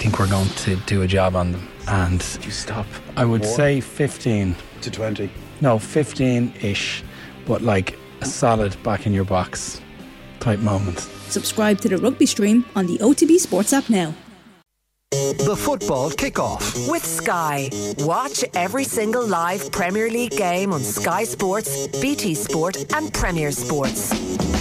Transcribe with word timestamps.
think 0.00 0.18
we're 0.18 0.30
going 0.30 0.48
to 0.48 0.76
do 0.86 1.02
a 1.02 1.06
job 1.06 1.36
on 1.36 1.52
them. 1.52 1.68
And 1.86 2.22
you 2.42 2.50
stop? 2.50 2.86
I 3.16 3.24
would 3.26 3.44
say 3.44 3.80
15 3.80 4.56
to 4.80 4.90
20. 4.90 5.30
No, 5.60 5.78
15 5.78 6.54
ish, 6.62 7.04
but 7.46 7.60
like 7.60 7.98
a 8.22 8.24
solid 8.24 8.82
back 8.82 9.06
in 9.06 9.12
your 9.12 9.24
box 9.24 9.80
type 10.40 10.58
moment. 10.60 11.00
Subscribe 11.28 11.80
to 11.82 11.88
the 11.88 11.98
rugby 11.98 12.24
stream 12.24 12.64
on 12.74 12.86
the 12.86 12.96
OTB 12.98 13.38
Sports 13.38 13.74
app 13.74 13.90
now. 13.90 14.14
The 15.10 15.56
football 15.56 16.10
kickoff 16.10 16.90
with 16.90 17.04
Sky. 17.04 17.68
Watch 17.98 18.44
every 18.54 18.84
single 18.84 19.26
live 19.26 19.70
Premier 19.70 20.08
League 20.08 20.36
game 20.36 20.72
on 20.72 20.80
Sky 20.80 21.24
Sports, 21.24 21.88
BT 22.00 22.34
Sport, 22.34 22.94
and 22.94 23.12
Premier 23.12 23.50
Sports. 23.50 24.59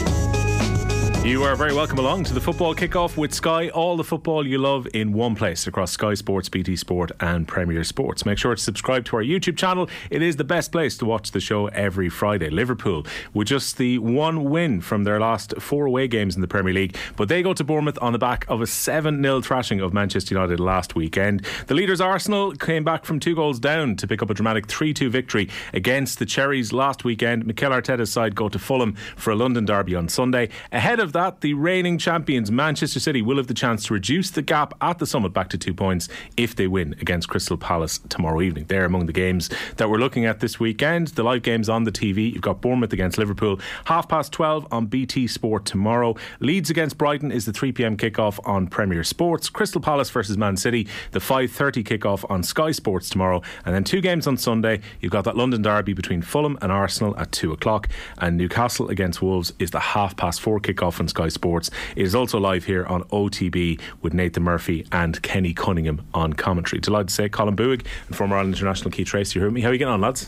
You 1.26 1.44
are 1.44 1.54
very 1.58 1.74
welcome 1.74 2.00
along 2.00 2.24
to 2.24 2.34
the 2.34 2.40
football 2.40 2.74
kickoff 2.74 3.18
with 3.18 3.34
Sky. 3.34 3.68
All 3.70 3.98
the 3.98 4.06
football 4.06 4.48
you 4.48 4.58
love 4.58 4.88
in 4.94 5.12
one 5.12 5.36
place 5.36 5.68
across 5.68 5.92
Sky 5.92 6.14
Sports, 6.14 6.48
BT 6.48 6.78
Sport, 6.78 7.12
and 7.20 7.46
Premier 7.46 7.84
Sports. 7.84 8.26
Make 8.26 8.38
sure 8.38 8.56
to 8.56 8.62
subscribe 8.62 9.04
to 9.06 9.18
our 9.18 9.22
YouTube 9.22 9.58
channel. 9.58 9.90
It 10.10 10.22
is 10.22 10.38
the 10.38 10.46
best 10.46 10.72
place 10.72 10.98
to 10.98 11.06
watch 11.06 11.32
the 11.32 11.42
show 11.42 11.68
every 11.68 12.08
Friday. 12.08 12.50
Liverpool 12.50 13.06
with 13.34 13.50
just 13.50 13.78
the 13.78 13.98
one 14.00 14.46
win 14.46 14.80
from 14.80 15.04
their 15.04 15.20
last 15.20 15.54
four 15.60 15.86
away 15.86 16.08
games 16.08 16.36
in 16.36 16.42
the 16.42 16.48
Premier 16.48 16.74
League, 16.74 16.96
but 17.18 17.28
they 17.28 17.44
go 17.44 17.54
to 17.54 17.66
Bournemouth 17.66 18.00
on 18.02 18.14
the 18.14 18.18
back 18.18 18.46
of 18.48 18.62
a 18.62 18.66
7 18.66 19.22
0 19.22 19.42
thrashing 19.42 19.82
of 19.82 19.94
Manchester 19.94 20.34
United 20.34 20.62
last 20.62 20.96
weekend. 20.96 21.46
The 21.68 21.76
leaders 21.76 22.00
Arsenal 22.00 22.54
came 22.54 22.86
back 22.86 23.04
from 23.04 23.20
two 23.20 23.36
goals 23.36 23.60
down 23.60 23.98
to 23.98 24.08
pick 24.08 24.22
up 24.22 24.30
a 24.30 24.34
dramatic 24.34 24.68
3 24.68 24.94
2 24.94 25.10
victory 25.10 25.50
against 25.74 26.18
the 26.18 26.26
Cherries 26.26 26.72
last 26.72 27.04
weekend. 27.04 27.46
Mikel 27.46 27.72
Arteta's 27.72 28.10
side 28.10 28.36
go 28.36 28.48
to 28.48 28.58
Fulham 28.58 28.94
for 29.18 29.32
a 29.32 29.36
London 29.36 29.66
derby 29.66 29.96
on 29.96 30.08
Sunday. 30.08 30.48
Ahead 30.72 31.02
of 31.02 31.09
that, 31.14 31.42
the 31.42 31.54
reigning 31.54 31.98
champions 31.98 32.52
Manchester 32.52 33.00
City 33.00 33.22
will 33.22 33.38
have 33.38 33.48
the 33.48 33.54
chance 33.54 33.86
to 33.86 33.94
reduce 33.94 34.30
the 34.30 34.42
gap 34.42 34.74
at 34.82 35.00
the 35.00 35.06
summit 35.06 35.34
back 35.34 35.50
to 35.50 35.58
two 35.58 35.74
points 35.74 36.10
if 36.38 36.56
they 36.56 36.68
win 36.68 36.96
against 37.02 37.30
Crystal 37.30 37.58
Palace 37.58 38.00
tomorrow 38.10 38.42
evening. 38.42 38.66
They're 38.68 38.86
among 38.86 39.06
the 39.06 39.14
games 39.14 39.50
that 39.78 39.90
we're 39.90 39.98
looking 39.98 40.26
at 40.26 40.40
this 40.40 40.60
weekend. 40.60 41.10
The 41.10 41.24
live 41.24 41.42
games 41.42 41.70
on 41.70 41.84
the 41.84 41.92
TV. 41.92 42.34
You've 42.34 42.42
got 42.42 42.62
Bournemouth 42.62 42.94
against 42.94 43.18
Liverpool, 43.18 43.60
half 43.86 44.08
past 44.08 44.32
12 44.34 44.68
on 44.72 44.86
BT 44.88 45.28
Sport 45.28 45.66
tomorrow. 45.66 46.16
Leeds 46.40 46.70
against 46.70 46.98
Brighton 46.98 47.32
is 47.32 47.46
the 47.46 47.54
3 47.54 47.72
pm 47.72 47.98
kickoff 47.98 48.40
on 48.48 48.68
Premier 48.68 49.04
Sports. 49.04 49.50
Crystal 49.50 49.82
Palace 49.82 50.10
versus 50.10 50.38
Man 50.38 50.58
City, 50.58 50.88
the 51.12 51.20
5.30 51.20 51.84
kickoff 51.84 52.30
on 52.30 52.44
Sky 52.44 52.72
Sports 52.72 53.10
tomorrow. 53.10 53.42
And 53.66 53.74
then 53.74 53.84
two 53.84 54.02
games 54.02 54.28
on 54.28 54.38
Sunday. 54.38 54.82
You've 55.02 55.12
got 55.12 55.26
that 55.26 55.38
London 55.38 55.62
derby 55.62 55.94
between 55.94 56.22
Fulham 56.22 56.58
and 56.62 56.72
Arsenal 56.72 57.18
at 57.18 57.32
2 57.32 57.52
o'clock. 57.52 57.90
And 58.18 58.38
Newcastle 58.38 58.90
against 58.90 59.22
Wolves 59.22 59.54
is 59.60 59.72
the 59.72 59.80
half 59.80 60.16
past 60.18 60.42
4 60.42 60.60
kickoff 60.60 60.99
on 61.00 61.08
Sky 61.08 61.30
Sports. 61.30 61.70
It 61.96 62.04
is 62.04 62.16
also 62.16 62.40
live 62.40 62.66
here 62.66 62.86
on 62.86 63.04
OTB 63.06 63.80
with 64.02 64.14
Nathan 64.14 64.44
Murphy 64.44 64.86
and 64.92 65.22
Kenny 65.22 65.54
Cunningham 65.54 66.06
on 66.14 66.34
commentary. 66.34 66.80
Delighted 66.80 67.10
to 67.10 67.14
say 67.14 67.30
Colin 67.30 67.56
Buig 67.56 67.86
and 68.08 68.16
former 68.16 68.36
Ireland 68.36 68.56
international 68.56 68.92
Keith 68.92 69.08
Treacy. 69.08 69.36
You 69.36 69.42
heard 69.42 69.54
me. 69.54 69.62
How 69.62 69.70
are 69.70 69.74
you 69.74 69.80
getting 69.80 69.94
on, 69.94 70.02
lads? 70.02 70.26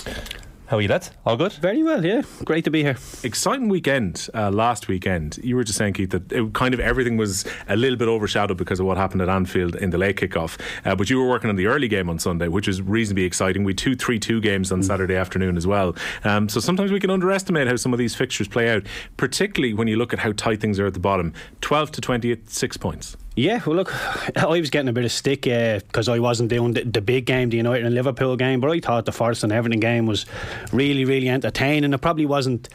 How 0.71 0.77
are 0.77 0.81
you, 0.81 0.87
lads? 0.87 1.11
All 1.25 1.35
good? 1.35 1.51
Very 1.51 1.83
well, 1.83 2.05
yeah. 2.05 2.21
Great 2.45 2.63
to 2.63 2.71
be 2.71 2.81
here. 2.81 2.95
Exciting 3.23 3.67
weekend 3.67 4.29
uh, 4.33 4.49
last 4.49 4.87
weekend. 4.87 5.37
You 5.43 5.57
were 5.57 5.65
just 5.65 5.77
saying, 5.77 5.95
Keith, 5.95 6.11
that 6.11 6.31
it, 6.31 6.53
kind 6.53 6.73
of 6.73 6.79
everything 6.79 7.17
was 7.17 7.45
a 7.67 7.75
little 7.75 7.97
bit 7.97 8.07
overshadowed 8.07 8.55
because 8.55 8.79
of 8.79 8.85
what 8.85 8.95
happened 8.95 9.21
at 9.21 9.27
Anfield 9.27 9.75
in 9.75 9.89
the 9.89 9.97
late 9.97 10.15
kickoff. 10.15 10.57
Uh, 10.85 10.95
but 10.95 11.09
you 11.09 11.19
were 11.19 11.27
working 11.27 11.49
on 11.49 11.57
the 11.57 11.65
early 11.65 11.89
game 11.89 12.09
on 12.09 12.19
Sunday, 12.19 12.47
which 12.47 12.67
was 12.67 12.81
reasonably 12.81 13.25
exciting. 13.25 13.65
We 13.65 13.73
two 13.73 13.97
3 13.97 14.17
2 14.17 14.39
games 14.39 14.71
on 14.71 14.79
mm. 14.79 14.85
Saturday 14.85 15.17
afternoon 15.17 15.57
as 15.57 15.67
well. 15.67 15.93
Um, 16.23 16.47
so 16.47 16.61
sometimes 16.61 16.93
we 16.93 17.01
can 17.01 17.09
underestimate 17.09 17.67
how 17.67 17.75
some 17.75 17.91
of 17.91 17.99
these 17.99 18.15
fixtures 18.15 18.47
play 18.47 18.69
out, 18.69 18.83
particularly 19.17 19.73
when 19.73 19.89
you 19.89 19.97
look 19.97 20.13
at 20.13 20.19
how 20.19 20.31
tight 20.31 20.61
things 20.61 20.79
are 20.79 20.85
at 20.85 20.93
the 20.93 21.01
bottom. 21.01 21.33
12 21.59 21.91
to 21.91 21.99
20 21.99 22.31
at 22.31 22.49
six 22.49 22.77
points. 22.77 23.17
Yeah, 23.41 23.59
well, 23.65 23.75
look, 23.75 23.91
I 24.35 24.45
was 24.59 24.69
getting 24.69 24.87
a 24.87 24.93
bit 24.93 25.03
of 25.03 25.11
stick 25.11 25.41
because 25.41 26.07
uh, 26.07 26.13
I 26.13 26.19
wasn't 26.19 26.49
doing 26.49 26.73
the, 26.73 26.83
the, 26.83 27.01
big 27.01 27.25
game, 27.25 27.49
the 27.49 27.57
United 27.57 27.83
and 27.87 27.95
Liverpool 27.95 28.35
game, 28.35 28.59
but 28.59 28.69
I 28.69 28.79
thought 28.79 29.05
the 29.05 29.11
Forest 29.11 29.43
and 29.43 29.51
Everton 29.51 29.79
game 29.79 30.05
was 30.05 30.27
really, 30.71 31.05
really 31.05 31.27
entertaining. 31.27 31.91
It 31.91 32.01
probably 32.01 32.27
wasn't 32.27 32.69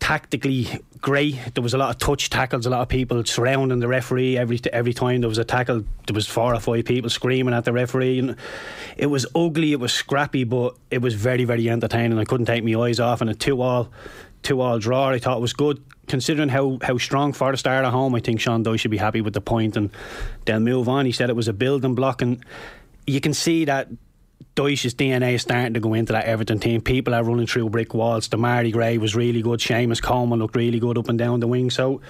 tactically 0.00 0.66
great. 1.00 1.38
There 1.54 1.62
was 1.62 1.72
a 1.72 1.78
lot 1.78 1.90
of 1.90 1.98
touch 1.98 2.30
tackles, 2.30 2.66
a 2.66 2.70
lot 2.70 2.80
of 2.80 2.88
people 2.88 3.24
surrounding 3.24 3.78
the 3.78 3.86
referee 3.86 4.36
every 4.36 4.60
every 4.72 4.92
time 4.92 5.20
there 5.20 5.28
was 5.28 5.38
a 5.38 5.44
tackle. 5.44 5.84
There 6.08 6.14
was 6.14 6.26
four 6.26 6.52
or 6.52 6.58
five 6.58 6.84
people 6.84 7.08
screaming 7.08 7.54
at 7.54 7.64
the 7.64 7.72
referee, 7.72 8.18
and 8.18 8.34
it 8.96 9.06
was 9.06 9.24
ugly. 9.36 9.70
It 9.70 9.78
was 9.78 9.92
scrappy, 9.92 10.42
but 10.42 10.76
it 10.90 11.00
was 11.00 11.14
very, 11.14 11.44
very 11.44 11.70
entertaining. 11.70 12.18
I 12.18 12.24
couldn't 12.24 12.46
take 12.46 12.64
my 12.64 12.74
eyes 12.74 12.98
off, 12.98 13.20
and 13.20 13.30
a 13.30 13.34
two-all, 14.42 14.78
two-all 14.78 14.78
draw. 14.78 15.08
I 15.10 15.18
thought 15.18 15.38
it 15.38 15.40
was 15.40 15.52
good 15.52 15.82
considering 16.06 16.48
how, 16.48 16.78
how 16.82 16.98
strong 16.98 17.32
Forest 17.32 17.66
are 17.66 17.82
at 17.82 17.90
home, 17.90 18.14
I 18.14 18.20
think 18.20 18.40
Sean 18.40 18.64
Dyche 18.64 18.80
should 18.80 18.90
be 18.90 18.96
happy 18.96 19.20
with 19.20 19.34
the 19.34 19.40
point 19.40 19.76
and 19.76 19.90
they'll 20.44 20.60
move 20.60 20.88
on. 20.88 21.06
He 21.06 21.12
said 21.12 21.30
it 21.30 21.36
was 21.36 21.48
a 21.48 21.52
building 21.52 21.94
block, 21.94 22.22
and 22.22 22.44
you 23.06 23.20
can 23.20 23.34
see 23.34 23.64
that 23.64 23.88
Dyche's 24.54 24.94
DNA 24.94 25.34
is 25.34 25.42
starting 25.42 25.74
to 25.74 25.80
go 25.80 25.94
into 25.94 26.12
that 26.12 26.26
Everton 26.26 26.58
team. 26.58 26.80
People 26.80 27.14
are 27.14 27.24
running 27.24 27.46
through 27.46 27.70
brick 27.70 27.94
walls. 27.94 28.28
Demarai 28.28 28.72
Gray 28.72 28.98
was 28.98 29.16
really 29.16 29.40
good. 29.40 29.60
Seamus 29.60 30.02
Coleman 30.02 30.38
looked 30.38 30.56
really 30.56 30.78
good 30.78 30.98
up 30.98 31.08
and 31.08 31.18
down 31.18 31.40
the 31.40 31.48
wing. 31.48 31.70
So 31.70 32.02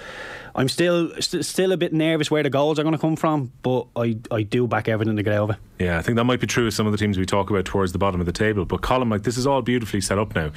I'm 0.55 0.69
still 0.69 1.11
st- 1.19 1.45
still 1.45 1.71
a 1.71 1.77
bit 1.77 1.93
nervous 1.93 2.29
where 2.29 2.43
the 2.43 2.49
goals 2.49 2.79
are 2.79 2.83
going 2.83 2.93
to 2.93 3.01
come 3.01 3.15
from, 3.15 3.51
but 3.63 3.87
I, 3.95 4.17
I 4.29 4.43
do 4.43 4.67
back 4.67 4.87
everything 4.87 5.15
to 5.15 5.23
get 5.23 5.33
over. 5.33 5.57
Yeah, 5.79 5.97
I 5.97 6.01
think 6.01 6.15
that 6.17 6.23
might 6.23 6.39
be 6.39 6.47
true 6.47 6.67
of 6.67 6.73
some 6.73 6.85
of 6.85 6.91
the 6.91 6.97
teams 6.97 7.17
we 7.17 7.25
talk 7.25 7.49
about 7.49 7.65
towards 7.65 7.91
the 7.91 7.97
bottom 7.97 8.19
of 8.19 8.25
the 8.25 8.31
table. 8.31 8.63
But 8.65 8.81
Colin, 8.81 9.09
like 9.09 9.23
this 9.23 9.37
is 9.37 9.47
all 9.47 9.61
beautifully 9.61 10.01
set 10.01 10.19
up 10.19 10.35
now. 10.35 10.51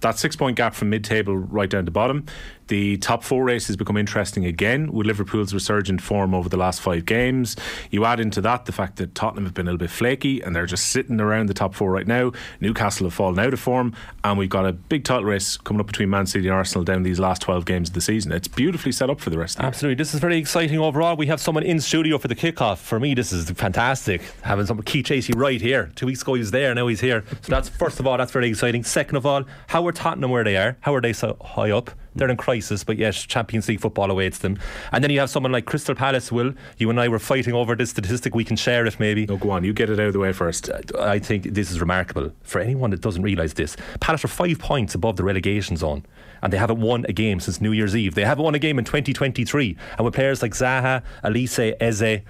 That 0.00 0.18
six 0.18 0.36
point 0.36 0.56
gap 0.56 0.74
from 0.74 0.90
mid 0.90 1.02
table 1.02 1.36
right 1.36 1.68
down 1.68 1.84
to 1.86 1.90
bottom. 1.90 2.26
The 2.68 2.98
top 2.98 3.24
four 3.24 3.44
races 3.44 3.76
become 3.76 3.96
interesting 3.96 4.44
again 4.44 4.92
with 4.92 5.06
Liverpool's 5.06 5.54
resurgent 5.54 6.02
form 6.02 6.34
over 6.34 6.50
the 6.50 6.58
last 6.58 6.82
five 6.82 7.06
games. 7.06 7.56
You 7.90 8.04
add 8.04 8.20
into 8.20 8.42
that 8.42 8.66
the 8.66 8.72
fact 8.72 8.96
that 8.96 9.14
Tottenham 9.14 9.44
have 9.44 9.54
been 9.54 9.66
a 9.66 9.70
little 9.70 9.78
bit 9.78 9.90
flaky 9.90 10.42
and 10.42 10.54
they're 10.54 10.66
just 10.66 10.88
sitting 10.88 11.18
around 11.18 11.46
the 11.46 11.54
top 11.54 11.74
four 11.74 11.90
right 11.90 12.06
now. 12.06 12.32
Newcastle 12.60 13.06
have 13.06 13.14
fallen 13.14 13.38
out 13.38 13.54
of 13.54 13.58
form, 13.58 13.94
and 14.22 14.38
we've 14.38 14.50
got 14.50 14.66
a 14.66 14.72
big 14.72 15.04
title 15.04 15.24
race 15.24 15.56
coming 15.56 15.80
up 15.80 15.86
between 15.86 16.10
Man 16.10 16.26
City 16.26 16.46
and 16.46 16.54
Arsenal 16.54 16.84
down 16.84 17.02
these 17.02 17.18
last 17.18 17.40
12 17.42 17.64
games 17.64 17.88
of 17.88 17.94
the 17.94 18.02
season. 18.02 18.32
It's 18.32 18.48
beautifully 18.48 18.92
set 18.92 19.08
up 19.08 19.18
for 19.18 19.30
the 19.30 19.37
rest 19.38 19.56
of 19.56 19.62
the 19.62 19.66
Absolutely. 19.66 19.94
This 19.94 20.14
is 20.14 20.20
very 20.20 20.36
exciting 20.36 20.78
overall. 20.78 21.16
We 21.16 21.26
have 21.26 21.40
someone 21.40 21.64
in 21.64 21.80
studio 21.80 22.18
for 22.18 22.28
the 22.28 22.34
kickoff. 22.34 22.78
For 22.78 23.00
me, 23.00 23.14
this 23.14 23.32
is 23.32 23.50
fantastic. 23.50 24.22
Having 24.42 24.66
some 24.66 24.82
Keith 24.82 25.06
Treacy 25.06 25.34
right 25.36 25.60
here. 25.60 25.90
Two 25.94 26.06
weeks 26.06 26.22
ago 26.22 26.34
he 26.34 26.40
was 26.40 26.50
there, 26.50 26.74
now 26.74 26.86
he's 26.86 27.00
here. 27.00 27.24
So 27.42 27.50
that's 27.50 27.68
first 27.68 28.00
of 28.00 28.06
all, 28.06 28.18
that's 28.18 28.32
very 28.32 28.48
exciting. 28.48 28.84
Second 28.84 29.16
of 29.16 29.26
all, 29.26 29.44
how 29.68 29.86
are 29.86 29.92
Tottenham 29.92 30.30
where 30.30 30.44
they 30.44 30.56
are? 30.56 30.76
How 30.80 30.94
are 30.94 31.00
they 31.00 31.12
so 31.12 31.36
high 31.40 31.70
up? 31.70 31.90
They're 32.18 32.28
in 32.28 32.36
crisis, 32.36 32.82
but 32.82 32.98
yes, 32.98 33.24
Champions 33.24 33.68
League 33.68 33.80
football 33.80 34.10
awaits 34.10 34.38
them. 34.38 34.58
And 34.90 35.04
then 35.04 35.10
you 35.10 35.20
have 35.20 35.30
someone 35.30 35.52
like 35.52 35.66
Crystal 35.66 35.94
Palace. 35.94 36.32
Will 36.32 36.52
you 36.76 36.90
and 36.90 37.00
I 37.00 37.06
were 37.06 37.20
fighting 37.20 37.54
over 37.54 37.76
this 37.76 37.90
statistic? 37.90 38.34
We 38.34 38.44
can 38.44 38.56
share 38.56 38.84
it, 38.86 38.98
maybe. 38.98 39.24
No, 39.26 39.36
go 39.36 39.50
on. 39.50 39.62
You 39.62 39.72
get 39.72 39.88
it 39.88 40.00
out 40.00 40.08
of 40.08 40.12
the 40.14 40.18
way 40.18 40.32
first. 40.32 40.68
Uh, 40.68 40.80
I 40.98 41.20
think 41.20 41.44
this 41.44 41.70
is 41.70 41.80
remarkable 41.80 42.32
for 42.42 42.60
anyone 42.60 42.90
that 42.90 43.00
doesn't 43.00 43.22
realise 43.22 43.52
this. 43.52 43.76
Palace 44.00 44.24
are 44.24 44.28
five 44.28 44.58
points 44.58 44.96
above 44.96 45.16
the 45.16 45.22
relegation 45.22 45.76
zone 45.76 46.04
and 46.42 46.52
they 46.52 46.58
haven't 46.58 46.80
won 46.80 47.04
a 47.08 47.12
game 47.12 47.40
since 47.40 47.60
New 47.60 47.72
Year's 47.72 47.96
Eve. 47.96 48.14
They 48.14 48.24
haven't 48.24 48.44
won 48.44 48.54
a 48.54 48.58
game 48.58 48.78
in 48.78 48.84
2023. 48.84 49.76
And 49.96 50.04
with 50.04 50.14
players 50.14 50.42
like 50.42 50.52
Zaha, 50.52 51.02
Olise, 51.24 51.74
Eze, 51.80 52.22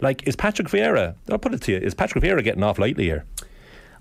like, 0.00 0.26
is 0.26 0.36
Patrick 0.36 0.68
Vieira, 0.68 1.14
I'll 1.30 1.38
put 1.38 1.54
it 1.54 1.62
to 1.62 1.72
you, 1.72 1.78
is 1.78 1.94
Patrick 1.94 2.22
Vieira 2.22 2.42
getting 2.44 2.62
off 2.62 2.78
lightly 2.78 3.04
here? 3.04 3.24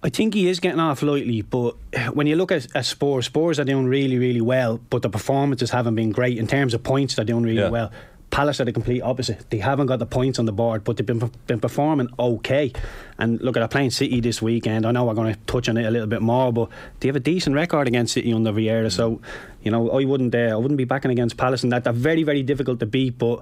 I 0.03 0.09
think 0.09 0.33
he 0.33 0.47
is 0.47 0.59
getting 0.59 0.79
off 0.79 1.01
lightly, 1.01 1.41
but 1.41 1.75
when 2.13 2.27
you 2.27 2.35
look 2.35 2.51
at, 2.51 2.67
at 2.75 2.85
Spurs, 2.85 3.25
Spurs 3.25 3.59
are 3.59 3.63
doing 3.63 3.87
really, 3.87 4.19
really 4.19 4.41
well, 4.41 4.79
but 4.89 5.01
the 5.01 5.09
performances 5.09 5.71
haven't 5.71 5.95
been 5.95 6.11
great. 6.11 6.37
In 6.37 6.47
terms 6.47 6.73
of 6.73 6.83
points, 6.83 7.15
they're 7.15 7.25
doing 7.25 7.43
really 7.43 7.61
yeah. 7.61 7.69
well. 7.69 7.91
Palace 8.35 8.59
are 8.59 8.65
the 8.65 8.73
complete 8.73 8.99
opposite. 8.99 9.49
They 9.49 9.59
haven't 9.59 9.87
got 9.87 9.99
the 9.99 10.05
points 10.05 10.39
on 10.39 10.45
the 10.45 10.51
board, 10.51 10.83
but 10.83 10.97
they've 10.97 11.05
been 11.05 11.31
been 11.47 11.61
performing 11.61 12.09
okay. 12.19 12.73
And 13.17 13.39
look 13.39 13.55
at 13.55 13.61
they're 13.61 13.69
playing 13.69 13.91
City 13.91 14.19
this 14.19 14.41
weekend. 14.41 14.85
I 14.85 14.91
know 14.91 15.05
we're 15.05 15.13
going 15.13 15.33
to 15.33 15.39
touch 15.45 15.69
on 15.69 15.77
it 15.77 15.85
a 15.85 15.89
little 15.89 16.05
bit 16.05 16.21
more, 16.21 16.51
but 16.51 16.67
they 16.99 17.07
have 17.07 17.15
a 17.15 17.21
decent 17.21 17.55
record 17.55 17.87
against 17.87 18.13
City 18.13 18.33
under 18.33 18.51
Vieira. 18.51 18.91
So, 18.91 19.21
you 19.63 19.71
know, 19.71 19.89
I 19.89 20.03
wouldn't 20.03 20.35
uh, 20.35 20.51
I 20.51 20.55
wouldn't 20.57 20.77
be 20.77 20.83
backing 20.83 21.11
against 21.11 21.37
Palace, 21.37 21.63
and 21.63 21.71
that 21.71 21.85
they're 21.85 21.93
very 21.93 22.23
very 22.23 22.43
difficult 22.43 22.81
to 22.81 22.85
beat, 22.85 23.17
but 23.17 23.41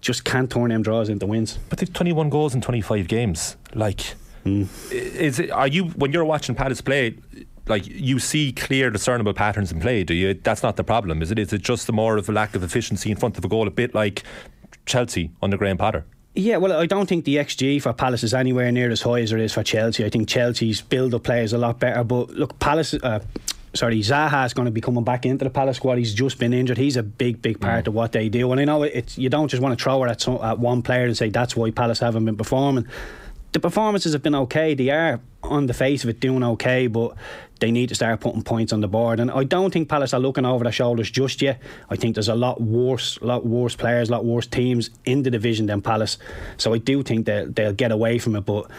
just 0.00 0.24
can't 0.24 0.50
turn 0.50 0.70
them 0.70 0.80
draws 0.80 1.10
into 1.10 1.26
wins. 1.26 1.58
But 1.68 1.80
they've 1.80 1.92
21 1.92 2.30
goals 2.30 2.54
in 2.54 2.62
25 2.62 3.08
games. 3.08 3.58
Like, 3.74 4.14
mm. 4.46 4.66
is 4.90 5.38
it? 5.38 5.50
Are 5.50 5.68
you 5.68 5.88
when 6.00 6.12
you're 6.12 6.24
watching 6.24 6.54
Palace 6.54 6.80
play? 6.80 7.18
Like 7.70 7.86
you 7.86 8.18
see 8.18 8.52
clear 8.52 8.90
discernible 8.90 9.32
patterns 9.32 9.72
in 9.72 9.80
play 9.80 10.04
do 10.04 10.12
you 10.12 10.34
that's 10.34 10.62
not 10.62 10.76
the 10.76 10.84
problem 10.84 11.22
is 11.22 11.30
it 11.30 11.38
is 11.38 11.52
it 11.52 11.62
just 11.62 11.86
the 11.86 11.92
more 11.92 12.18
of 12.18 12.28
a 12.28 12.32
lack 12.32 12.54
of 12.54 12.62
efficiency 12.62 13.10
in 13.10 13.16
front 13.16 13.38
of 13.38 13.44
a 13.44 13.48
goal 13.48 13.66
a 13.66 13.70
bit 13.70 13.94
like 13.94 14.22
Chelsea 14.84 15.30
under 15.40 15.56
Graham 15.56 15.78
Potter 15.78 16.04
yeah, 16.34 16.58
well, 16.58 16.72
I 16.72 16.86
don't 16.86 17.08
think 17.08 17.24
the 17.24 17.36
XG 17.36 17.82
for 17.82 17.92
Palace 17.92 18.22
is 18.22 18.32
anywhere 18.32 18.70
near 18.70 18.88
as 18.90 19.02
high 19.02 19.20
as 19.20 19.32
it 19.32 19.40
is 19.40 19.52
for 19.52 19.64
Chelsea. 19.64 20.04
I 20.04 20.10
think 20.10 20.28
Chelsea's 20.28 20.80
build-up 20.80 21.24
play 21.24 21.42
is 21.42 21.52
a 21.52 21.58
lot 21.58 21.80
better. 21.80 22.04
But 22.04 22.30
look, 22.30 22.56
Palace, 22.60 22.94
uh, 22.94 23.18
sorry, 23.74 23.98
Zaha 23.98 24.46
is 24.46 24.54
going 24.54 24.66
to 24.66 24.72
be 24.72 24.80
coming 24.80 25.02
back 25.02 25.26
into 25.26 25.44
the 25.44 25.50
Palace 25.50 25.78
squad. 25.78 25.98
He's 25.98 26.14
just 26.14 26.38
been 26.38 26.52
injured. 26.52 26.78
He's 26.78 26.96
a 26.96 27.02
big, 27.02 27.42
big 27.42 27.60
part 27.60 27.84
mm. 27.84 27.88
of 27.88 27.94
what 27.94 28.12
they 28.12 28.28
do. 28.28 28.52
And 28.52 28.60
I 28.60 28.64
know 28.64 28.84
it's 28.84 29.18
you 29.18 29.28
don't 29.28 29.48
just 29.48 29.60
want 29.60 29.76
to 29.76 29.82
throw 29.82 30.04
it 30.04 30.08
at, 30.08 30.20
some, 30.20 30.38
at 30.40 30.60
one 30.60 30.82
player 30.82 31.04
and 31.04 31.16
say 31.16 31.30
that's 31.30 31.56
why 31.56 31.72
Palace 31.72 31.98
haven't 31.98 32.24
been 32.24 32.36
performing 32.36 32.86
the 33.52 33.60
performances 33.60 34.12
have 34.12 34.22
been 34.22 34.34
okay. 34.34 34.74
They 34.74 34.90
are 34.90 35.20
on 35.42 35.66
the 35.66 35.74
face 35.74 36.04
of 36.04 36.10
it 36.10 36.20
doing 36.20 36.42
okay, 36.42 36.86
but 36.86 37.14
they 37.60 37.70
need 37.70 37.88
to 37.88 37.94
start 37.94 38.20
putting 38.20 38.42
points 38.42 38.72
on 38.72 38.80
the 38.80 38.88
board. 38.88 39.20
And 39.20 39.30
I 39.30 39.44
don't 39.44 39.72
think 39.72 39.88
Palace 39.88 40.14
are 40.14 40.20
looking 40.20 40.44
over 40.44 40.64
their 40.64 40.72
shoulders 40.72 41.10
just 41.10 41.42
yet. 41.42 41.60
I 41.88 41.96
think 41.96 42.14
there's 42.14 42.28
a 42.28 42.34
lot 42.34 42.60
worse, 42.60 43.20
lot 43.20 43.44
worse 43.46 43.76
players, 43.76 44.08
a 44.08 44.12
lot 44.12 44.24
worse 44.24 44.46
teams 44.46 44.90
in 45.04 45.22
the 45.22 45.30
division 45.30 45.66
than 45.66 45.82
Palace. 45.82 46.18
So 46.56 46.74
I 46.74 46.78
do 46.78 47.02
think 47.02 47.26
that 47.26 47.56
they'll 47.56 47.72
get 47.72 47.92
away 47.92 48.18
from 48.18 48.36
it, 48.36 48.42
but 48.42 48.70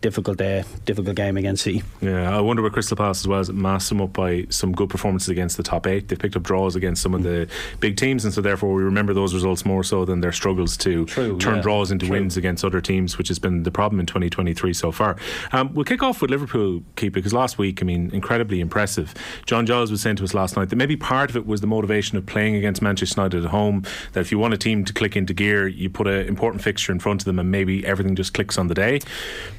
difficult 0.00 0.38
day, 0.38 0.64
difficult 0.84 1.16
game 1.16 1.36
against 1.36 1.64
City. 1.64 1.82
Yeah, 2.00 2.36
I 2.36 2.40
wonder 2.40 2.62
what 2.62 2.72
Crystal 2.72 2.96
Palace 2.96 3.20
as 3.20 3.28
well 3.28 3.40
as 3.40 3.48
it 3.48 3.54
masked 3.54 3.88
them 3.88 4.00
up 4.00 4.12
by 4.12 4.46
some 4.50 4.72
good 4.72 4.88
performances 4.90 5.28
against 5.28 5.56
the 5.56 5.62
top 5.62 5.86
eight. 5.86 6.08
They've 6.08 6.18
picked 6.18 6.36
up 6.36 6.42
draws 6.42 6.76
against 6.76 7.02
some 7.02 7.14
of 7.14 7.22
the 7.22 7.48
big 7.80 7.96
teams, 7.96 8.24
and 8.24 8.32
so 8.32 8.40
therefore 8.40 8.74
we 8.74 8.82
remember 8.82 9.12
those 9.12 9.34
results 9.34 9.64
more 9.64 9.82
so 9.82 10.04
than 10.04 10.20
their 10.20 10.32
struggles 10.32 10.76
to 10.78 11.04
True, 11.06 11.38
turn 11.38 11.56
yeah, 11.56 11.62
draws 11.62 11.90
into 11.90 12.06
true. 12.06 12.16
wins 12.16 12.36
against 12.36 12.64
other 12.64 12.80
teams, 12.80 13.18
which 13.18 13.28
has 13.28 13.38
been 13.38 13.64
the 13.64 13.70
problem 13.70 13.98
in 14.00 14.06
2023 14.06 14.72
so 14.72 14.92
far. 14.92 15.16
Um, 15.52 15.74
we'll 15.74 15.84
kick 15.84 16.02
off 16.02 16.22
with 16.22 16.30
Liverpool, 16.30 16.82
Keith, 16.96 17.12
because 17.12 17.32
last 17.32 17.58
week, 17.58 17.82
I 17.82 17.84
mean, 17.84 18.10
incredibly 18.12 18.60
impressive. 18.60 19.14
John 19.46 19.66
Giles 19.66 19.90
was 19.90 20.00
saying 20.00 20.16
to 20.16 20.24
us 20.24 20.34
last 20.34 20.56
night 20.56 20.70
that 20.70 20.76
maybe 20.76 20.96
part 20.96 21.30
of 21.30 21.36
it 21.36 21.46
was 21.46 21.60
the 21.60 21.66
motivation 21.66 22.16
of 22.16 22.26
playing 22.26 22.54
against 22.54 22.82
Manchester 22.82 23.20
United 23.20 23.44
at 23.44 23.50
home. 23.50 23.84
That 24.12 24.20
if 24.20 24.30
you 24.30 24.38
want 24.38 24.54
a 24.54 24.58
team 24.58 24.84
to 24.84 24.92
click 24.92 25.16
into 25.16 25.34
gear, 25.34 25.66
you 25.66 25.90
put 25.90 26.06
an 26.06 26.26
important 26.26 26.62
fixture 26.62 26.92
in 26.92 27.00
front 27.00 27.22
of 27.22 27.24
them, 27.24 27.38
and 27.38 27.50
maybe 27.50 27.84
everything 27.84 28.14
just 28.14 28.34
clicks 28.34 28.58
on 28.58 28.68
the 28.68 28.74
day. 28.74 29.00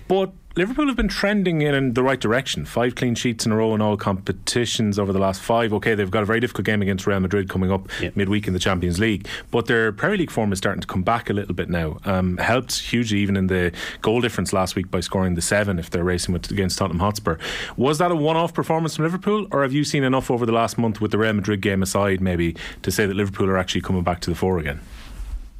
But 0.07 0.28
Liverpool 0.55 0.87
have 0.87 0.97
been 0.97 1.07
trending 1.07 1.61
in 1.61 1.93
the 1.93 2.03
right 2.03 2.19
direction. 2.19 2.65
Five 2.65 2.95
clean 2.95 3.15
sheets 3.15 3.45
in 3.45 3.51
a 3.51 3.55
row 3.55 3.73
in 3.75 3.81
all 3.81 3.95
competitions 3.95 4.99
over 4.99 5.13
the 5.13 5.19
last 5.19 5.39
five. 5.41 5.71
Okay, 5.73 5.95
they've 5.95 6.09
got 6.11 6.23
a 6.23 6.25
very 6.25 6.39
difficult 6.41 6.65
game 6.65 6.81
against 6.81 7.07
Real 7.07 7.19
Madrid 7.19 7.47
coming 7.47 7.71
up 7.71 7.87
Yep. 8.01 8.15
midweek 8.17 8.47
in 8.47 8.53
the 8.53 8.59
Champions 8.59 8.99
League, 8.99 9.27
but 9.51 9.67
their 9.67 9.91
Premier 9.93 10.17
League 10.17 10.31
form 10.31 10.51
is 10.51 10.57
starting 10.57 10.81
to 10.81 10.87
come 10.87 11.03
back 11.03 11.29
a 11.29 11.33
little 11.33 11.53
bit 11.53 11.69
now. 11.69 11.97
Um, 12.03 12.37
helped 12.37 12.79
hugely 12.79 13.19
even 13.19 13.37
in 13.37 13.47
the 13.47 13.71
goal 14.01 14.19
difference 14.21 14.51
last 14.51 14.75
week 14.75 14.91
by 14.91 14.99
scoring 14.99 15.35
the 15.35 15.41
seven 15.41 15.79
if 15.79 15.91
they're 15.91 16.03
racing 16.03 16.33
with, 16.33 16.49
against 16.51 16.77
Tottenham 16.77 16.99
Hotspur. 16.99 17.37
Was 17.77 17.99
that 17.99 18.11
a 18.11 18.15
one-off 18.15 18.53
performance 18.53 18.95
from 18.97 19.05
Liverpool, 19.05 19.47
or 19.51 19.61
have 19.61 19.71
you 19.71 19.83
seen 19.83 20.03
enough 20.03 20.29
over 20.29 20.45
the 20.45 20.51
last 20.51 20.77
month 20.77 20.99
with 20.99 21.11
the 21.11 21.17
Real 21.17 21.33
Madrid 21.33 21.61
game 21.61 21.81
aside, 21.83 22.19
maybe, 22.21 22.55
to 22.81 22.91
say 22.91 23.05
that 23.05 23.13
Liverpool 23.15 23.47
are 23.49 23.57
actually 23.57 23.81
coming 23.81 24.03
back 24.03 24.19
to 24.21 24.29
the 24.29 24.35
fore 24.35 24.57
again? 24.59 24.81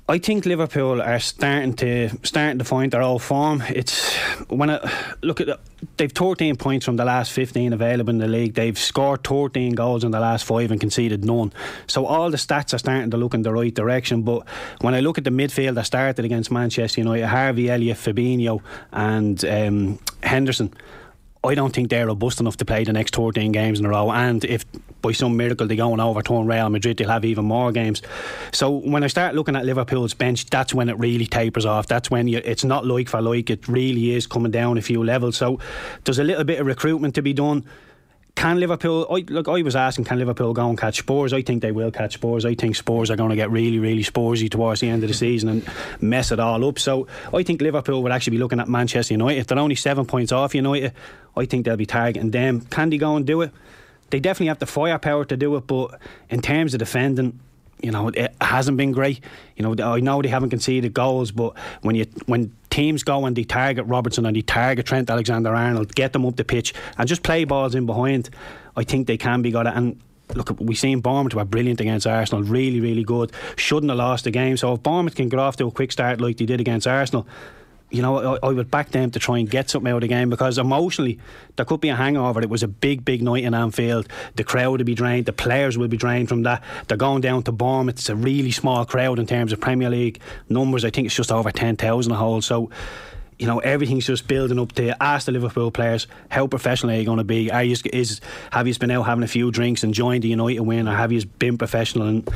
I 0.10 0.18
think 0.18 0.48
Liverpool 0.48 1.04
are 1.04 1.20
starting 1.20 1.76
to 1.76 2.10
starting 2.24 2.58
to 2.58 2.66
find 2.66 2.92
their 2.92 3.04
old 3.04 3.22
form. 3.22 3.62
It's 3.70 4.16
when 4.48 4.72
I 4.72 4.80
look 5.22 5.40
at 5.40 5.60
they've 5.98 6.12
13 6.12 6.56
points 6.56 6.84
from 6.84 6.96
the 6.96 7.06
last 7.06 7.32
15 7.32 7.74
available 7.74 8.10
in 8.10 8.18
the 8.18 8.28
league. 8.28 8.56
They've 8.56 8.78
scored 8.78 9.24
13 9.24 9.76
goals 9.76 10.04
in 10.04 10.10
the 10.10 10.20
last 10.20 10.46
five 10.46 10.72
and 10.72 10.82
conceded 10.82 11.24
none. 11.24 11.54
So 11.86 12.08
all 12.08 12.32
the 12.32 12.38
stats 12.38 12.74
are 12.74 12.80
starting 12.80 13.12
to 13.12 13.18
look 13.18 13.36
in 13.36 13.44
the 13.44 13.54
right 13.54 13.72
direction. 13.72 14.24
But 14.24 14.48
when 14.82 14.96
I 14.96 15.02
look 15.02 15.20
at 15.20 15.26
the 15.26 15.30
midfield 15.30 15.76
that 15.76 15.86
started 15.86 16.26
against 16.26 16.50
Manchester 16.50 17.02
United, 17.02 17.28
Harvey 17.28 17.70
Elliott, 17.70 17.98
Fabinho, 17.98 18.62
and 18.92 19.46
um, 19.46 20.00
Henderson. 20.24 20.74
I 21.42 21.56
don't 21.56 21.74
think 21.74 21.90
they're 21.90 22.08
robust 22.08 22.42
enough 22.42 22.58
to 22.58 22.66
play 22.66 22.84
the 22.84 22.92
next 22.92 23.16
13 23.16 23.52
games 23.52 23.80
in 23.80 23.86
a 23.86 23.90
row. 23.90 24.12
And 24.12 24.44
if 24.44 24.66
by 25.02 25.12
some 25.12 25.38
miracle 25.38 25.68
they 25.68 25.76
go 25.76 25.92
and 25.92 26.02
overturn 26.02 26.46
Real 26.46 26.70
Madrid, 26.70 26.98
they'll 26.98 27.10
have 27.10 27.26
even 27.26 27.46
more 27.46 27.72
games. 27.72 28.02
So 28.52 28.70
when 28.70 29.04
I 29.04 29.08
start 29.08 29.36
looking 29.36 29.56
at 29.56 29.66
Liverpool's 29.66 30.14
bench, 30.14 30.46
that's 30.46 30.74
when 30.74 30.90
it 30.90 30.98
really 30.98 31.26
tapers 31.26 31.66
off. 31.66 31.88
That's 31.88 32.12
when 32.12 32.28
you, 32.28 32.42
it's 32.44 32.64
not 32.64 32.86
like 32.86 33.10
for 33.10 33.22
like. 33.22 33.50
It 33.50 33.68
really 33.68 34.12
is 34.12 34.28
coming 34.28 34.52
down 34.52 34.78
a 34.78 34.82
few 34.82 35.04
levels. 35.04 35.38
So 35.38 35.60
there's 36.04 36.20
a 36.20 36.24
little 36.24 36.44
bit 36.44 36.60
of 36.60 36.68
recruitment 36.68 37.16
to 37.16 37.22
be 37.22 37.34
done. 37.34 37.66
Can 38.36 38.58
Liverpool? 38.58 39.06
I, 39.12 39.26
look, 39.28 39.50
I 39.50 39.62
was 39.64 39.76
asking, 39.76 40.06
can 40.06 40.18
Liverpool 40.18 40.54
go 40.54 40.70
and 40.70 40.78
catch 40.78 41.00
Spurs? 41.00 41.34
I 41.34 41.42
think 41.42 41.62
they 41.62 41.74
will 41.74 41.92
catch 41.92 42.14
Spurs. 42.14 42.46
I 42.46 42.56
think 42.56 42.78
Spurs 42.78 43.12
are 43.12 43.18
going 43.18 43.32
to 43.32 43.36
get 43.36 43.52
really, 43.52 43.80
really 43.80 44.04
Spursy 44.04 44.50
towards 44.50 44.80
the 44.80 44.88
end 44.88 45.04
of 45.04 45.10
the 45.10 45.14
season 45.14 45.50
and 45.50 45.70
mess 46.00 46.32
it 46.32 46.40
all 46.40 46.64
up. 46.64 46.80
So 46.80 47.08
I 47.34 47.44
think 47.44 47.62
Liverpool 47.62 48.02
would 48.02 48.14
actually 48.14 48.32
be 48.32 48.38
looking 48.38 48.62
at 48.62 48.70
Manchester 48.70 49.14
United. 49.14 49.40
If 49.40 49.48
they're 49.48 49.60
only 49.60 49.76
seven 49.76 50.06
points 50.06 50.32
off 50.32 50.56
United, 50.56 50.94
I 51.36 51.46
think 51.46 51.66
they'll 51.66 51.76
be 51.76 51.86
targeting 51.86 52.32
them. 52.32 52.62
Can 52.62 52.92
they 52.92 52.98
go 52.98 53.18
and 53.18 53.28
do 53.28 53.42
it? 53.42 53.52
They 54.10 54.20
definitely 54.20 54.48
have 54.48 54.60
the 54.60 54.66
firepower 54.66 55.26
to 55.26 55.38
do 55.38 55.56
it, 55.56 55.68
but 55.68 56.00
in 56.30 56.42
terms 56.42 56.74
of 56.74 56.80
defending, 56.80 57.40
you 57.82 57.92
know, 57.92 58.10
it 58.10 58.36
hasn't 58.42 58.78
been 58.78 58.92
great. 58.92 59.24
You 59.56 59.64
know, 59.64 59.76
I 59.84 60.00
know 60.00 60.22
they 60.22 60.28
haven't 60.28 60.50
conceded 60.50 60.94
goals, 60.94 61.32
but 61.32 61.58
when 61.82 61.96
you 61.96 62.06
when 62.26 62.54
teams 62.70 63.04
go 63.04 63.26
and 63.26 63.36
they 63.36 63.44
target 63.44 63.86
Robertson 63.86 64.26
and 64.26 64.36
they 64.36 64.42
target 64.42 64.86
Trent 64.86 65.10
Alexander 65.10 65.56
Arnold, 65.56 65.96
get 65.96 66.14
them 66.14 66.26
up 66.26 66.36
the 66.36 66.44
pitch 66.44 66.74
and 66.98 67.08
just 67.08 67.24
play 67.24 67.46
balls 67.46 67.76
in 67.76 67.86
behind, 67.86 68.30
I 68.76 68.84
think 68.84 69.08
they 69.08 69.18
can 69.18 69.42
be 69.42 69.52
good 69.52 69.66
at. 69.66 69.78
And 69.78 70.00
look, 70.36 70.60
we've 70.60 70.78
seen 70.78 71.00
Bournemouth 71.00 71.34
were 71.34 71.46
brilliant 71.46 71.80
against 71.80 72.06
Arsenal, 72.06 72.44
really, 72.44 72.82
really 72.82 73.04
good. 73.04 73.32
Shouldn't 73.56 73.90
have 73.90 73.98
lost 73.98 74.26
the 74.26 74.32
game. 74.32 74.58
So 74.58 74.74
if 74.74 74.84
Bournemouth 74.84 75.16
can 75.16 75.30
get 75.30 75.40
off 75.40 75.56
to 75.58 75.68
a 75.68 75.72
quick 75.72 75.92
start 75.92 76.20
like 76.20 76.38
they 76.38 76.46
did 76.46 76.60
against 76.60 76.86
Arsenal, 76.86 77.28
you 77.92 78.02
know, 78.02 78.38
I, 78.44 78.48
I 78.48 78.50
would 78.52 78.70
back 78.70 78.92
them 78.92 79.12
to 79.12 79.20
try 79.20 79.40
and 79.40 79.50
get 79.50 79.70
something 79.70 79.92
out 79.92 79.98
of 79.98 80.02
the 80.02 80.08
game 80.08 80.30
because 80.30 80.58
emotionally 80.58 81.20
there 81.56 81.66
could 81.66 81.82
be 81.82 81.90
a 81.90 81.96
hangover. 81.96 82.42
It 82.42 82.50
was 82.50 82.64
a 82.64 82.68
big, 82.68 83.04
big 83.04 83.22
night 83.22 83.44
in 83.44 83.54
Anfield. 83.54 84.08
The 84.36 84.44
crowd 84.44 84.80
will 84.80 84.86
be 84.86 84.96
drained, 84.96 85.26
the 85.26 85.34
players 85.34 85.78
will 85.78 85.88
be 85.88 85.98
drained 85.98 86.30
from 86.30 86.44
that. 86.44 86.64
They're 86.88 86.98
going 86.98 87.22
down 87.22 87.44
to 87.44 87.52
Bournemouth. 87.52 87.96
It's 87.96 88.10
a 88.10 88.16
really 88.16 88.52
small 88.52 88.86
crowd 88.86 89.20
in 89.20 89.26
terms 89.26 89.52
of 89.52 89.60
Premier 89.60 89.90
League 89.90 90.20
numbers. 90.50 90.86
I 90.86 90.90
think 90.90 91.08
it's 91.08 91.16
just 91.16 91.32
over 91.32 91.52
10,000 91.52 92.12
a 92.12 92.16
whole. 92.16 92.42
So, 92.42 92.70
you 93.40 93.48
know, 93.48 93.60
everything's 93.60 94.06
just 94.06 94.28
building 94.28 94.60
up 94.60 94.74
to 94.74 95.02
ask 95.02 95.26
the 95.26 95.32
Liverpool 95.32 95.72
players 95.72 96.08
how 96.30 96.46
professional 96.46 96.94
are 96.94 97.00
you 97.00 97.06
going 97.06 97.18
to 97.18 97.24
be? 97.24 97.50
Are 97.50 97.64
you 97.64 97.78
is 97.92 98.20
have 98.52 98.68
you 98.68 98.76
been 98.76 98.92
out 98.92 99.04
having 99.04 99.24
a 99.24 99.28
few 99.28 99.50
drinks 99.50 99.84
and 99.84 99.94
joined 99.94 100.24
the 100.24 100.28
United 100.28 100.60
win, 100.60 100.90
or 100.90 100.96
have 100.96 101.14
you 101.14 101.26
been 101.26 101.58
professional? 101.58 102.08
And 102.08 102.30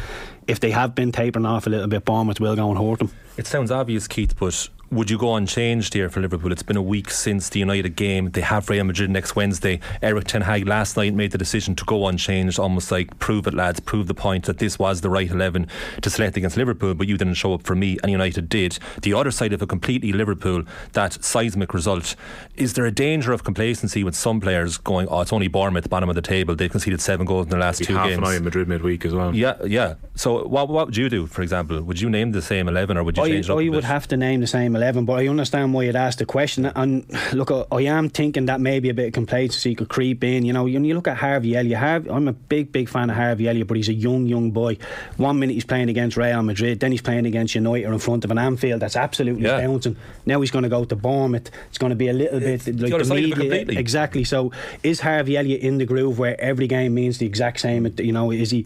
if 0.47 0.61
they 0.61 0.71
have 0.71 0.95
been 0.95 1.11
tapering 1.11 1.45
off 1.45 1.67
a 1.67 1.69
little 1.69 1.87
bit, 1.87 2.05
Bournemouth 2.05 2.39
will 2.39 2.55
go 2.55 2.69
and 2.71 2.79
hurt 2.79 2.99
them. 2.99 3.11
It 3.35 3.47
sounds 3.47 3.69
obvious, 3.69 4.07
Keith, 4.07 4.33
but 4.39 4.69
would 4.93 5.09
you 5.09 5.17
go 5.17 5.35
unchanged 5.35 5.93
here 5.93 6.09
for 6.09 6.21
Liverpool? 6.21 6.51
It's 6.51 6.63
been 6.63 6.77
a 6.77 6.81
week 6.81 7.09
since 7.09 7.49
the 7.49 7.59
United 7.59 7.95
game. 7.95 8.29
They 8.29 8.41
have 8.41 8.69
Real 8.69 8.83
Madrid 8.83 9.09
next 9.09 9.35
Wednesday. 9.35 9.79
Erik 10.01 10.25
Ten 10.25 10.41
Hag 10.41 10.67
last 10.67 10.95
night 10.97 11.13
made 11.13 11.31
the 11.31 11.37
decision 11.37 11.75
to 11.75 11.85
go 11.85 12.07
unchanged, 12.07 12.59
almost 12.59 12.91
like 12.91 13.17
prove 13.19 13.47
it, 13.47 13.53
lads, 13.55 13.79
prove 13.79 14.07
the 14.07 14.13
point 14.13 14.45
that 14.45 14.59
this 14.59 14.77
was 14.77 15.01
the 15.01 15.09
right 15.09 15.29
11 15.29 15.67
to 16.01 16.09
select 16.09 16.37
against 16.37 16.57
Liverpool, 16.57 16.93
but 16.93 17.07
you 17.07 17.17
didn't 17.17 17.33
show 17.33 17.53
up 17.55 17.63
for 17.63 17.75
me, 17.75 17.97
and 18.03 18.11
United 18.11 18.49
did. 18.49 18.77
The 19.01 19.13
other 19.13 19.31
side 19.31 19.51
of 19.51 19.61
a 19.61 19.67
completely 19.67 20.13
Liverpool, 20.13 20.63
that 20.93 21.23
seismic 21.23 21.73
result. 21.73 22.15
Is 22.55 22.73
there 22.73 22.85
a 22.85 22.91
danger 22.91 23.33
of 23.33 23.43
complacency 23.43 24.03
with 24.03 24.15
some 24.15 24.39
players 24.39 24.77
going, 24.77 25.07
oh, 25.09 25.21
it's 25.21 25.33
only 25.33 25.47
Bournemouth, 25.47 25.89
bottom 25.89 26.09
of 26.09 26.15
the 26.15 26.21
table? 26.21 26.55
They've 26.55 26.69
conceded 26.71 27.01
seven 27.01 27.25
goals 27.25 27.47
in 27.47 27.49
the 27.49 27.57
last 27.57 27.83
two 27.83 27.95
half 27.95 28.09
games. 28.09 28.19
an 28.19 28.25
eye 28.25 28.35
in 28.35 28.43
Madrid 28.43 28.67
midweek 28.67 29.05
as 29.05 29.13
well. 29.13 29.33
Yeah, 29.35 29.55
yeah. 29.65 29.95
So 30.15 30.45
what, 30.47 30.69
what 30.69 30.85
would 30.87 30.97
you 30.97 31.09
do, 31.09 31.25
for 31.25 31.41
example? 31.41 31.81
Would 31.81 31.99
you 31.99 32.09
name 32.09 32.31
the 32.31 32.41
same 32.43 32.67
11 32.67 32.97
or 32.97 33.03
would 33.03 33.17
you 33.17 33.23
I, 33.23 33.29
change 33.29 33.45
it 33.47 33.51
up 33.51 33.57
I 33.57 33.63
a 33.63 33.69
would 33.69 33.77
bit? 33.77 33.83
have 33.85 34.07
to 34.09 34.17
name 34.17 34.41
the 34.41 34.47
same 34.47 34.75
11, 34.75 34.82
but 34.91 35.13
I 35.13 35.27
understand 35.27 35.73
why 35.73 35.83
you'd 35.83 35.95
ask 35.95 36.17
the 36.19 36.25
question. 36.25 36.65
And 36.65 37.05
look, 37.33 37.51
I, 37.71 37.81
am 37.83 38.09
thinking 38.09 38.45
that 38.47 38.59
maybe 38.59 38.89
a 38.89 38.93
bit 38.93 39.07
of 39.07 39.13
complacency 39.13 39.75
could 39.75 39.89
creep 39.89 40.23
in. 40.23 40.45
You 40.45 40.53
know, 40.53 40.63
when 40.63 40.83
you 40.85 40.93
look 40.95 41.07
at 41.07 41.17
Harvey 41.17 41.55
Elliott, 41.55 41.79
Harvey, 41.79 42.09
I'm 42.09 42.27
a 42.27 42.33
big, 42.33 42.71
big 42.71 42.89
fan 42.89 43.09
of 43.09 43.15
Harvey 43.15 43.47
Elliott, 43.47 43.67
but 43.67 43.77
he's 43.77 43.89
a 43.89 43.93
young, 43.93 44.25
young 44.25 44.51
boy. 44.51 44.77
One 45.17 45.39
minute 45.39 45.53
he's 45.53 45.65
playing 45.65 45.89
against 45.89 46.17
Real 46.17 46.41
Madrid, 46.43 46.79
then 46.79 46.91
he's 46.91 47.01
playing 47.01 47.25
against 47.25 47.55
United 47.55 47.85
in 47.85 47.99
front 47.99 48.25
of 48.25 48.31
an 48.31 48.37
Anfield 48.37 48.81
that's 48.81 48.95
absolutely 48.95 49.43
Yeah. 49.43 49.61
bouncing. 49.65 49.95
Now 50.25 50.41
he's 50.41 50.51
going 50.51 50.63
to 50.63 50.69
go 50.69 50.85
to 50.85 50.95
Bournemouth. 50.95 51.49
It's 51.69 51.77
going 51.77 51.91
to 51.91 51.95
be 51.95 52.07
a 52.09 52.13
little 52.13 52.39
bit 52.39 52.61
the 52.61 52.71
like 52.73 52.91
the 52.97 53.05
side 53.05 53.11
of 53.11 53.11
it 53.11 53.21
media. 53.21 53.35
completely. 53.35 53.77
Exactly. 53.77 54.23
So 54.23 54.51
is 54.83 54.99
Harvey 54.99 55.37
Elliott 55.37 55.61
in 55.61 55.77
the 55.77 55.85
groove 55.85 56.19
where 56.19 56.39
every 56.41 56.67
game 56.67 56.93
means 56.93 57.17
the 57.19 57.25
exact 57.25 57.59
same? 57.59 57.87
You 57.97 58.11
know, 58.11 58.31
is 58.31 58.51
he? 58.51 58.65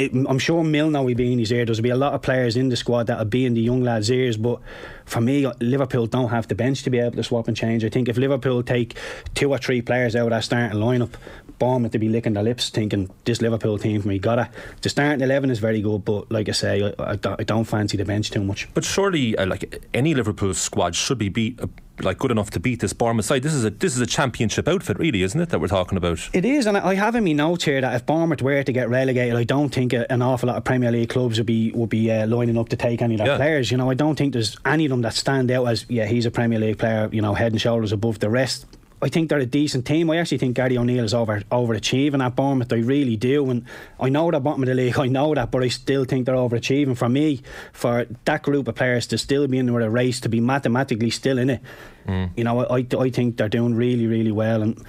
It, 0.00 0.12
I'm 0.14 0.38
sure 0.38 0.64
Milner 0.64 1.02
will 1.02 1.14
be 1.14 1.30
in 1.32 1.38
his 1.38 1.52
ear. 1.52 1.66
There's 1.66 1.80
be 1.80 1.90
a 1.90 1.96
lot 1.96 2.14
of 2.14 2.22
players 2.22 2.56
in 2.56 2.70
the 2.70 2.76
squad 2.76 3.08
that'll 3.08 3.26
be 3.26 3.44
in 3.44 3.52
the 3.54 3.60
young 3.60 3.82
lads' 3.82 4.10
ears. 4.10 4.38
But 4.38 4.60
for 5.04 5.20
me, 5.20 5.46
Liverpool 5.60 6.06
don't 6.06 6.30
have 6.30 6.48
the 6.48 6.54
bench 6.54 6.82
to 6.84 6.90
be 6.90 6.98
able 6.98 7.16
to 7.16 7.22
swap 7.22 7.48
and 7.48 7.56
change. 7.56 7.84
I 7.84 7.90
think 7.90 8.08
if 8.08 8.16
Liverpool 8.16 8.62
take 8.62 8.96
two 9.34 9.50
or 9.50 9.58
three 9.58 9.82
players 9.82 10.16
out 10.16 10.24
of 10.24 10.30
that 10.30 10.44
starting 10.44 10.78
lineup, 10.78 11.12
Bournemouth 11.58 11.92
to 11.92 11.98
be 11.98 12.08
licking 12.08 12.32
their 12.32 12.42
lips, 12.42 12.70
thinking 12.70 13.10
this 13.26 13.42
Liverpool 13.42 13.76
team 13.76 14.00
for 14.00 14.08
me 14.08 14.18
gotta. 14.18 14.48
The 14.80 14.88
starting 14.88 15.20
eleven 15.20 15.50
is 15.50 15.58
very 15.58 15.82
good, 15.82 16.02
but 16.06 16.32
like 16.32 16.48
I 16.48 16.52
say, 16.52 16.82
I, 16.98 17.10
I, 17.12 17.16
don't- 17.16 17.38
I 17.38 17.44
don't 17.44 17.64
fancy 17.64 17.98
the 17.98 18.06
bench 18.06 18.30
too 18.30 18.42
much. 18.42 18.68
But 18.72 18.84
surely, 18.84 19.36
uh, 19.36 19.44
like 19.44 19.84
any 19.92 20.14
Liverpool 20.14 20.54
squad 20.54 20.94
should 20.94 21.18
be 21.18 21.28
beat, 21.28 21.60
uh, 21.60 21.66
like 22.04 22.18
good 22.18 22.30
enough 22.30 22.50
to 22.50 22.60
beat 22.60 22.80
this 22.80 22.92
Bournemouth 22.92 23.24
side. 23.26 23.42
This 23.42 23.54
is 23.54 23.64
a 23.64 23.70
this 23.70 23.94
is 23.94 24.00
a 24.00 24.06
championship 24.06 24.68
outfit, 24.68 24.98
really, 24.98 25.22
isn't 25.22 25.40
it? 25.40 25.48
That 25.50 25.60
we're 25.60 25.68
talking 25.68 25.96
about. 25.98 26.28
It 26.32 26.44
is, 26.44 26.66
and 26.66 26.76
I 26.76 26.94
have 26.94 27.14
in 27.14 27.24
my 27.24 27.32
notes 27.32 27.64
here 27.64 27.80
that 27.80 27.94
if 27.94 28.06
Bournemouth 28.06 28.42
were 28.42 28.62
to 28.62 28.72
get 28.72 28.88
relegated, 28.88 29.36
I 29.36 29.44
don't 29.44 29.68
think 29.74 29.92
a- 29.92 30.10
an 30.12 30.22
awful 30.22 30.48
lot 30.48 30.56
of 30.56 30.64
Premier 30.64 30.90
League 30.92 31.08
clubs 31.10 31.38
would 31.38 31.46
be 31.46 31.70
would 31.72 31.90
be 31.90 32.10
uh, 32.10 32.26
lining 32.26 32.58
up 32.58 32.68
to 32.70 32.76
take 32.76 33.02
any 33.02 33.14
of 33.14 33.18
their 33.18 33.26
Yeah. 33.28 33.36
players. 33.36 33.70
You 33.70 33.76
know, 33.76 33.90
I 33.90 33.94
don't 33.94 34.16
think 34.16 34.32
there's 34.32 34.56
any 34.64 34.84
of 34.86 34.90
them 34.90 35.02
that 35.02 35.14
stand 35.14 35.50
out 35.50 35.66
as 35.66 35.86
yeah, 35.88 36.06
he's 36.06 36.26
a 36.26 36.30
Premier 36.30 36.58
League 36.58 36.78
player. 36.78 37.08
You 37.12 37.22
know, 37.22 37.34
head 37.34 37.52
and 37.52 37.60
shoulders 37.60 37.92
above 37.92 38.18
the 38.20 38.30
rest. 38.30 38.66
I 39.02 39.08
think 39.08 39.30
they're 39.30 39.38
a 39.38 39.46
decent 39.46 39.86
team. 39.86 40.10
I 40.10 40.18
actually 40.18 40.38
think 40.38 40.56
Gary 40.56 40.76
O'Neill 40.76 41.04
is 41.04 41.14
over 41.14 41.40
overachieving 41.50 42.24
at 42.24 42.36
Bournemouth. 42.36 42.72
I 42.72 42.76
really 42.76 43.16
do, 43.16 43.48
and 43.50 43.64
I 43.98 44.08
know 44.08 44.30
they're 44.30 44.40
bottom 44.40 44.62
of 44.62 44.68
the 44.68 44.74
league. 44.74 44.98
I 44.98 45.06
know 45.06 45.34
that, 45.34 45.50
but 45.50 45.62
I 45.62 45.68
still 45.68 46.04
think 46.04 46.26
they're 46.26 46.34
overachieving. 46.34 46.96
For 46.96 47.08
me, 47.08 47.42
for 47.72 48.06
that 48.24 48.42
group 48.42 48.68
of 48.68 48.74
players 48.74 49.06
to 49.08 49.18
still 49.18 49.46
be 49.46 49.58
in 49.58 49.72
with 49.72 49.82
a 49.82 49.90
race, 49.90 50.20
to 50.20 50.28
be 50.28 50.40
mathematically 50.40 51.10
still 51.10 51.38
in 51.38 51.50
it, 51.50 51.60
mm. 52.06 52.30
you 52.36 52.44
know, 52.44 52.66
I 52.66 52.86
I 52.98 53.10
think 53.10 53.36
they're 53.36 53.48
doing 53.48 53.74
really 53.74 54.06
really 54.06 54.32
well 54.32 54.62
and. 54.62 54.84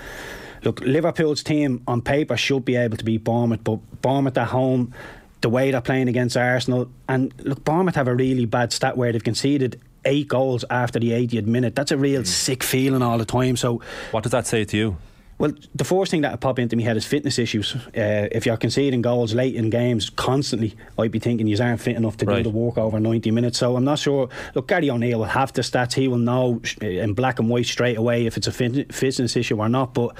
Look, 0.63 0.79
Liverpool's 0.81 1.41
team 1.41 1.81
on 1.87 2.03
paper 2.03 2.37
should 2.37 2.65
be 2.65 2.75
able 2.75 2.95
to 2.95 3.03
beat 3.03 3.23
Bournemouth, 3.23 3.63
but 3.63 3.79
Bournemouth 4.03 4.37
at 4.37 4.49
home, 4.49 4.93
the 5.41 5.49
way 5.49 5.71
they're 5.71 5.81
playing 5.81 6.07
against 6.07 6.37
Arsenal, 6.37 6.87
and 7.09 7.33
look, 7.39 7.63
Bournemouth 7.63 7.95
have 7.95 8.07
a 8.07 8.13
really 8.13 8.45
bad 8.45 8.71
stat 8.71 8.95
where 8.95 9.11
they've 9.11 9.23
conceded 9.23 9.81
eight 10.05 10.27
goals 10.27 10.65
after 10.69 10.99
the 10.99 11.11
80th 11.11 11.45
minute. 11.45 11.75
That's 11.75 11.91
a 11.91 11.97
real 11.97 12.25
sick 12.25 12.63
feeling 12.63 13.01
all 13.01 13.17
the 13.17 13.25
time. 13.25 13.55
So, 13.55 13.81
What 14.11 14.23
does 14.23 14.31
that 14.31 14.47
say 14.47 14.65
to 14.65 14.77
you? 14.77 14.97
well, 15.37 15.53
the 15.73 15.83
first 15.83 16.11
thing 16.11 16.21
that 16.21 16.31
would 16.31 16.39
pop 16.41 16.59
into 16.59 16.75
my 16.75 16.83
head 16.83 16.95
is 16.97 17.05
fitness 17.05 17.39
issues. 17.39 17.75
Uh, 17.75 18.27
if 18.31 18.45
you're 18.45 18.57
conceding 18.57 19.01
goals 19.01 19.33
late 19.33 19.55
in 19.55 19.71
games 19.71 20.11
constantly, 20.11 20.75
I'd 20.99 21.09
be 21.11 21.17
thinking 21.17 21.47
you 21.47 21.57
aren't 21.59 21.81
fit 21.81 21.95
enough 21.95 22.15
to 22.17 22.25
Right. 22.27 22.43
do 22.43 22.51
the 22.51 22.55
work 22.55 22.77
over 22.77 22.99
90 22.99 23.31
minutes. 23.31 23.57
So 23.57 23.75
I'm 23.75 23.83
not 23.83 23.97
sure. 23.97 24.29
Look, 24.53 24.67
Gary 24.67 24.89
O'Neill 24.91 25.17
will 25.17 25.25
have 25.25 25.51
the 25.53 25.63
stats. 25.63 25.93
He 25.93 26.07
will 26.07 26.19
know 26.19 26.61
in 26.81 27.13
black 27.15 27.39
and 27.39 27.49
white 27.49 27.65
straight 27.65 27.97
away 27.97 28.27
if 28.27 28.37
it's 28.37 28.45
a 28.47 28.51
fit- 28.51 28.93
fitness 28.93 29.35
issue 29.35 29.57
or 29.59 29.67
not. 29.67 29.95
But 29.95 30.15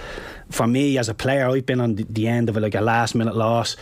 for 0.50 0.66
me, 0.66 0.98
as 0.98 1.08
a 1.08 1.14
player, 1.14 1.48
I've 1.50 1.68
been 1.68 1.82
on 1.82 1.96
the, 1.96 2.04
the 2.10 2.28
end 2.28 2.50
of 2.50 2.58
it, 2.58 2.62
like 2.62 2.74
a 2.76 2.82
last 2.82 3.14
minute 3.14 3.36
loss. 3.36 3.76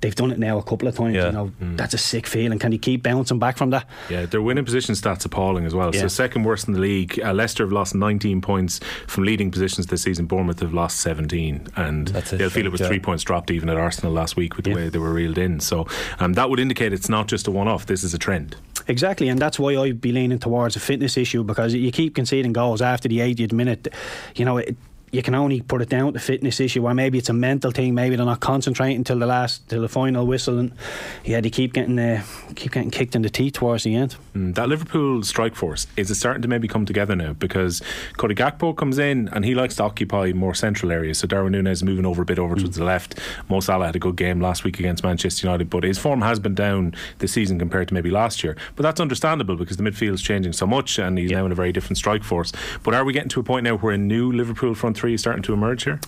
They've 0.00 0.14
done 0.14 0.30
it 0.30 0.38
now 0.38 0.56
a 0.58 0.62
couple 0.62 0.88
of 0.88 0.96
times. 0.96 1.14
Yeah. 1.14 1.26
You 1.26 1.32
know, 1.32 1.52
that's 1.76 1.92
a 1.92 1.98
sick 1.98 2.26
feeling. 2.26 2.58
Can 2.58 2.72
you 2.72 2.78
keep 2.78 3.02
bouncing 3.02 3.38
back 3.38 3.58
from 3.58 3.70
that? 3.70 3.86
Yeah, 4.08 4.24
their 4.26 4.40
winning 4.40 4.64
position 4.64 4.94
stats 4.94 5.24
appalling 5.26 5.66
as 5.66 5.74
well. 5.74 5.92
So 5.92 6.08
second 6.08 6.44
worst 6.44 6.68
in 6.68 6.74
the 6.74 6.80
league. 6.80 7.20
Uh, 7.22 7.32
Leicester 7.34 7.64
have 7.64 7.72
lost 7.72 7.94
19 7.94 8.40
points 8.40 8.80
from 9.06 9.24
leading 9.24 9.50
positions 9.50 9.88
this 9.88 10.02
season. 10.02 10.26
Bournemouth 10.26 10.60
have 10.60 10.72
lost 10.72 11.00
17, 11.00 11.68
and 11.76 12.08
they'll 12.08 12.50
feel 12.50 12.66
it 12.66 12.72
was 12.72 12.80
yeah. 12.80 12.88
three 12.88 13.00
points 13.00 13.24
dropped 13.24 13.50
even 13.50 13.68
at 13.68 13.76
Arsenal 13.76 14.12
last 14.12 14.36
week 14.36 14.56
with 14.56 14.64
the 14.64 14.70
Yeah. 14.70 14.76
way 14.76 14.88
they 14.88 14.98
were 14.98 15.12
reeled 15.12 15.38
in. 15.38 15.60
So 15.60 15.86
um, 16.18 16.32
that 16.34 16.48
would 16.48 16.60
indicate 16.60 16.92
it's 16.92 17.08
not 17.08 17.28
just 17.28 17.46
a 17.46 17.50
one-off. 17.50 17.86
This 17.86 18.02
is 18.02 18.14
a 18.14 18.18
trend. 18.18 18.56
Exactly, 18.88 19.28
and 19.28 19.38
that's 19.38 19.58
why 19.58 19.76
I'd 19.76 20.00
be 20.00 20.12
leaning 20.12 20.38
towards 20.38 20.74
a 20.76 20.80
fitness 20.80 21.16
issue 21.16 21.44
because 21.44 21.74
you 21.74 21.92
keep 21.92 22.14
conceding 22.14 22.52
goals 22.52 22.80
after 22.82 23.08
the 23.08 23.18
80th 23.18 23.52
minute. 23.52 23.88
You 24.34 24.44
know, 24.44 24.56
it, 24.56 24.76
you 25.12 25.22
can 25.22 25.34
only 25.34 25.60
put 25.60 25.82
it 25.82 25.88
down 25.88 26.12
to 26.12 26.18
fitness 26.18 26.60
issue, 26.60 26.84
or 26.84 26.94
maybe 26.94 27.18
it's 27.18 27.28
a 27.28 27.32
mental 27.32 27.70
thing. 27.70 27.94
Maybe 27.94 28.16
they're 28.16 28.26
not 28.26 28.40
concentrating 28.40 29.04
till 29.04 29.18
the 29.18 29.26
last, 29.26 29.68
till 29.68 29.82
the 29.82 29.88
final 29.88 30.26
whistle, 30.26 30.58
and 30.58 30.72
yeah, 31.24 31.40
they 31.40 31.50
keep 31.50 31.72
getting, 31.72 31.98
uh, 31.98 32.22
keep 32.54 32.72
getting 32.72 32.90
kicked 32.90 33.16
in 33.16 33.22
the 33.22 33.30
teeth 33.30 33.54
towards 33.54 33.84
the 33.84 33.94
end. 33.94 34.16
Mm, 34.34 34.54
that 34.54 34.68
Liverpool 34.68 35.22
strike 35.22 35.54
force 35.54 35.86
is 35.96 36.10
it 36.10 36.14
starting 36.14 36.42
to 36.42 36.48
maybe 36.48 36.68
come 36.68 36.86
together 36.86 37.16
now 37.16 37.32
because 37.32 37.82
Cody 38.16 38.34
Gakpo 38.34 38.76
comes 38.76 38.98
in 38.98 39.28
and 39.28 39.44
he 39.44 39.54
likes 39.54 39.76
to 39.76 39.82
occupy 39.82 40.32
more 40.32 40.54
central 40.54 40.92
areas. 40.92 41.18
So 41.18 41.26
Darwin 41.26 41.52
Núñez 41.52 41.72
is 41.72 41.82
moving 41.82 42.06
over 42.06 42.22
a 42.22 42.24
bit 42.24 42.38
over 42.38 42.54
to 42.54 42.68
the 42.68 42.84
left. 42.84 43.18
Mo 43.48 43.60
Salah 43.60 43.86
had 43.86 43.96
a 43.96 43.98
good 43.98 44.16
game 44.16 44.40
last 44.40 44.64
week 44.64 44.78
against 44.78 45.02
Manchester 45.02 45.46
United, 45.46 45.70
but 45.70 45.82
his 45.82 45.98
form 45.98 46.22
has 46.22 46.38
been 46.38 46.54
down 46.54 46.94
this 47.18 47.32
season 47.32 47.58
compared 47.58 47.88
to 47.88 47.94
maybe 47.94 48.10
last 48.10 48.44
year. 48.44 48.56
But 48.76 48.84
that's 48.84 49.00
understandable 49.00 49.56
because 49.56 49.76
the 49.76 49.82
midfield's 49.82 50.22
changing 50.22 50.52
so 50.52 50.66
much 50.66 50.98
and 50.98 51.18
he's 51.18 51.30
now 51.30 51.44
in 51.46 51.52
a 51.52 51.56
very 51.56 51.72
different 51.72 51.98
strike 51.98 52.22
force. 52.22 52.52
But 52.82 52.94
are 52.94 53.04
we 53.04 53.12
getting 53.12 53.28
to 53.30 53.40
a 53.40 53.42
point 53.42 53.64
now 53.64 53.76
where 53.76 53.94
a 53.94 53.98
new 53.98 54.30
Liverpool 54.30 54.74
front 54.74 54.99
three 55.00 55.16
starting 55.16 55.42
to 55.42 55.52
emerge 55.52 55.84
here? 55.84 55.98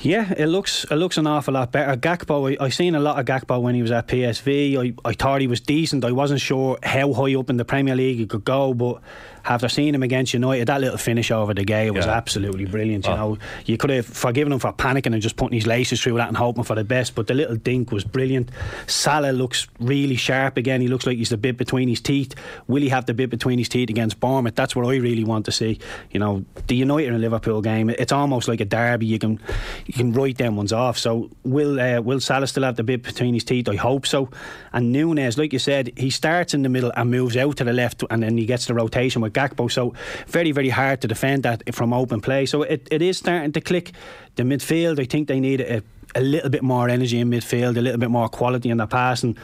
Yeah, 0.00 0.32
it 0.36 0.46
looks 0.46 0.84
it 0.90 0.96
looks 0.96 1.16
an 1.16 1.26
awful 1.26 1.54
lot 1.54 1.72
better. 1.72 1.96
Gakpo, 1.96 2.58
I, 2.60 2.64
I 2.64 2.68
seen 2.68 2.94
a 2.94 3.00
lot 3.00 3.18
of 3.18 3.26
Gakpo 3.26 3.60
when 3.62 3.74
he 3.74 3.82
was 3.82 3.90
at 3.90 4.08
PSV. 4.08 4.76
I, 4.76 5.08
I 5.08 5.12
thought 5.12 5.40
he 5.40 5.46
was 5.46 5.60
decent. 5.60 6.04
I 6.04 6.12
wasn't 6.12 6.40
sure 6.40 6.78
how 6.82 7.12
high 7.12 7.34
up 7.34 7.48
in 7.48 7.56
the 7.56 7.64
Premier 7.64 7.94
League 7.94 8.18
he 8.18 8.26
could 8.26 8.44
go, 8.44 8.74
but 8.74 9.00
after 9.44 9.68
seeing 9.68 9.94
him 9.94 10.02
against 10.02 10.32
United, 10.34 10.66
that 10.68 10.80
little 10.80 10.98
finish 10.98 11.30
over 11.30 11.54
the 11.54 11.64
gate 11.64 11.90
was 11.92 12.06
Yeah. 12.06 12.12
absolutely 12.16 12.64
brilliant. 12.66 13.06
You 13.06 13.12
Oh. 13.12 13.16
know, 13.16 13.38
you 13.66 13.76
could 13.76 13.90
have 13.90 14.06
forgiven 14.06 14.52
him 14.52 14.58
for 14.58 14.72
panicking 14.72 15.12
and 15.12 15.20
just 15.22 15.36
putting 15.36 15.54
his 15.56 15.66
laces 15.66 16.00
through 16.00 16.16
that 16.16 16.28
and 16.28 16.36
hoping 16.36 16.64
for 16.64 16.74
the 16.74 16.84
best, 16.84 17.14
but 17.14 17.26
the 17.26 17.34
little 17.34 17.56
dink 17.56 17.92
was 17.92 18.04
brilliant. 18.04 18.50
Salah 18.86 19.32
looks 19.32 19.66
really 19.78 20.16
sharp 20.16 20.56
again. 20.56 20.80
He 20.80 20.88
looks 20.88 21.06
like 21.06 21.16
he's 21.18 21.30
the 21.30 21.36
bit 21.36 21.56
between 21.56 21.88
his 21.88 22.00
teeth. 22.00 22.34
Will 22.68 22.82
he 22.82 22.88
have 22.88 23.06
the 23.06 23.14
bit 23.14 23.30
between 23.30 23.58
his 23.58 23.68
teeth 23.68 23.90
against 23.90 24.20
Bournemouth? 24.20 24.54
That's 24.54 24.74
what 24.76 24.86
I 24.86 24.96
really 24.96 25.24
want 25.24 25.44
to 25.46 25.52
see. 25.52 25.78
You 26.10 26.20
know, 26.20 26.44
the 26.66 26.76
United 26.76 27.12
and 27.12 27.20
Liverpool 27.20 27.60
game. 27.62 27.90
It's 27.90 28.12
almost 28.12 28.48
like 28.48 28.60
a 28.60 28.64
derby. 28.64 29.06
You 29.06 29.18
can 29.18 29.38
you 29.86 29.94
can 29.94 30.12
write 30.12 30.38
them 30.38 30.56
ones 30.56 30.72
off. 30.72 30.98
So 30.98 31.30
will 31.44 31.80
uh, 31.80 32.00
will 32.00 32.20
Salah 32.20 32.46
still 32.46 32.62
have 32.64 32.76
the 32.76 32.84
bit 32.84 33.02
between 33.02 33.34
his 33.34 33.44
teeth? 33.44 33.68
I 33.68 33.76
hope 33.76 34.06
so. 34.06 34.28
And 34.72 34.94
Núñez, 34.94 35.36
like 35.36 35.52
you 35.52 35.58
said, 35.58 35.92
he 35.96 36.10
starts 36.10 36.54
in 36.54 36.62
the 36.62 36.68
middle 36.68 36.92
and 36.96 37.10
moves 37.10 37.36
out 37.36 37.56
to 37.56 37.64
the 37.64 37.72
left, 37.72 38.04
and 38.10 38.22
then 38.22 38.36
he 38.38 38.46
gets 38.46 38.66
the 38.66 38.74
rotation 38.74 39.22
with 39.22 39.32
Gakpo. 39.32 39.70
So 39.70 39.94
very 40.26 40.52
very 40.52 40.70
hard 40.70 41.00
to 41.00 41.08
defend 41.08 41.42
that 41.42 41.74
from 41.74 41.92
open 41.92 42.20
play. 42.20 42.46
So 42.46 42.62
it, 42.62 42.86
it 42.90 43.02
is 43.02 43.18
starting 43.18 43.52
to 43.52 43.60
click. 43.60 43.92
The 44.36 44.44
midfield, 44.44 45.00
I 45.00 45.04
think 45.04 45.28
they 45.28 45.40
need 45.40 45.60
a, 45.60 45.82
a 46.14 46.20
little 46.20 46.50
bit 46.50 46.62
more 46.62 46.88
energy 46.88 47.18
in 47.18 47.30
midfield, 47.30 47.76
a 47.76 47.80
little 47.80 47.98
bit 47.98 48.10
more 48.10 48.28
quality 48.28 48.70
in 48.70 48.78
the 48.78 48.86
passing. 48.86 49.36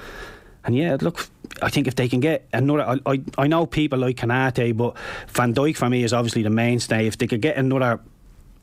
And 0.64 0.76
yeah, 0.76 0.96
look, 1.00 1.28
I 1.62 1.70
think 1.70 1.86
if 1.86 1.94
they 1.94 2.08
can 2.08 2.20
get 2.20 2.48
another, 2.52 2.82
I, 2.82 2.98
I, 3.06 3.22
I 3.38 3.46
know 3.46 3.66
people 3.66 4.00
like 4.00 4.16
Konaté, 4.16 4.76
but 4.76 4.96
Van 5.28 5.54
Dijk 5.54 5.76
for 5.76 5.88
me 5.88 6.02
is 6.02 6.12
obviously 6.12 6.42
the 6.42 6.50
mainstay. 6.50 7.06
If 7.06 7.18
they 7.18 7.26
could 7.26 7.40
get 7.40 7.56
another, 7.56 8.00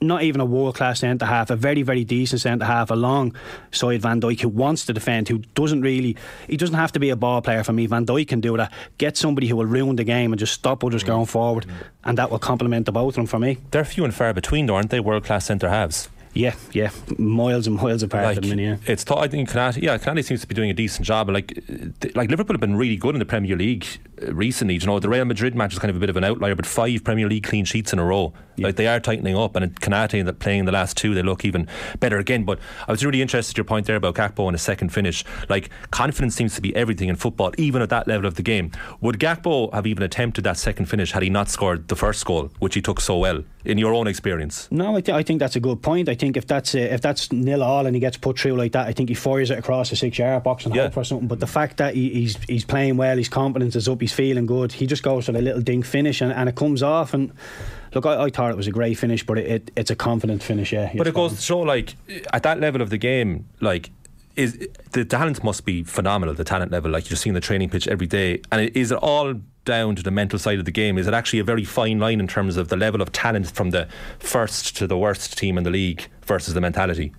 not 0.07 0.24
even 0.24 0.41
a 0.41 0.45
world 0.45 0.75
class 0.75 1.00
centre 1.00 1.25
half, 1.25 1.50
a 1.50 1.55
very, 1.55 1.81
very 1.81 2.03
decent 2.03 2.41
centre 2.41 2.65
half 2.65 2.91
alongside 2.91 4.01
Van 4.01 4.22
Dijk 4.22 4.41
who 4.41 4.50
wants 4.50 4.86
to 4.86 4.93
defend, 4.93 5.29
who 5.29 5.39
doesn't 5.55 5.81
really, 5.81 6.15
he 6.48 6.57
doesn't 6.57 6.75
have 6.75 6.91
to 6.91 7.00
be 7.00 7.10
a 7.10 7.15
ball 7.15 7.41
player 7.41 7.63
for 7.63 7.74
me. 7.74 7.86
Van 7.86 8.05
Dijk 8.05 8.27
can 8.27 8.41
do 8.41 8.55
that. 8.57 8.72
Get 8.98 9.17
somebody 9.17 9.48
who 9.48 9.55
will 9.55 9.65
ruin 9.65 9.95
the 9.95 10.03
game 10.03 10.31
and 10.31 10.39
just 10.39 10.53
stop 10.53 10.83
others 10.83 11.03
going 11.03 11.25
forward, 11.25 11.65
and 12.03 12.17
that 12.17 12.31
will 12.31 12.39
complement 12.39 12.86
the 12.86 12.91
both 12.91 13.13
of 13.13 13.15
them 13.15 13.25
for 13.27 13.39
me. 13.39 13.57
They're 13.72 13.86
few 13.86 14.03
and 14.03 14.13
far 14.13 14.33
between, 14.33 14.65
though, 14.65 14.75
aren't 14.75 14.89
they? 14.89 15.00
World 15.00 15.24
class 15.24 15.45
centre 15.45 15.69
halves. 15.69 16.10
Yeah, 16.33 16.55
yeah, 16.71 16.89
miles 17.19 17.67
and 17.67 17.75
miles 17.75 18.01
apart 18.01 18.25
Like 18.25 18.41
minute. 18.41 18.79
Yeah. 18.85 18.91
it's. 18.91 19.03
Th- 19.03 19.19
I 19.19 19.27
think 19.27 19.49
Konaté, 19.49 19.83
yeah, 19.83 19.97
Konaté 19.99 20.25
seems 20.25 20.41
to 20.41 20.47
be 20.47 20.55
doing 20.55 20.71
a 20.71 20.73
decent 20.73 21.05
job. 21.05 21.29
Like, 21.29 21.63
like 22.15 22.29
Liverpool 22.31 22.55
have 22.55 22.61
been 22.61 22.75
really 22.75 22.95
good 22.95 23.13
in 23.13 23.19
the 23.19 23.25
Premier 23.25 23.55
League 23.55 23.85
uh, 24.21 24.33
recently. 24.33 24.73
You 24.73 24.87
know, 24.87 24.99
the 24.99 25.09
Real 25.09 25.25
Madrid 25.25 25.53
match 25.53 25.73
is 25.73 25.79
kind 25.79 25.91
of 25.91 25.95
a 25.95 25.99
bit 25.99 26.09
of 26.09 26.17
an 26.17 26.23
outlier, 26.23 26.55
but 26.55 26.65
five 26.65 27.03
Premier 27.03 27.29
League 27.29 27.43
clean 27.43 27.65
sheets 27.65 27.93
in 27.93 27.99
a 27.99 28.03
row. 28.03 28.33
Like 28.57 28.75
they 28.75 28.87
are 28.87 28.99
tightening 28.99 29.35
up, 29.35 29.55
and 29.55 29.79
Konaté 29.79 30.25
that 30.25 30.39
playing 30.39 30.65
the 30.65 30.71
last 30.71 30.97
two, 30.97 31.13
they 31.13 31.21
look 31.21 31.45
even 31.45 31.67
better 31.99 32.17
again. 32.17 32.43
But 32.43 32.59
I 32.87 32.91
was 32.91 33.05
really 33.05 33.21
interested 33.21 33.55
in 33.55 33.61
your 33.61 33.65
point 33.65 33.85
there 33.85 33.95
about 33.95 34.15
Gakpo 34.15 34.47
and 34.47 34.55
a 34.55 34.59
second 34.59 34.89
finish. 34.89 35.23
Like 35.49 35.69
confidence 35.91 36.35
seems 36.35 36.55
to 36.55 36.61
be 36.61 36.75
everything 36.75 37.09
in 37.09 37.15
football, 37.15 37.51
even 37.57 37.81
at 37.81 37.89
that 37.89 38.07
level 38.07 38.25
of 38.25 38.35
the 38.35 38.43
game. 38.43 38.71
Would 39.01 39.19
Gakpo 39.19 39.71
have 39.73 39.85
even 39.85 40.03
attempted 40.03 40.43
that 40.45 40.57
second 40.57 40.85
finish 40.87 41.11
had 41.11 41.23
he 41.23 41.29
not 41.29 41.49
scored 41.49 41.87
the 41.87 41.95
first 41.95 42.25
goal, 42.25 42.51
which 42.59 42.73
he 42.75 42.81
took 42.81 43.01
so 43.01 43.17
well? 43.17 43.43
In 43.65 43.77
your 43.77 43.93
own 43.93 44.08
experience, 44.08 44.67
No, 44.72 44.98
I, 44.98 45.01
th- 45.01 45.15
I 45.15 45.24
think 45.24 45.39
that's 45.39 45.55
a 45.55 45.60
good 45.62 45.82
point. 45.82 46.10
I 46.10 46.15
think 46.15 46.36
if 46.36 46.46
that's 46.46 46.75
uh, 46.75 46.79
if 46.79 47.00
that's 47.01 47.32
nil 47.32 47.63
all 47.63 47.86
and 47.86 47.96
he 47.96 48.00
gets 48.01 48.17
put 48.17 48.38
through 48.38 48.55
like 48.58 48.74
that, 48.74 48.88
I 48.88 48.91
think 48.91 49.08
he 49.10 49.15
fires 49.15 49.51
it 49.51 49.58
across 49.58 49.89
the 49.89 49.96
six 49.96 50.17
yard 50.17 50.43
box 50.43 50.65
and 50.65 50.75
Yeah. 50.75 50.84
hope 50.84 50.93
for 50.96 51.03
something. 51.05 51.27
But 51.29 51.39
the 51.39 51.48
fact 51.48 51.77
that 51.77 51.96
he, 51.96 52.10
he's 52.10 52.38
he's 52.50 52.65
playing 52.65 52.98
well, 52.98 53.15
his 53.17 53.29
confidence 53.29 53.75
is 53.77 53.88
up, 53.88 54.01
he's 54.01 54.12
feeling 54.12 54.46
good. 54.46 54.74
He 54.74 54.86
just 54.86 55.01
goes 55.03 55.25
for 55.27 55.32
the 55.32 55.41
little 55.41 55.62
dink 55.62 55.86
finish 55.86 56.20
and, 56.22 56.34
and 56.34 56.50
it 56.50 56.55
comes 56.55 56.84
off. 56.84 57.13
And 57.13 57.32
look, 57.93 58.05
I, 58.05 58.24
I 58.24 58.29
thought 58.29 58.51
it 58.51 58.58
was 58.58 58.67
a 58.67 58.72
great 58.72 58.98
finish, 58.98 59.25
but 59.25 59.38
it, 59.38 59.48
it, 59.48 59.72
it's 59.77 59.91
a 59.91 59.96
confident 59.96 60.43
finish. 60.43 60.74
Yeah, 60.74 60.91
But 60.98 61.08
it 61.08 61.13
goes 61.13 61.34
to 61.36 61.41
show, 61.41 61.60
like, 61.60 61.96
at 62.34 62.43
that 62.43 62.60
level 62.60 62.82
of 62.82 62.89
the 62.89 62.98
game, 62.98 63.48
like, 63.62 63.91
is 64.35 64.67
the 64.91 65.05
talent 65.05 65.43
must 65.43 65.65
be 65.65 65.83
phenomenal. 65.83 66.33
The 66.33 66.43
talent 66.43 66.71
level, 66.71 66.91
like 66.91 67.09
you're 67.09 67.17
seeing 67.17 67.33
the 67.33 67.41
training 67.41 67.69
pitch 67.69 67.87
every 67.87 68.07
day, 68.07 68.41
and 68.51 68.69
is 68.75 68.91
it 68.91 68.97
all 68.97 69.33
down 69.65 69.95
to 69.95 70.03
the 70.03 70.11
mental 70.11 70.39
side 70.39 70.59
of 70.59 70.65
the 70.65 70.71
game? 70.71 70.97
Is 70.97 71.07
it 71.07 71.13
actually 71.13 71.39
a 71.39 71.43
very 71.43 71.63
fine 71.63 71.99
line 71.99 72.19
in 72.19 72.27
terms 72.27 72.57
of 72.57 72.67
the 72.67 72.75
level 72.75 73.01
of 73.01 73.11
talent 73.11 73.51
from 73.51 73.71
the 73.71 73.87
first 74.19 74.75
to 74.77 74.87
the 74.87 74.97
worst 74.97 75.37
team 75.37 75.57
in 75.57 75.63
the 75.63 75.69
league 75.69 76.07
versus 76.25 76.53
the 76.53 76.61
mentality? 76.61 77.13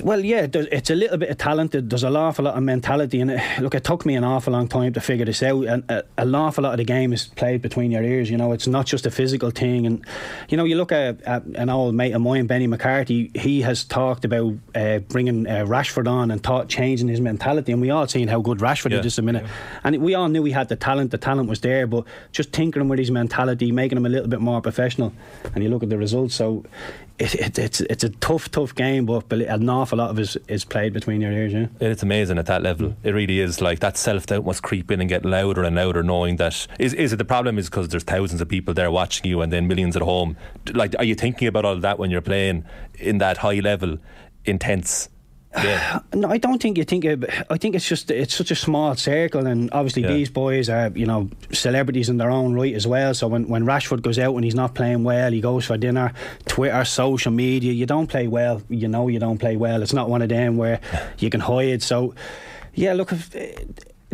Well, 0.00 0.24
yeah, 0.24 0.46
it's 0.50 0.88
a 0.88 0.94
little 0.94 1.18
bit 1.18 1.28
of 1.28 1.36
talent. 1.36 1.72
There's 1.72 2.02
an 2.02 2.16
awful 2.16 2.46
lot 2.46 2.56
of 2.56 2.62
mentality, 2.62 3.20
and 3.20 3.32
it, 3.32 3.42
look, 3.60 3.74
it 3.74 3.84
took 3.84 4.06
me 4.06 4.14
an 4.14 4.24
awful 4.24 4.54
long 4.54 4.66
time 4.66 4.94
to 4.94 5.00
figure 5.02 5.26
this 5.26 5.42
out. 5.42 5.66
And 5.66 5.90
uh, 5.90 6.02
an 6.16 6.34
awful 6.34 6.64
lot 6.64 6.72
of 6.72 6.78
the 6.78 6.84
game 6.84 7.12
is 7.12 7.26
played 7.26 7.60
between 7.60 7.90
your 7.90 8.02
ears. 8.02 8.30
You 8.30 8.38
know, 8.38 8.52
it's 8.52 8.66
not 8.66 8.86
just 8.86 9.04
a 9.04 9.10
physical 9.10 9.50
thing. 9.50 9.84
And 9.84 10.02
you 10.48 10.56
know, 10.56 10.64
you 10.64 10.76
look 10.76 10.92
at, 10.92 11.20
at 11.22 11.44
an 11.44 11.68
old 11.68 11.94
mate 11.94 12.12
of 12.12 12.22
mine, 12.22 12.46
Benny 12.46 12.66
McCarthy. 12.66 13.30
He 13.34 13.60
has 13.62 13.84
talked 13.84 14.24
about 14.24 14.54
uh, 14.74 15.00
bringing 15.00 15.46
uh, 15.46 15.66
Rashford 15.66 16.08
on 16.08 16.30
and 16.30 16.42
taught 16.42 16.70
changing 16.70 17.08
his 17.08 17.20
mentality. 17.20 17.72
And 17.72 17.82
we 17.82 17.90
all 17.90 18.08
seen 18.08 18.28
how 18.28 18.40
good 18.40 18.58
Rashford 18.58 18.92
Yeah, 18.92 18.98
is 18.98 19.04
just 19.04 19.18
a 19.18 19.22
minute. 19.22 19.44
And 19.84 19.98
we 19.98 20.14
all 20.14 20.28
knew 20.28 20.42
he 20.44 20.52
had 20.52 20.70
the 20.70 20.76
talent. 20.76 21.10
The 21.10 21.18
talent 21.18 21.50
was 21.50 21.60
there, 21.60 21.86
but 21.86 22.04
just 22.32 22.50
tinkering 22.50 22.88
with 22.88 22.98
his 22.98 23.10
mentality, 23.10 23.70
making 23.72 23.98
him 23.98 24.06
a 24.06 24.08
little 24.08 24.28
bit 24.28 24.40
more 24.40 24.62
professional. 24.62 25.12
And 25.54 25.62
you 25.62 25.68
look 25.68 25.82
at 25.82 25.90
the 25.90 25.98
results. 25.98 26.34
So. 26.34 26.64
It, 27.22 27.34
it, 27.36 27.58
it's 27.58 27.80
it's 27.82 28.02
a 28.02 28.08
tough, 28.08 28.50
tough 28.50 28.74
game, 28.74 29.06
but 29.06 29.32
an 29.32 29.68
awful 29.68 29.98
lot 29.98 30.10
of 30.10 30.18
it 30.18 30.22
is, 30.22 30.36
is 30.48 30.64
played 30.64 30.92
between 30.92 31.20
your 31.20 31.30
ears. 31.30 31.52
Yeah. 31.52 31.68
It's 31.80 32.02
amazing 32.02 32.36
at 32.38 32.46
that 32.46 32.62
level. 32.62 32.88
Mm. 32.88 32.96
It 33.04 33.12
really 33.12 33.38
is. 33.38 33.60
Like 33.60 33.78
that 33.78 33.96
self 33.96 34.26
doubt 34.26 34.44
must 34.44 34.64
creep 34.64 34.90
in 34.90 35.00
and 35.00 35.08
get 35.08 35.24
louder 35.24 35.62
and 35.62 35.76
louder, 35.76 36.02
knowing 36.02 36.36
that 36.36 36.66
is 36.80 36.94
is 36.94 37.12
it 37.12 37.16
the 37.16 37.24
problem 37.24 37.58
is 37.58 37.70
because 37.70 37.88
there's 37.88 38.02
thousands 38.02 38.40
of 38.40 38.48
people 38.48 38.74
there 38.74 38.90
watching 38.90 39.30
you 39.30 39.40
and 39.40 39.52
then 39.52 39.68
millions 39.68 39.94
at 39.94 40.02
home. 40.02 40.36
Like, 40.72 40.96
are 40.98 41.04
you 41.04 41.14
thinking 41.14 41.46
about 41.46 41.64
all 41.64 41.74
of 41.74 41.82
that 41.82 42.00
when 42.00 42.10
you're 42.10 42.20
playing 42.20 42.64
in 42.98 43.18
that 43.18 43.36
high 43.36 43.60
level, 43.60 43.98
intense? 44.44 45.08
Yeah. 45.56 46.00
No, 46.14 46.28
I 46.28 46.38
don't 46.38 46.60
think 46.60 46.78
you 46.78 46.84
think. 46.84 47.04
It, 47.04 47.24
I 47.50 47.56
think 47.56 47.74
it's 47.74 47.88
just 47.88 48.10
it's 48.10 48.34
such 48.34 48.50
a 48.50 48.54
small 48.54 48.94
circle, 48.96 49.46
and 49.46 49.70
obviously 49.72 50.02
Yeah. 50.02 50.12
these 50.12 50.30
boys 50.30 50.68
are 50.68 50.90
you 50.94 51.06
know 51.06 51.30
celebrities 51.52 52.08
in 52.08 52.18
their 52.18 52.30
own 52.30 52.54
right 52.54 52.74
as 52.74 52.86
well. 52.86 53.14
So 53.14 53.28
when 53.28 53.48
when 53.48 53.64
Rashford 53.64 54.02
goes 54.02 54.18
out 54.18 54.34
and 54.34 54.44
he's 54.44 54.54
not 54.54 54.74
playing 54.74 55.04
well, 55.04 55.32
he 55.32 55.40
goes 55.40 55.66
for 55.66 55.76
dinner, 55.76 56.12
Twitter, 56.46 56.84
social 56.84 57.32
media. 57.32 57.72
You 57.72 57.86
don't 57.86 58.06
play 58.08 58.28
well, 58.28 58.62
you 58.68 58.88
know 58.88 59.08
you 59.08 59.18
don't 59.18 59.38
play 59.38 59.56
well. 59.56 59.82
It's 59.82 59.92
not 59.92 60.08
one 60.08 60.22
of 60.22 60.28
them 60.28 60.56
where 60.56 60.80
you 61.18 61.30
can 61.30 61.40
hide. 61.40 61.82
So 61.82 62.14
yeah, 62.74 62.92
look. 62.92 63.12
If, 63.12 63.34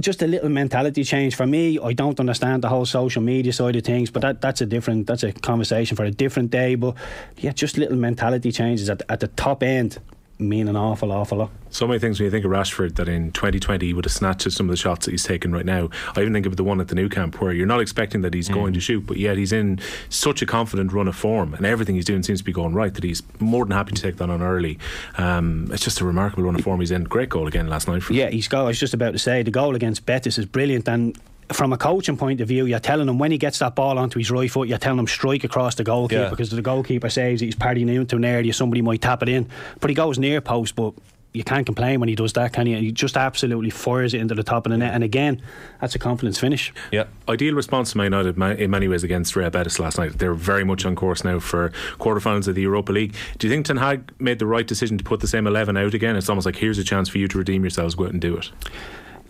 just 0.00 0.22
a 0.22 0.28
little 0.28 0.48
mentality 0.48 1.02
change 1.02 1.34
for 1.34 1.44
me. 1.44 1.76
I 1.82 1.92
don't 1.92 2.20
understand 2.20 2.62
the 2.62 2.68
whole 2.68 2.86
social 2.86 3.20
media 3.20 3.52
side 3.52 3.74
of 3.74 3.82
things, 3.82 4.12
but 4.12 4.22
that, 4.22 4.40
that's 4.40 4.60
a 4.60 4.66
different 4.66 5.08
that's 5.08 5.24
a 5.24 5.32
conversation 5.32 5.96
for 5.96 6.04
a 6.04 6.10
different 6.12 6.52
day. 6.52 6.76
But 6.76 6.94
yeah, 7.38 7.50
just 7.50 7.76
little 7.76 7.96
mentality 7.96 8.52
changes 8.52 8.88
at, 8.88 9.02
at 9.08 9.18
the 9.18 9.26
top 9.26 9.62
end 9.64 9.98
mean 10.38 10.68
an 10.68 10.76
awful, 10.76 11.10
awful 11.12 11.38
lot. 11.38 11.50
So 11.70 11.86
many 11.86 11.98
things 11.98 12.18
when 12.18 12.24
you 12.24 12.30
think 12.30 12.44
of 12.44 12.50
Rashford 12.50 12.94
that 12.96 13.08
in 13.08 13.32
2020 13.32 13.86
he 13.86 13.92
would 13.92 14.04
have 14.04 14.12
snatched 14.12 14.50
some 14.52 14.66
of 14.66 14.70
the 14.70 14.76
shots 14.76 15.04
that 15.04 15.10
he's 15.10 15.24
taken 15.24 15.52
right 15.52 15.66
now. 15.66 15.90
I 16.16 16.20
even 16.20 16.32
think 16.32 16.46
of 16.46 16.56
the 16.56 16.64
one 16.64 16.80
at 16.80 16.88
the 16.88 16.94
Nou 16.94 17.08
Camp 17.08 17.40
where 17.40 17.52
you're 17.52 17.66
not 17.66 17.80
expecting 17.80 18.22
that 18.22 18.34
he's 18.34 18.48
going 18.48 18.72
to 18.72 18.80
shoot, 18.80 19.06
but 19.06 19.16
yet 19.16 19.36
he's 19.36 19.52
in 19.52 19.80
such 20.08 20.40
a 20.40 20.46
confident 20.46 20.92
run 20.92 21.08
of 21.08 21.16
form 21.16 21.54
and 21.54 21.66
everything 21.66 21.96
he's 21.96 22.04
doing 22.04 22.22
seems 22.22 22.40
to 22.40 22.44
be 22.44 22.52
going 22.52 22.74
right 22.74 22.94
that 22.94 23.04
he's 23.04 23.22
more 23.40 23.64
than 23.64 23.72
happy 23.72 23.92
to 23.92 24.02
take 24.02 24.16
that 24.16 24.30
on 24.30 24.42
early. 24.42 24.78
Um, 25.16 25.68
it's 25.72 25.82
just 25.84 26.00
a 26.00 26.04
remarkable 26.04 26.44
run 26.44 26.54
of 26.54 26.62
form 26.62 26.80
he's 26.80 26.90
in. 26.90 27.04
Great 27.04 27.28
goal 27.28 27.46
again 27.46 27.68
last 27.68 27.88
night 27.88 28.02
for 28.02 28.12
Yeah, 28.12 28.30
he's 28.30 28.48
got. 28.48 28.62
I 28.62 28.68
was 28.68 28.80
just 28.80 28.94
about 28.94 29.12
to 29.12 29.18
say 29.18 29.42
the 29.42 29.50
goal 29.50 29.74
against 29.74 30.06
Betis 30.06 30.38
is 30.38 30.46
brilliant, 30.46 30.88
and 30.88 31.18
from 31.52 31.72
a 31.72 31.76
coaching 31.78 32.16
point 32.16 32.40
of 32.40 32.48
view, 32.48 32.66
you're 32.66 32.78
telling 32.78 33.08
him 33.08 33.18
when 33.18 33.30
he 33.30 33.38
gets 33.38 33.58
that 33.60 33.74
ball 33.74 33.98
onto 33.98 34.18
his 34.18 34.30
right 34.30 34.50
foot, 34.50 34.68
you're 34.68 34.78
telling 34.78 34.98
him 34.98 35.06
strike 35.06 35.44
across 35.44 35.74
the 35.76 35.84
goalkeeper 35.84 36.22
Yeah. 36.24 36.30
because 36.30 36.50
the 36.50 36.62
goalkeeper 36.62 37.08
says 37.10 37.40
he's 37.40 37.54
partying 37.56 37.88
into 37.94 38.16
an 38.16 38.24
area, 38.24 38.52
somebody 38.52 38.82
might 38.82 39.00
tap 39.02 39.22
it 39.22 39.28
in, 39.28 39.48
but 39.80 39.90
he 39.90 39.94
goes 39.94 40.18
near 40.18 40.40
post, 40.40 40.74
but. 40.76 40.94
You 41.34 41.44
can't 41.44 41.66
complain 41.66 42.00
when 42.00 42.08
he 42.08 42.14
does 42.14 42.32
that, 42.32 42.54
can 42.54 42.66
you? 42.66 42.78
He 42.78 42.90
just 42.90 43.14
absolutely 43.14 43.68
fires 43.68 44.14
it 44.14 44.20
into 44.22 44.34
the 44.34 44.42
top 44.42 44.64
of 44.64 44.72
the 44.72 44.78
net, 44.78 44.94
and 44.94 45.04
again, 45.04 45.42
that's 45.78 45.94
a 45.94 45.98
confidence 45.98 46.40
finish. 46.40 46.72
Yeah. 46.90 47.04
Ideal 47.28 47.54
response 47.54 47.92
to 47.92 47.98
Man 47.98 48.06
United 48.06 48.38
in 48.58 48.70
many 48.70 48.88
ways 48.88 49.04
against 49.04 49.36
Real 49.36 49.50
Betis 49.50 49.78
last 49.78 49.98
night. 49.98 50.18
They're 50.18 50.32
very 50.32 50.64
much 50.64 50.86
on 50.86 50.96
course 50.96 51.24
now 51.24 51.38
for 51.38 51.70
quarterfinals 52.00 52.48
of 52.48 52.54
the 52.54 52.62
Europa 52.62 52.92
League. 52.92 53.14
Do 53.36 53.46
you 53.46 53.52
think 53.52 53.66
Ten 53.66 53.76
Hag 53.76 54.10
made 54.18 54.38
the 54.38 54.46
right 54.46 54.66
decision 54.66 54.96
to 54.96 55.04
put 55.04 55.20
the 55.20 55.28
same 55.28 55.46
11 55.46 55.76
out 55.76 55.92
again? 55.92 56.16
It's 56.16 56.30
almost 56.30 56.46
like 56.46 56.56
here's 56.56 56.78
a 56.78 56.82
chance 56.82 57.10
for 57.10 57.18
you 57.18 57.28
to 57.28 57.36
redeem 57.38 57.62
yourselves, 57.62 57.94
go 57.94 58.06
out 58.06 58.12
and 58.12 58.22
do 58.22 58.38
it. 58.38 58.50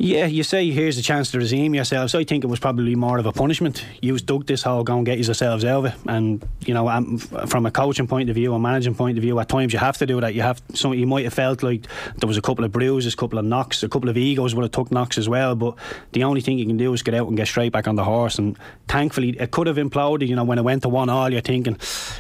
Yeah, 0.00 0.26
you 0.26 0.44
say 0.44 0.70
here's 0.70 0.96
a 0.96 1.02
chance 1.02 1.32
to 1.32 1.38
redeem 1.38 1.74
yourselves. 1.74 2.14
I 2.14 2.22
think 2.22 2.44
it 2.44 2.46
was 2.46 2.60
probably 2.60 2.94
more 2.94 3.18
of 3.18 3.26
a 3.26 3.32
punishment. 3.32 3.84
You 4.00 4.16
dug 4.18 4.46
this 4.46 4.62
hole, 4.62 4.84
go 4.84 4.96
and 4.96 5.04
get 5.04 5.18
yourselves 5.18 5.64
out 5.64 5.78
of 5.78 5.84
it. 5.86 5.94
And 6.06 6.46
you 6.64 6.72
know, 6.72 6.88
um, 6.88 7.18
from 7.18 7.66
a 7.66 7.72
coaching 7.72 8.06
point 8.06 8.30
of 8.30 8.36
view, 8.36 8.54
a 8.54 8.60
managing 8.60 8.94
point 8.94 9.18
of 9.18 9.22
view, 9.22 9.40
at 9.40 9.48
times 9.48 9.72
you 9.72 9.80
have 9.80 9.96
to 9.98 10.06
do 10.06 10.20
that. 10.20 10.34
You 10.34 10.42
have 10.42 10.62
so 10.72 10.92
you 10.92 11.04
might 11.04 11.24
have 11.24 11.34
felt 11.34 11.64
like 11.64 11.84
there 12.16 12.28
was 12.28 12.36
a 12.36 12.40
couple 12.42 12.64
of 12.64 12.70
bruises, 12.70 13.14
a 13.14 13.16
couple 13.16 13.40
of 13.40 13.44
knocks, 13.44 13.82
a 13.82 13.88
couple 13.88 14.08
of 14.08 14.16
egos 14.16 14.54
would 14.54 14.62
have 14.62 14.70
took 14.70 14.92
knocks 14.92 15.18
as 15.18 15.28
well. 15.28 15.56
But 15.56 15.74
the 16.12 16.22
only 16.22 16.42
thing 16.42 16.58
you 16.58 16.66
can 16.66 16.76
do 16.76 16.92
is 16.92 17.02
get 17.02 17.14
out 17.14 17.26
and 17.26 17.36
get 17.36 17.48
straight 17.48 17.72
back 17.72 17.88
on 17.88 17.96
the 17.96 18.04
horse. 18.04 18.38
And 18.38 18.56
thankfully, 18.86 19.30
it 19.30 19.50
could 19.50 19.66
have 19.66 19.78
imploded. 19.78 20.28
You 20.28 20.36
know, 20.36 20.44
when 20.44 20.58
it 20.58 20.62
went 20.62 20.82
to 20.82 20.88
one 20.88 21.08
all, 21.08 21.32
you're 21.32 21.40
thinking 21.40 21.76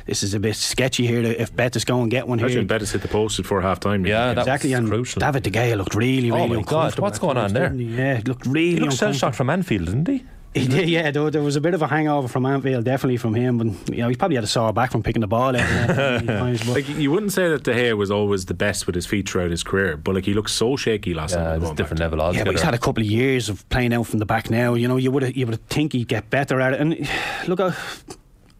this 0.06 0.24
is 0.24 0.34
a 0.34 0.40
bit 0.40 0.56
sketchy 0.56 1.06
here. 1.06 1.22
If 1.22 1.54
Betis 1.54 1.84
go 1.84 2.02
and 2.02 2.10
get 2.10 2.26
one 2.26 2.40
Imagine 2.40 2.58
here. 2.58 2.66
Betis 2.66 2.90
hit 2.90 3.02
the 3.02 3.08
post 3.08 3.36
before 3.36 3.60
half 3.60 3.78
time. 3.78 4.04
Yeah, 4.04 4.34
that 4.34 4.40
Exactly, 4.40 4.70
was 4.70 4.80
and 4.80 4.88
crucial. 4.88 5.20
David 5.20 5.44
De 5.44 5.50
Gea 5.50 5.76
looked 5.76 5.94
really, 5.94 6.32
Oh 6.32 6.34
really 6.34 6.48
my 6.48 6.54
God, 6.54 6.58
uncomfortable 6.62 7.04
what's 7.04 7.18
going 7.20 7.36
on 7.36 7.52
there? 7.52 7.67
Didn't? 7.68 7.94
Yeah, 7.96 8.16
he 8.16 8.22
looked 8.22 8.46
really 8.46 8.70
He 8.74 8.80
looked 8.80 8.94
shell 8.94 9.08
uncomfortable. 9.08 9.18
shocked 9.18 9.36
from 9.36 9.50
Anfield, 9.50 9.86
didn't 9.86 10.08
he? 10.08 10.24
He 10.54 10.66
did, 10.66 10.88
yeah. 10.88 11.10
There, 11.10 11.30
there 11.30 11.42
was 11.42 11.56
a 11.56 11.60
bit 11.60 11.74
of 11.74 11.82
a 11.82 11.86
hangover 11.86 12.26
from 12.26 12.46
Anfield, 12.46 12.84
definitely 12.84 13.18
from 13.18 13.34
him. 13.34 13.58
But 13.58 13.94
you 13.94 14.02
know, 14.02 14.08
he 14.08 14.16
probably 14.16 14.34
had 14.36 14.44
a 14.44 14.48
sore 14.48 14.72
back 14.72 14.90
from 14.90 15.02
picking 15.02 15.20
the 15.20 15.26
ball 15.26 15.54
out. 15.54 15.56
and 15.56 15.90
that 15.90 16.24
many 16.24 16.26
times, 16.26 16.66
Like 16.68 16.88
you 16.88 17.10
wouldn't 17.10 17.32
say 17.32 17.48
that 17.50 17.64
De 17.64 17.72
Gea 17.74 17.96
was 17.96 18.10
always 18.10 18.46
the 18.46 18.54
best 18.54 18.86
with 18.86 18.94
his 18.94 19.04
feet 19.06 19.28
throughout 19.28 19.50
his 19.50 19.62
career, 19.62 19.96
but 19.98 20.14
like 20.14 20.24
he 20.24 20.32
looked 20.34 20.50
so 20.50 20.74
shaky 20.74 21.12
last 21.14 21.34
Yeah, 21.34 21.44
night. 21.44 21.62
it's 21.62 21.70
a 21.70 21.74
different 21.74 22.00
back 22.00 22.10
to- 22.10 22.16
level 22.16 22.18
yeah, 22.18 22.24
altogether. 22.24 22.44
but 22.46 22.52
he's 22.54 22.62
had 22.62 22.74
a 22.74 22.78
couple 22.78 23.02
of 23.02 23.08
years 23.10 23.48
of 23.50 23.68
playing 23.68 23.92
out 23.92 24.06
from 24.06 24.18
the 24.20 24.26
back 24.26 24.48
now. 24.50 24.72
You 24.74 24.88
know, 24.88 24.96
you 24.96 25.10
would 25.12 25.36
you 25.36 25.46
would 25.46 25.64
think 25.68 25.92
he'd 25.92 26.08
get 26.08 26.30
better 26.30 26.60
at 26.62 26.72
it. 26.72 26.80
And 26.80 27.08
look, 27.46 27.60
I, 27.60 27.74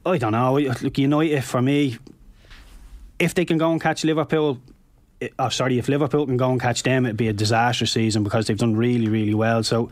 I 0.06 0.18
don't 0.18 0.32
know. 0.32 0.58
Look, 0.58 0.98
United 0.98 1.42
for 1.42 1.62
me, 1.62 1.96
if 3.18 3.32
they 3.34 3.46
can 3.46 3.56
go 3.58 3.72
and 3.72 3.80
catch 3.80 4.04
Liverpool. 4.04 4.60
Oh, 5.38 5.48
sorry, 5.48 5.78
if 5.78 5.88
Liverpool 5.88 6.26
can 6.26 6.36
go 6.36 6.50
and 6.50 6.60
catch 6.60 6.84
them, 6.84 7.04
it'd 7.04 7.16
be 7.16 7.26
a 7.26 7.32
disastrous 7.32 7.90
season 7.90 8.22
because 8.22 8.46
they've 8.46 8.58
done 8.58 8.76
really, 8.76 9.08
really 9.08 9.34
well. 9.34 9.64
So, 9.64 9.90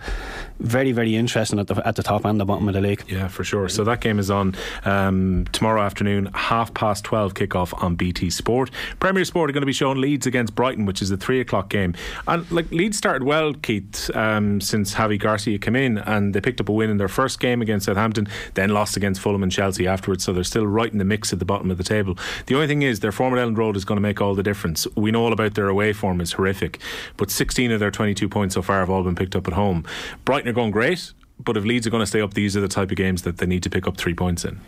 very, 0.61 0.92
very 0.92 1.16
interesting 1.16 1.59
at 1.59 1.66
the 1.66 1.87
at 1.87 1.97
the 1.97 2.02
top 2.02 2.25
and 2.25 2.40
the 2.40 2.45
bottom 2.45 2.68
of 2.68 2.75
the 2.75 2.80
league. 2.80 3.02
Yeah, 3.09 3.26
for 3.28 3.42
sure. 3.42 3.68
So 3.68 3.83
that 3.85 4.00
game 4.00 4.18
is 4.18 4.30
on 4.30 4.54
um, 4.85 5.47
tomorrow 5.52 5.83
afternoon, 5.83 6.30
half 6.33 6.73
past 6.75 7.04
12 7.04 7.35
kickoff 7.35 7.83
on 7.83 7.97
BT 7.97 8.30
Sport. 8.30 8.71
Premier 9.00 9.25
Sport 9.25 9.50
are 9.50 9.52
going 9.52 9.62
to 9.62 9.66
be 9.66 9.73
showing 9.73 10.00
Leeds 10.00 10.26
against 10.26 10.54
Brighton, 10.54 10.87
which 10.87 11.02
is 11.02 11.11
a 11.11 11.16
three 11.16 11.40
o'clock 11.40 11.71
game. 11.71 11.95
And 12.28 12.49
like 12.52 12.71
Leeds 12.71 12.97
started 12.97 13.25
well, 13.25 13.52
Keith, 13.52 14.11
um, 14.14 14.61
since 14.61 14.95
Javi 14.95 15.18
Gracia 15.18 15.59
came 15.59 15.76
in, 15.76 15.99
and 15.99 16.35
they 16.35 16.40
picked 16.40 16.61
up 16.61 16.68
a 16.68 16.73
win 16.73 16.88
in 16.88 16.99
their 16.99 17.09
first 17.09 17.40
game 17.40 17.61
against 17.62 17.87
Southampton, 17.87 18.28
then 18.54 18.71
lost 18.71 18.97
against 18.97 19.21
Fulham 19.21 19.42
and 19.42 19.50
Chelsea 19.50 19.88
afterwards. 19.88 20.25
So 20.25 20.33
they're 20.33 20.45
still 20.45 20.66
right 20.66 20.90
in 20.90 20.99
the 20.99 21.04
mix 21.04 21.33
at 21.33 21.40
the 21.40 21.45
bottom 21.45 21.71
of 21.71 21.78
the 21.78 21.85
table. 21.85 22.16
The 22.47 22.54
only 22.54 22.68
thing 22.68 22.83
is, 22.83 23.00
their 23.00 23.12
former 23.12 23.37
Elland 23.37 23.59
Road 23.59 23.76
is 23.76 23.85
going 23.85 23.97
to 23.97 24.02
make 24.02 24.21
all 24.21 24.35
the 24.35 24.42
difference. 24.42 24.87
We 24.95 25.11
all 25.16 25.32
about 25.32 25.54
their 25.54 25.68
away 25.68 25.92
form 25.92 26.20
is 26.20 26.32
horrific, 26.32 26.78
but 27.16 27.30
16 27.30 27.73
of 27.73 27.80
their 27.80 27.90
22 27.90 28.28
points 28.28 28.54
so 28.54 28.62
far 28.62 28.80
have 28.80 28.90
all 28.90 29.02
been 29.02 29.16
picked 29.16 29.35
up 29.35 29.49
at 29.49 29.54
home. 29.54 29.85
Brighton 30.25 30.49
are 30.49 30.52
going 30.52 30.70
great. 30.70 31.12
But 31.38 31.56
if 31.56 31.64
Leeds 31.64 31.87
are 31.87 31.90
going 31.90 32.02
to 32.02 32.06
stay 32.06 32.20
up, 32.20 32.35
these 32.35 32.56
are 32.56 32.61
the 32.61 32.68
type 32.68 32.90
of 32.90 32.96
games 32.96 33.23
that 33.23 33.38
they 33.38 33.46
need 33.46 33.62
to 33.64 33.70
pick 33.70 33.87
up 33.87 33.96
three 33.96 34.14
points 34.14 34.44
in. 34.44 34.61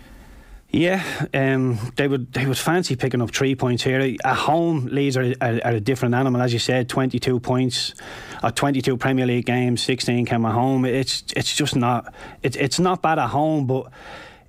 Yeah, 0.70 1.02
um, 1.32 1.78
they 1.96 2.08
would 2.08 2.30
they 2.34 2.44
would 2.44 2.58
fancy 2.58 2.94
picking 2.94 3.22
up 3.22 3.30
three 3.30 3.54
points 3.54 3.82
here. 3.82 4.16
At 4.22 4.36
home, 4.36 4.84
Leeds 4.86 5.16
are, 5.16 5.32
are, 5.40 5.60
are 5.64 5.72
a 5.72 5.80
different 5.80 6.14
animal, 6.14 6.42
as 6.42 6.52
you 6.52 6.58
said. 6.58 6.90
Twenty 6.90 7.18
two 7.18 7.40
points, 7.40 7.94
uh, 8.42 8.50
twenty 8.50 8.82
two 8.82 8.98
Premier 8.98 9.24
League 9.24 9.46
games, 9.46 9.82
sixteen 9.82 10.26
came 10.26 10.44
at 10.44 10.52
home. 10.52 10.84
It's 10.84 11.24
it's 11.34 11.56
just 11.56 11.74
not 11.74 12.12
it's 12.42 12.54
it's 12.56 12.78
not 12.78 13.00
bad 13.00 13.18
at 13.18 13.28
home, 13.28 13.66
but 13.66 13.90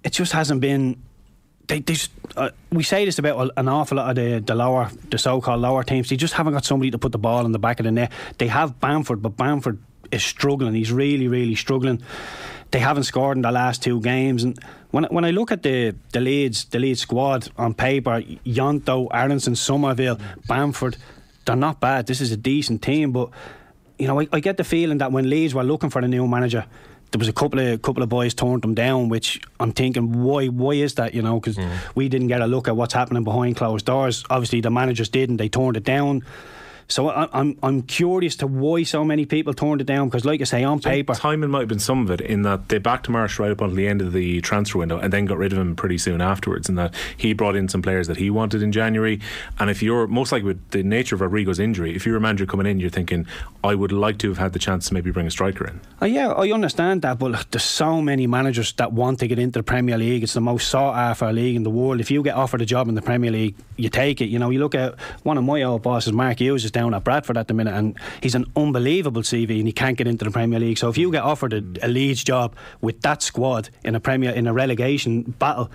it 0.04 0.12
just 0.12 0.34
hasn't 0.34 0.60
been. 0.60 1.02
They, 1.70 1.80
they 1.80 1.94
just, 1.94 2.12
uh, 2.36 2.50
we 2.72 2.84
say 2.84 3.06
this 3.06 3.20
about 3.20 3.52
an 3.56 3.70
awful 3.70 3.98
lot 3.98 4.10
of 4.10 4.16
the, 4.16 4.40
the 4.40 4.56
lower, 4.56 4.90
the 5.10 5.18
so-called 5.18 5.62
lower 5.62 5.84
teams. 5.84 6.10
They 6.10 6.18
just 6.18 6.34
haven't 6.34 6.54
got 6.54 6.66
somebody 6.66 6.92
to 6.92 6.98
put 6.98 7.12
the 7.12 7.20
ball 7.20 7.46
in 7.46 7.52
the 7.52 7.60
back 7.60 7.80
of 7.80 7.84
the 7.86 7.92
net. 7.92 8.12
They 8.40 8.48
have 8.48 8.80
Bamford, 8.80 9.22
but 9.22 9.38
Bamford 9.38 9.78
is 10.12 10.24
struggling. 10.24 10.74
He's 10.74 10.92
really, 10.92 11.28
really 11.28 11.56
struggling. 11.56 12.02
They 12.72 12.80
haven't 12.80 13.04
scored 13.04 13.38
in 13.38 13.44
the 13.44 13.52
last 13.52 13.84
two 13.84 14.00
games, 14.00 14.44
and 14.44 14.60
when 14.92 15.06
when 15.06 15.26
I 15.26 15.32
look 15.32 15.52
at 15.52 15.64
the 15.64 15.96
the 16.12 16.20
Leeds 16.20 16.66
the 16.66 16.78
Leeds 16.78 17.02
squad 17.02 17.50
on 17.58 17.74
paper, 17.74 18.22
Yonto, 18.44 19.08
Aaronson, 19.08 19.56
Summerville, 19.56 20.20
Bamford, 20.48 20.98
they're 21.46 21.56
not 21.56 21.80
bad. 21.80 22.06
This 22.06 22.22
is 22.22 22.32
a 22.32 22.38
decent 22.38 22.84
team, 22.84 23.12
but 23.12 23.30
you 23.98 24.06
know 24.06 24.20
I, 24.20 24.28
I 24.32 24.40
get 24.40 24.58
the 24.58 24.64
feeling 24.64 25.00
that 25.00 25.12
when 25.12 25.30
Leeds 25.30 25.56
were 25.56 25.64
looking 25.64 25.90
for 25.90 26.00
a 26.00 26.08
new 26.08 26.28
manager. 26.28 26.66
There 27.12 27.20
was 27.20 27.28
a 27.28 27.34
couple 27.34 27.60
of 27.60 27.82
couple 27.82 28.04
of 28.04 28.10
boys 28.10 28.34
turned 28.34 28.62
them 28.62 28.76
down, 28.76 29.10
which 29.10 29.42
I'm 29.60 29.72
thinking, 29.72 30.24
why 30.24 30.48
why 30.48 30.74
is 30.74 30.96
that? 30.96 31.14
You 31.14 31.22
know, 31.22 31.40
because 31.40 31.58
mm. 31.58 31.72
we 31.96 32.08
didn't 32.08 32.28
get 32.28 32.42
a 32.42 32.48
look 32.48 32.68
at 32.68 32.76
what's 32.76 32.94
happening 32.94 33.24
behind 33.24 33.56
closed 33.56 33.86
doors. 33.86 34.24
Obviously, 34.30 34.62
the 34.62 34.70
managers 34.70 35.10
didn't. 35.10 35.38
they 35.38 35.50
turned 35.50 35.76
it 35.76 35.84
down. 35.84 36.24
So 36.90 37.10
I, 37.10 37.30
I'm 37.32 37.58
I'm 37.62 37.84
curious 37.84 38.36
to 38.38 38.48
why 38.48 38.84
so 38.84 39.06
many 39.06 39.26
people 39.26 39.54
turned 39.54 39.80
it 39.80 39.86
down. 39.86 40.10
Because, 40.10 40.26
like 40.26 40.42
I 40.42 40.44
say, 40.44 40.64
on 40.64 40.80
paper, 40.80 41.14
Timing 41.14 41.50
might 41.52 41.60
have 41.60 41.70
been 41.70 41.80
some 41.80 42.02
of 42.02 42.12
it 42.12 42.20
in 42.22 42.42
that 42.42 42.70
they 42.70 42.80
backed 42.80 43.08
Marsh 43.08 43.40
right 43.40 43.52
up 43.52 43.62
until 43.62 43.76
the 43.76 43.88
end 43.88 44.02
of 44.02 44.12
the 44.12 44.42
transfer 44.42 44.80
window 44.80 44.98
and 44.98 45.14
then 45.14 45.26
got 45.26 45.38
rid 45.38 45.54
of 45.54 45.60
him 45.60 45.76
pretty 45.76 46.00
soon 46.00 46.20
afterwards. 46.20 46.68
And 46.68 46.78
that 46.78 46.94
he 47.16 47.34
brought 47.34 47.56
in 47.56 47.70
some 47.70 47.82
players 47.82 48.08
that 48.08 48.18
he 48.18 48.30
wanted 48.30 48.64
in 48.64 48.72
January. 48.72 49.20
And 49.60 49.70
if 49.70 49.84
you're 49.84 50.08
most 50.08 50.32
likely 50.32 50.48
with 50.48 50.72
the 50.72 50.84
nature 50.84 51.16
of 51.16 51.22
Rodrigo's 51.22 51.60
injury, 51.60 51.96
if 51.96 52.06
you're 52.06 52.18
a 52.18 52.22
manager 52.22 52.46
coming 52.46 52.66
in, 52.66 52.80
you're 52.80 52.90
thinking, 52.90 53.28
I 53.64 53.76
would 53.76 53.92
like 53.92 54.18
to 54.20 54.30
have 54.30 54.40
had 54.40 54.54
the 54.54 54.60
chance 54.60 54.88
to 54.88 54.94
maybe 54.94 55.12
bring 55.12 55.28
a 55.28 55.32
striker 55.32 55.68
in. 55.68 55.80
Oh, 56.02 56.06
yeah, 56.06 56.30
I 56.30 56.52
understand 56.52 57.04
that, 57.04 57.20
but 57.20 57.32
look, 57.32 57.52
there's 57.52 57.64
so 57.64 58.02
many 58.02 58.26
managers 58.26 58.74
that 58.74 58.94
want 58.94 59.20
to 59.20 59.28
get 59.28 59.38
into 59.38 59.60
the 59.60 59.64
Premier 59.64 59.98
League. 59.98 60.24
It's 60.24 60.34
the 60.34 60.42
most 60.42 60.70
sought 60.70 60.96
after 60.96 61.32
league 61.32 61.56
in 61.56 61.64
the 61.64 61.70
world. 61.70 62.00
If 62.00 62.10
you 62.10 62.24
get 62.24 62.36
offered 62.36 62.62
a 62.62 62.66
job 62.66 62.88
in 62.88 62.96
the 62.96 63.02
Premier 63.02 63.32
League, 63.32 63.56
you 63.78 63.90
take 63.90 64.22
it. 64.22 64.26
You 64.26 64.40
know, 64.40 64.50
you 64.50 64.60
look 64.60 64.76
at 64.76 65.00
one 65.24 65.38
of 65.38 65.44
my 65.44 65.62
old 65.64 65.84
bosses, 65.84 66.14
Mark 66.14 66.40
Hughes, 66.40 66.66
is 66.66 66.72
down 66.80 66.94
at 66.94 67.04
Bradford 67.04 67.38
at 67.38 67.48
the 67.48 67.54
minute, 67.54 67.74
and 67.74 67.98
he's 68.22 68.36
an 68.36 68.46
unbelievable 68.56 69.22
CV, 69.22 69.58
and 69.60 69.68
he 69.68 69.74
can't 69.74 69.98
get 69.98 70.08
into 70.08 70.24
the 70.26 70.32
Premier 70.32 70.60
League. 70.60 70.78
So 70.78 70.90
if 70.90 70.98
you 70.98 71.12
get 71.12 71.24
offered 71.24 71.54
a, 71.54 71.64
a 71.82 71.88
Leeds 71.88 72.24
job 72.24 72.56
with 72.82 73.02
that 73.02 73.22
squad 73.22 73.70
in 73.84 73.96
a 73.96 74.00
Premier 74.00 74.32
in 74.32 74.48
a 74.48 74.54
relegation 74.54 75.36
battle. 75.40 75.70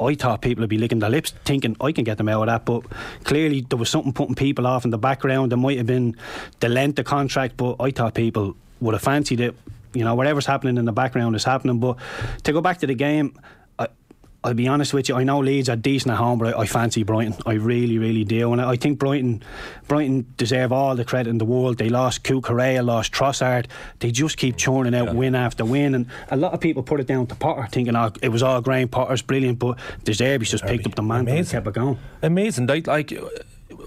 I 0.00 0.16
thought 0.16 0.42
people 0.42 0.62
would 0.62 0.70
be 0.70 0.78
licking 0.78 0.98
their 0.98 1.10
lips 1.10 1.32
thinking 1.44 1.76
I 1.80 1.92
can 1.92 2.02
get 2.02 2.18
them 2.18 2.28
out 2.28 2.42
of 2.42 2.46
that, 2.48 2.64
but 2.64 2.82
clearly 3.22 3.60
there 3.60 3.78
was 3.78 3.88
something 3.88 4.12
putting 4.12 4.34
people 4.34 4.66
off 4.66 4.84
in 4.84 4.90
the 4.90 4.98
background. 4.98 5.52
There 5.52 5.58
might 5.58 5.76
have 5.76 5.86
been 5.86 6.16
the 6.58 6.68
length 6.68 6.98
of 6.98 7.04
contract, 7.04 7.56
but 7.56 7.76
I 7.78 7.92
thought 7.92 8.14
people 8.14 8.56
would 8.80 8.94
have 8.94 9.02
fancied 9.02 9.38
it. 9.40 9.54
You 9.94 10.04
know, 10.04 10.16
whatever's 10.16 10.46
happening 10.46 10.76
in 10.76 10.86
the 10.86 10.92
background 10.92 11.36
is 11.36 11.44
happening. 11.44 11.78
But 11.78 11.98
to 12.42 12.52
go 12.52 12.60
back 12.60 12.78
to 12.78 12.86
the 12.88 12.94
game, 12.94 13.38
I'll 14.44 14.54
be 14.54 14.66
honest 14.66 14.92
with 14.92 15.08
you. 15.08 15.14
I 15.14 15.22
know 15.22 15.38
Leeds 15.38 15.68
are 15.68 15.76
decent 15.76 16.12
at 16.12 16.18
home, 16.18 16.38
but 16.38 16.54
I, 16.56 16.60
I 16.62 16.66
fancy 16.66 17.04
Brighton. 17.04 17.34
I 17.46 17.54
really, 17.54 17.98
really 17.98 18.24
do, 18.24 18.52
and 18.52 18.60
I, 18.60 18.70
I 18.70 18.76
think 18.76 18.98
Brighton, 18.98 19.42
Brighton 19.86 20.26
deserve 20.36 20.72
all 20.72 20.96
the 20.96 21.04
credit 21.04 21.30
in 21.30 21.38
the 21.38 21.44
world. 21.44 21.78
They 21.78 21.88
lost 21.88 22.24
Cucurella, 22.24 22.84
lost 22.84 23.12
Trossard. 23.12 23.66
They 24.00 24.10
just 24.10 24.36
keep 24.36 24.56
churning 24.56 24.94
out 24.94 25.14
win 25.14 25.34
after 25.34 25.64
win, 25.64 25.94
and 25.94 26.06
a 26.30 26.36
lot 26.36 26.54
of 26.54 26.60
people 26.60 26.82
put 26.82 26.98
it 26.98 27.06
down 27.06 27.26
to 27.28 27.34
Potter, 27.36 27.68
thinking 27.70 27.94
oh, 27.94 28.10
it 28.20 28.30
was 28.30 28.42
all 28.42 28.60
Graham 28.60 28.88
Potter's 28.88 29.22
brilliant, 29.22 29.58
but 29.58 29.78
De 30.04 30.12
Zerbi's 30.12 30.50
just 30.50 30.64
picked 30.64 30.86
up 30.86 30.94
the 30.96 31.02
mantle 31.02 31.28
and 31.28 31.38
Amazing. 31.38 31.56
kept 31.56 31.66
it 31.68 31.74
going. 31.74 31.98
Amazing. 32.22 32.66
Like, 32.66 33.12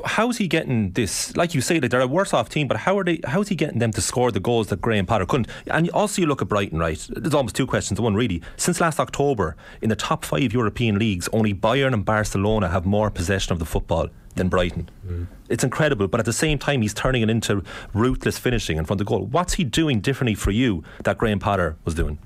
how's 0.05 0.37
he 0.37 0.47
getting 0.47 0.91
this? 0.91 1.35
Like 1.35 1.53
you 1.53 1.61
say, 1.61 1.79
that 1.79 1.91
they're 1.91 2.01
a 2.01 2.07
worse 2.07 2.33
off 2.33 2.49
team, 2.49 2.67
but 2.67 2.77
how 2.77 2.97
are 2.97 3.03
they? 3.03 3.19
How's 3.25 3.49
he 3.49 3.55
getting 3.55 3.79
them 3.79 3.91
to 3.91 4.01
score 4.01 4.31
the 4.31 4.39
goals 4.39 4.67
that 4.67 4.81
Graham 4.81 5.05
Potter 5.05 5.25
couldn't? 5.25 5.47
And 5.67 5.89
also, 5.89 6.21
you 6.21 6.27
look 6.27 6.41
at 6.41 6.47
Brighton, 6.47 6.79
right? 6.79 7.05
There's 7.09 7.33
almost 7.33 7.55
two 7.55 7.67
questions. 7.67 7.99
One, 7.99 8.15
really. 8.15 8.41
Since 8.57 8.79
last 8.79 8.99
October, 8.99 9.55
in 9.81 9.89
the 9.89 9.95
top 9.95 10.23
five 10.23 10.53
European 10.53 10.97
leagues, 10.99 11.27
only 11.33 11.53
Bayern 11.53 11.93
and 11.93 12.05
Barcelona 12.05 12.69
have 12.69 12.85
more 12.85 13.09
possession 13.09 13.53
of 13.53 13.59
the 13.59 13.65
football 13.65 14.07
than 14.35 14.49
Brighton. 14.49 14.89
It's 15.49 15.63
incredible, 15.63 16.07
but 16.07 16.19
at 16.19 16.25
the 16.25 16.33
same 16.33 16.57
time, 16.57 16.81
he's 16.81 16.93
turning 16.93 17.21
it 17.21 17.29
into 17.29 17.63
ruthless 17.93 18.37
finishing 18.37 18.77
in 18.77 18.85
front 18.85 19.01
of 19.01 19.07
goal. 19.07 19.25
What's 19.25 19.53
he 19.53 19.63
doing 19.63 20.01
differently 20.01 20.35
for 20.35 20.51
you 20.51 20.83
that 21.03 21.17
Graham 21.17 21.39
Potter 21.39 21.77
was 21.85 21.95
doing? 21.95 22.19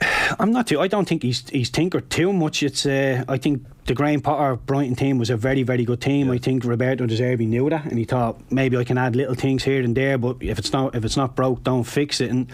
I'm 0.38 0.52
not 0.52 0.66
too. 0.66 0.80
I 0.80 0.88
don't 0.88 1.08
think 1.08 1.22
he's 1.22 1.48
he's 1.50 1.70
tinkered 1.70 2.10
too 2.10 2.32
much. 2.32 2.62
It's. 2.62 2.86
Uh, 2.86 3.24
I 3.28 3.38
think 3.38 3.64
the 3.90 3.94
Graham 3.94 4.20
Potter 4.20 4.54
Brighton 4.54 4.94
team 4.94 5.18
was 5.18 5.30
a 5.30 5.36
very, 5.36 5.64
very 5.64 5.84
good 5.84 6.00
team. 6.00 6.30
I 6.30 6.38
think 6.38 6.64
Roberto 6.64 7.06
De 7.06 7.16
Zerbi 7.16 7.44
knew 7.44 7.68
that, 7.70 7.86
and 7.86 7.98
he 7.98 8.04
thought 8.04 8.40
maybe 8.48 8.76
I 8.76 8.84
can 8.84 8.96
add 8.96 9.16
little 9.16 9.34
things 9.34 9.64
here 9.64 9.82
and 9.82 9.96
there, 9.96 10.16
but 10.16 10.36
if 10.38 10.60
it's 10.60 10.72
not 10.72 10.94
if 10.94 11.04
it's 11.04 11.16
not 11.16 11.34
broke, 11.34 11.64
don't 11.64 11.82
fix 11.82 12.20
it. 12.20 12.30
And 12.30 12.46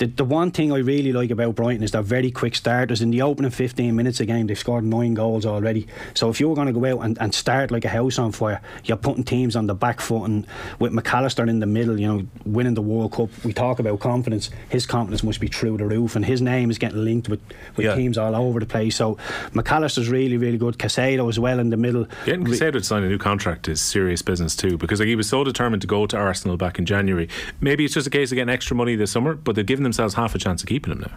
the, 0.00 0.06
the 0.06 0.24
one 0.24 0.50
thing 0.50 0.72
I 0.72 0.78
really 0.78 1.12
like 1.12 1.30
about 1.30 1.54
Brighton 1.54 1.82
is 1.82 1.90
they're 1.90 2.00
very 2.00 2.30
quick 2.30 2.54
starters. 2.56 3.02
In 3.02 3.10
the 3.10 3.20
opening 3.20 3.50
15 3.50 3.94
minutes 3.94 4.18
of 4.18 4.26
the 4.26 4.32
game, 4.32 4.46
they've 4.46 4.58
scored 4.58 4.82
nine 4.82 5.12
goals 5.12 5.44
already. 5.44 5.86
So 6.14 6.30
if 6.30 6.40
you're 6.40 6.54
going 6.54 6.68
to 6.68 6.72
go 6.72 6.86
out 6.86 7.04
and, 7.04 7.20
and 7.20 7.34
start 7.34 7.70
like 7.70 7.84
a 7.84 7.90
house 7.90 8.18
on 8.18 8.32
fire, 8.32 8.62
you're 8.84 8.96
putting 8.96 9.24
teams 9.24 9.56
on 9.56 9.66
the 9.66 9.74
back 9.74 10.00
foot. 10.00 10.24
And 10.24 10.46
with 10.78 10.92
Mac 10.92 11.12
Allister 11.12 11.44
in 11.44 11.60
the 11.60 11.66
middle, 11.66 12.00
you 12.00 12.08
know, 12.08 12.26
winning 12.46 12.72
the 12.72 12.80
World 12.80 13.12
Cup, 13.12 13.28
we 13.44 13.52
talk 13.52 13.78
about 13.78 14.00
confidence. 14.00 14.48
His 14.70 14.86
confidence 14.86 15.22
must 15.22 15.38
be 15.38 15.48
through 15.48 15.76
the 15.76 15.84
roof, 15.84 16.16
and 16.16 16.24
his 16.24 16.40
name 16.40 16.70
is 16.70 16.78
getting 16.78 17.04
linked 17.04 17.28
with, 17.28 17.40
with 17.76 17.84
Yeah. 17.84 17.94
teams 17.94 18.16
all 18.16 18.34
over 18.34 18.58
the 18.58 18.64
place. 18.66 18.96
So 18.96 19.18
Mac 19.52 19.70
Allister's 19.70 20.08
really, 20.08 20.38
really 20.38 20.56
good. 20.56 20.78
Caicedo 20.78 21.28
as 21.28 21.38
well 21.38 21.58
in 21.58 21.68
the 21.68 21.76
middle. 21.76 22.06
Getting 22.24 22.46
Caicedo 22.46 22.72
to 22.72 22.82
sign 22.82 23.02
a 23.04 23.08
new 23.08 23.18
contract 23.18 23.68
is 23.68 23.82
serious 23.82 24.22
business 24.22 24.56
too, 24.56 24.78
because 24.78 24.98
like 24.98 25.08
he 25.08 25.16
was 25.16 25.28
so 25.28 25.44
determined 25.44 25.82
to 25.82 25.88
go 25.88 26.06
to 26.06 26.16
Arsenal 26.16 26.56
back 26.56 26.78
in 26.78 26.86
January. 26.86 27.28
Maybe 27.60 27.84
it's 27.84 27.92
just 27.92 28.06
a 28.06 28.10
case 28.10 28.32
of 28.32 28.36
getting 28.36 28.48
extra 28.48 28.74
money 28.74 28.96
this 28.96 29.10
summer, 29.10 29.34
but 29.34 29.56
they've 29.56 29.66
given 29.66 29.89
themselves 29.90 30.14
half 30.14 30.34
a 30.34 30.38
chance 30.38 30.62
of 30.62 30.68
keeping 30.68 30.92
him 30.92 31.00
now. 31.00 31.12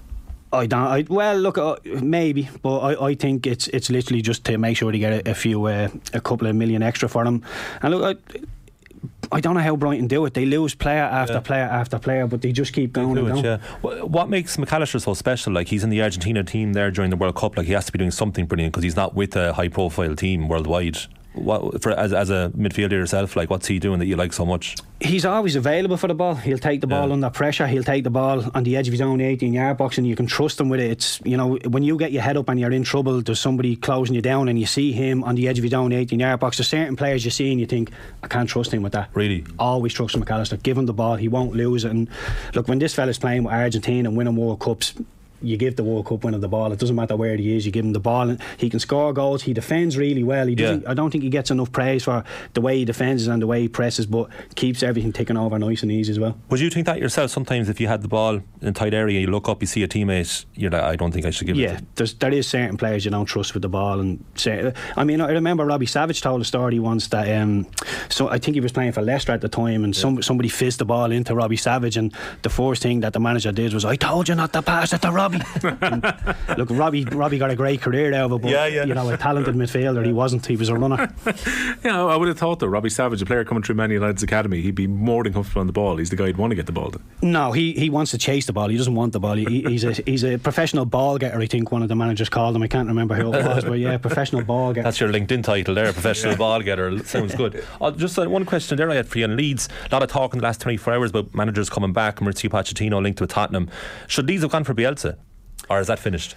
I 0.51 0.67
don't. 0.67 0.87
I, 0.87 1.05
well, 1.09 1.35
look, 1.37 1.57
uh, 1.57 1.77
maybe, 2.01 2.47
but 2.61 2.79
I, 2.79 3.05
I 3.09 3.15
think 3.15 3.47
it's 3.47 3.67
it's 3.69 3.89
literally 3.89 4.21
just 4.21 4.43
to 4.45 4.57
make 4.57 4.77
sure 4.77 4.91
they 4.91 4.99
get 4.99 5.25
a, 5.27 5.31
a 5.31 5.33
few, 5.33 5.65
uh, 5.65 5.89
a 6.13 6.21
couple 6.21 6.45
of 6.47 6.55
million 6.55 6.83
extra 6.83 7.09
for 7.09 7.23
them. 7.23 7.41
And 7.81 7.93
look, 7.95 8.17
I, 8.33 8.39
I 9.31 9.39
don't 9.41 9.55
know 9.55 9.61
how 9.61 9.75
Brighton 9.75 10.05
do 10.07 10.23
it. 10.25 10.35
They 10.35 10.45
lose 10.45 10.75
player 10.75 11.01
after 11.01 11.33
Yeah. 11.35 11.39
player 11.39 11.63
after 11.63 11.97
player, 11.97 12.27
but 12.27 12.41
they 12.43 12.51
just 12.51 12.71
keep 12.71 12.93
going 12.93 13.15
Do 13.15 13.25
and 13.25 13.39
it, 13.39 13.41
going. 13.41 13.59
yeah. 13.95 14.01
What 14.03 14.29
makes 14.29 14.57
Mac 14.59 14.71
Allister 14.71 14.99
so 14.99 15.15
special? 15.15 15.53
Like 15.53 15.69
he's 15.69 15.83
in 15.83 15.89
the 15.89 16.03
Argentina 16.03 16.43
team 16.43 16.73
there 16.73 16.91
during 16.91 17.09
the 17.09 17.17
World 17.17 17.35
Cup. 17.35 17.57
Like 17.57 17.65
he 17.65 17.73
has 17.73 17.85
to 17.87 17.91
be 17.91 17.97
doing 17.97 18.11
something 18.11 18.45
brilliant 18.45 18.73
because 18.73 18.83
he's 18.83 18.95
not 18.95 19.15
with 19.15 19.35
a 19.35 19.53
high-profile 19.53 20.15
team 20.15 20.47
worldwide. 20.47 20.97
What 21.35 21.81
for 21.81 21.91
as, 21.91 22.13
as 22.13 22.29
a 22.29 22.51
midfielder 22.55 22.91
yourself? 22.91 23.35
Like 23.35 23.49
what's 23.49 23.67
he 23.67 23.79
doing 23.79 23.99
that 23.99 24.05
you 24.05 24.15
like 24.15 24.33
so 24.33 24.45
much? 24.45 24.75
He's 25.01 25.25
always 25.25 25.55
available 25.55 25.97
for 25.97 26.07
the 26.07 26.13
ball. 26.13 26.35
He'll 26.35 26.57
take 26.59 26.79
the 26.79 26.87
ball 26.87 27.07
Yeah. 27.07 27.13
under 27.13 27.29
pressure. 27.29 27.67
He'll 27.67 27.83
take 27.83 28.03
the 28.03 28.09
ball 28.09 28.43
on 28.53 28.63
the 28.63 28.77
edge 28.77 28.87
of 28.87 28.91
his 28.91 29.01
own 29.01 29.19
18 29.19 29.51
yard 29.51 29.77
box, 29.77 29.97
and 29.97 30.05
you 30.07 30.15
can 30.15 30.27
trust 30.27 30.59
him 30.59 30.69
with 30.69 30.79
it. 30.79 30.91
It's 30.91 31.19
you 31.25 31.35
know 31.35 31.57
when 31.67 31.83
you 31.83 31.97
get 31.97 32.11
your 32.11 32.21
head 32.21 32.37
up 32.37 32.49
and 32.49 32.59
you're 32.59 32.71
in 32.71 32.83
trouble, 32.83 33.21
there's 33.21 33.39
somebody 33.39 33.75
closing 33.75 34.15
you 34.15 34.21
down, 34.21 34.47
and 34.47 34.59
you 34.59 34.65
see 34.65 34.91
him 34.91 35.23
on 35.23 35.35
the 35.35 35.47
edge 35.47 35.57
of 35.57 35.63
his 35.63 35.73
own 35.73 35.91
18 35.91 36.19
yard 36.19 36.39
box. 36.39 36.57
There's 36.57 36.67
certain 36.69 36.95
players 36.95 37.25
you 37.25 37.31
see 37.31 37.51
and 37.51 37.59
you 37.59 37.65
think 37.65 37.89
I 38.21 38.27
can't 38.27 38.47
trust 38.47 38.73
him 38.73 38.83
with 38.83 38.93
that. 38.93 39.09
Really? 39.13 39.43
always 39.59 39.93
trust 39.93 40.15
Mac 40.17 40.29
Allister. 40.29 40.57
Give 40.57 40.77
him 40.77 40.85
the 40.85 40.93
ball, 40.93 41.15
he 41.15 41.27
won't 41.27 41.53
lose 41.55 41.83
it. 41.83 41.91
And 41.91 42.07
look, 42.53 42.67
when 42.67 42.79
this 42.79 42.93
fella's 42.93 43.17
playing 43.17 43.43
with 43.43 43.53
Argentina 43.53 44.07
and 44.07 44.17
winning 44.17 44.35
World 44.35 44.59
Cups, 44.59 44.93
you 45.43 45.57
give 45.57 45.75
the 45.75 45.83
World 45.83 46.05
Cup 46.07 46.23
winner 46.23 46.37
the 46.39 46.47
ball. 46.47 46.71
It 46.71 46.79
doesn't 46.79 46.95
matter 46.95 47.15
where 47.15 47.35
he 47.35 47.55
is. 47.55 47.65
You 47.65 47.71
give 47.71 47.85
him 47.85 47.93
the 47.93 47.99
ball, 47.99 48.29
and 48.29 48.39
he 48.57 48.69
can 48.69 48.79
score 48.79 49.13
goals. 49.13 49.43
He 49.43 49.53
defends 49.53 49.97
really 49.97 50.23
well. 50.23 50.47
He 50.47 50.55
doesn't. 50.55 50.83
Yeah. 50.83 50.91
I 50.91 50.93
don't 50.93 51.11
think 51.11 51.23
he 51.23 51.29
gets 51.29 51.51
enough 51.51 51.71
praise 51.71 52.03
for 52.05 52.23
the 52.53 52.61
way 52.61 52.77
he 52.77 52.85
defends 52.85 53.27
and 53.27 53.41
the 53.41 53.47
way 53.47 53.61
he 53.61 53.67
presses, 53.67 54.05
but 54.05 54.29
keeps 54.55 54.81
everything 54.83 55.11
ticking 55.13 55.37
over 55.37 55.59
nice 55.59 55.83
and 55.83 55.91
easy 55.91 56.11
as 56.11 56.19
well. 56.19 56.37
Would 56.49 56.59
you 56.59 56.69
think 56.69 56.85
that 56.85 56.99
yourself? 56.99 57.31
Sometimes 57.31 57.69
if 57.69 57.79
you 57.81 57.87
had 57.87 58.01
the 58.01 58.07
ball 58.07 58.35
in 58.61 58.67
a 58.67 58.71
tight 58.71 58.93
area, 58.93 59.19
you 59.19 59.27
look 59.27 59.49
up, 59.49 59.61
you 59.61 59.67
see 59.67 59.83
a 59.83 59.87
teammate, 59.87 60.45
you're 60.55 60.71
like, 60.71 60.81
I 60.83 60.95
don't 60.95 61.11
think 61.11 61.25
I 61.25 61.29
should 61.31 61.47
give 61.47 61.55
Yeah, 61.57 61.77
it. 61.77 61.83
there's 61.95 62.13
there 62.15 62.31
is 62.33 62.47
certain 62.47 62.77
players 62.77 63.05
you 63.05 63.11
don't 63.11 63.25
trust 63.25 63.53
with 63.53 63.61
the 63.63 63.69
ball, 63.69 63.99
and 63.99 64.23
say, 64.35 64.73
I 64.95 65.03
mean, 65.03 65.19
I 65.21 65.31
remember 65.31 65.65
Robbie 65.65 65.85
Savage 65.85 66.21
told 66.21 66.41
a 66.41 66.45
story 66.45 66.79
once 66.79 67.07
that 67.09 67.27
um, 67.41 67.67
so 68.09 68.29
I 68.29 68.37
think 68.39 68.55
he 68.55 68.61
was 68.61 68.71
playing 68.71 68.91
for 68.93 69.01
Leicester 69.01 69.31
at 69.33 69.41
the 69.41 69.49
time, 69.49 69.83
and 69.83 69.95
some 69.95 70.21
somebody 70.21 70.49
fizzed 70.49 70.79
the 70.79 70.85
ball 70.85 71.11
into 71.11 71.35
Robbie 71.35 71.57
Savage, 71.57 71.97
and 71.97 72.13
the 72.43 72.49
first 72.49 72.81
thing 72.81 73.01
that 73.01 73.13
the 73.13 73.19
manager 73.19 73.51
did 73.51 73.73
was, 73.73 73.83
"I 73.85 73.95
told 73.95 74.29
you 74.29 74.35
not 74.35 74.53
to 74.53 74.61
pass 74.61 74.93
it 74.93 75.01
to 75.01 75.11
Robbie." 75.11 75.32
And 75.81 76.03
look, 76.57 76.69
Robbie 76.71 77.05
Robbie 77.05 77.37
got 77.37 77.51
a 77.51 77.55
great 77.55 77.81
career 77.81 78.13
out 78.13 78.25
of 78.25 78.33
it, 78.33 78.41
but 78.43 78.51
Yeah, 78.51 78.65
yeah. 78.67 78.85
you 78.85 78.93
know, 78.93 79.09
a 79.09 79.17
talented 79.17 79.55
midfielder, 79.55 80.05
he 80.05 80.13
wasn't. 80.13 80.45
He 80.45 80.55
was 80.55 80.69
a 80.69 80.75
runner. 80.75 81.13
Yeah, 81.83 82.05
I 82.05 82.15
would 82.15 82.29
have 82.29 82.37
thought 82.37 82.59
though, 82.59 82.67
Robbie 82.67 82.89
Savage, 82.89 83.21
a 83.21 83.25
player 83.25 83.43
coming 83.43 83.61
through 83.61 83.75
Man 83.75 83.91
United's 83.91 84.23
academy, 84.23 84.61
he'd 84.61 84.75
be 84.75 84.87
more 84.87 85.23
than 85.23 85.33
comfortable 85.33 85.59
on 85.61 85.67
the 85.67 85.73
ball. 85.73 85.97
He's 85.97 86.09
the 86.09 86.15
guy 86.15 86.27
who'd 86.27 86.37
want 86.37 86.51
to 86.51 86.55
get 86.55 86.65
the 86.65 86.71
ball. 86.71 86.91
To. 86.91 87.01
No, 87.21 87.51
he, 87.51 87.73
he 87.73 87.89
wants 87.89 88.11
to 88.11 88.17
chase 88.17 88.45
the 88.45 88.53
ball. 88.53 88.69
He 88.69 88.77
doesn't 88.77 88.95
want 88.95 89.11
the 89.11 89.19
ball. 89.19 89.33
He, 89.35 89.61
he's 89.63 89.83
a 89.83 89.91
he's 90.05 90.23
a 90.23 90.37
professional 90.37 90.85
ball 90.85 91.17
getter. 91.17 91.37
I 91.39 91.45
think 91.45 91.71
one 91.73 91.81
of 91.83 91.89
the 91.89 91.95
managers 91.95 92.29
called 92.29 92.55
him. 92.55 92.63
I 92.63 92.67
can't 92.67 92.87
remember 92.87 93.15
who 93.15 93.33
it 93.33 93.45
was, 93.45 93.65
but 93.65 93.79
yeah, 93.79 93.97
professional 93.97 94.43
ball 94.43 94.71
getter. 94.73 94.83
That's 94.83 94.99
your 94.99 95.09
LinkedIn 95.11 95.43
title 95.43 95.75
there, 95.75 95.91
professional 95.91 96.37
ball 96.37 96.61
getter. 96.61 97.03
Sounds 97.05 97.35
good. 97.35 97.63
Uh, 97.81 97.91
just 97.91 98.17
uh, 98.17 98.29
one 98.29 98.45
question 98.45 98.77
there 98.77 98.89
I 98.89 98.95
had 98.95 99.07
for 99.07 99.17
you 99.17 99.25
on 99.25 99.35
Leeds. 99.35 99.67
A 99.89 99.93
lot 99.93 100.03
of 100.03 100.09
talk 100.09 100.33
in 100.33 100.39
the 100.39 100.43
last 100.43 100.61
24 100.61 100.93
hours 100.93 101.09
about 101.09 101.33
managers 101.35 101.69
coming 101.69 101.91
back. 101.91 102.17
Mauricio 102.19 102.49
Pochettino 102.49 103.01
linked 103.01 103.19
with 103.19 103.29
Tottenham. 103.31 103.69
Should 104.07 104.27
Leeds 104.27 104.43
have 104.43 104.51
gone 104.51 104.63
for 104.63 104.73
Bielsa? 104.73 105.17
Or 105.69 105.79
is 105.79 105.87
that 105.87 105.99
finished? 105.99 106.35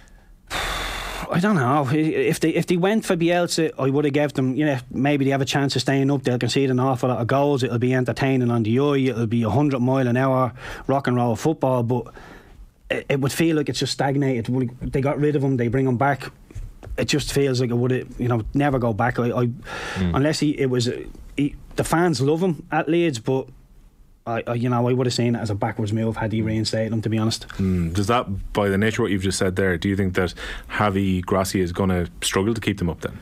I 1.29 1.39
don't 1.39 1.55
know 1.55 1.87
if 1.91 2.39
they 2.39 2.49
if 2.49 2.67
they 2.67 2.77
went 2.77 3.05
for 3.05 3.15
Bielsa, 3.15 3.71
I 3.77 3.89
would 3.89 4.05
have 4.05 4.13
gave 4.13 4.33
them. 4.33 4.55
You 4.55 4.65
know, 4.65 4.79
maybe 4.91 5.25
they 5.25 5.31
have 5.31 5.41
a 5.41 5.45
chance 5.45 5.75
of 5.75 5.81
staying 5.81 6.09
up. 6.09 6.23
They'll 6.23 6.39
concede 6.39 6.69
an 6.69 6.79
awful 6.79 7.09
lot 7.09 7.19
of 7.19 7.27
goals. 7.27 7.63
It'll 7.63 7.79
be 7.79 7.93
entertaining 7.93 8.49
on 8.49 8.63
the 8.63 8.79
eye. 8.79 9.09
It'll 9.09 9.27
be 9.27 9.41
hundred 9.43 9.79
mile 9.79 10.07
an 10.07 10.15
hour 10.15 10.53
rock 10.87 11.07
and 11.07 11.17
roll 11.17 11.35
football. 11.35 11.83
But 11.83 12.13
it, 12.89 13.05
it 13.09 13.19
would 13.19 13.31
feel 13.31 13.57
like 13.57 13.67
it's 13.69 13.79
just 13.79 13.93
stagnated. 13.93 14.47
They 14.81 15.01
got 15.01 15.19
rid 15.19 15.35
of 15.35 15.43
him. 15.43 15.57
They 15.57 15.67
bring 15.67 15.87
him 15.87 15.97
back. 15.97 16.31
It 16.97 17.05
just 17.05 17.33
feels 17.33 17.59
like 17.59 17.71
it 17.71 17.75
would 17.75 18.15
you 18.17 18.27
know 18.27 18.43
never 18.53 18.79
go 18.79 18.93
back. 18.93 19.19
I, 19.19 19.31
I 19.31 19.45
hmm. 19.45 20.15
unless 20.15 20.39
he 20.39 20.51
it 20.51 20.69
was 20.69 20.89
he, 21.35 21.55
the 21.75 21.83
fans 21.83 22.21
love 22.21 22.41
him 22.41 22.65
at 22.71 22.87
Leeds, 22.87 23.19
but. 23.19 23.47
I, 24.27 24.43
I, 24.45 24.53
you 24.55 24.69
know, 24.69 24.87
I 24.87 24.93
would 24.93 25.07
have 25.07 25.13
seen 25.13 25.35
it 25.35 25.39
as 25.39 25.49
a 25.49 25.55
backwards 25.55 25.93
move 25.93 26.17
had 26.17 26.31
he 26.33 26.41
reinstated 26.41 26.91
him. 26.93 27.01
To 27.01 27.09
be 27.09 27.17
honest, 27.17 27.47
Mm, 27.57 27.93
Does 27.93 28.07
that, 28.07 28.53
by 28.53 28.67
the 28.69 28.77
nature 28.77 29.01
of 29.01 29.05
what 29.05 29.11
you've 29.11 29.23
just 29.23 29.37
said 29.39 29.55
there, 29.55 29.77
do 29.77 29.87
you 29.89 29.95
think 29.95 30.13
that 30.15 30.33
Javi 30.69 31.25
Gracia 31.25 31.59
is 31.59 31.71
going 31.71 31.89
to 31.89 32.09
struggle 32.21 32.53
to 32.53 32.61
keep 32.61 32.77
them 32.77 32.89
up 32.89 33.01
then? 33.01 33.17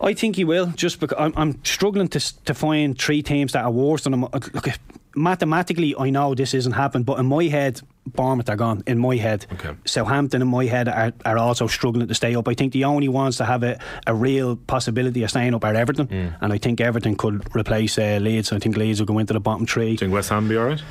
I 0.00 0.12
think 0.12 0.36
he 0.36 0.44
will. 0.44 0.66
Just 0.76 1.00
because 1.00 1.16
I'm, 1.18 1.32
I'm 1.36 1.64
struggling 1.64 2.08
to 2.08 2.20
to 2.44 2.52
find 2.52 2.98
three 3.00 3.22
teams 3.22 3.52
that 3.52 3.64
are 3.64 3.70
worse 3.70 4.02
than 4.04 4.12
him. 4.12 4.22
Look, 4.22 4.68
mathematically, 5.14 5.94
I 5.98 6.10
know 6.10 6.34
this 6.34 6.52
isn't 6.54 6.72
happening, 6.72 7.04
but 7.04 7.18
in 7.18 7.26
my 7.26 7.44
head, 7.44 7.80
Bournemouth 8.06 8.48
are 8.48 8.56
gone. 8.56 8.82
In 8.86 8.98
my 8.98 9.16
head, 9.16 9.46
Okay. 9.52 9.70
Southampton 9.84 10.42
in 10.42 10.48
my 10.48 10.64
head 10.66 10.88
are, 10.88 11.12
are 11.24 11.38
also 11.38 11.66
struggling 11.66 12.06
to 12.08 12.14
stay 12.14 12.34
up. 12.36 12.48
I 12.48 12.54
think 12.54 12.72
the 12.72 12.84
only 12.84 13.08
ones 13.08 13.36
to 13.38 13.44
have 13.44 13.62
a, 13.62 13.78
a 14.06 14.14
real 14.14 14.56
possibility 14.56 15.22
of 15.22 15.30
staying 15.30 15.54
up 15.54 15.64
are 15.64 15.74
Everton, 15.74 16.08
and 16.40 16.52
I 16.52 16.58
think 16.58 16.80
Everton 16.80 17.16
could 17.16 17.44
replace 17.54 17.98
uh, 17.98 18.18
Leeds. 18.20 18.52
I 18.52 18.58
think 18.58 18.76
Leeds 18.76 19.00
will 19.00 19.06
go 19.06 19.18
into 19.18 19.32
the 19.32 19.40
bottom 19.40 19.66
three. 19.66 19.86
Do 19.86 19.90
you 19.92 19.98
think 19.98 20.12
West 20.12 20.30
Ham 20.30 20.48
be 20.48 20.56
all 20.56 20.66
right? 20.66 20.82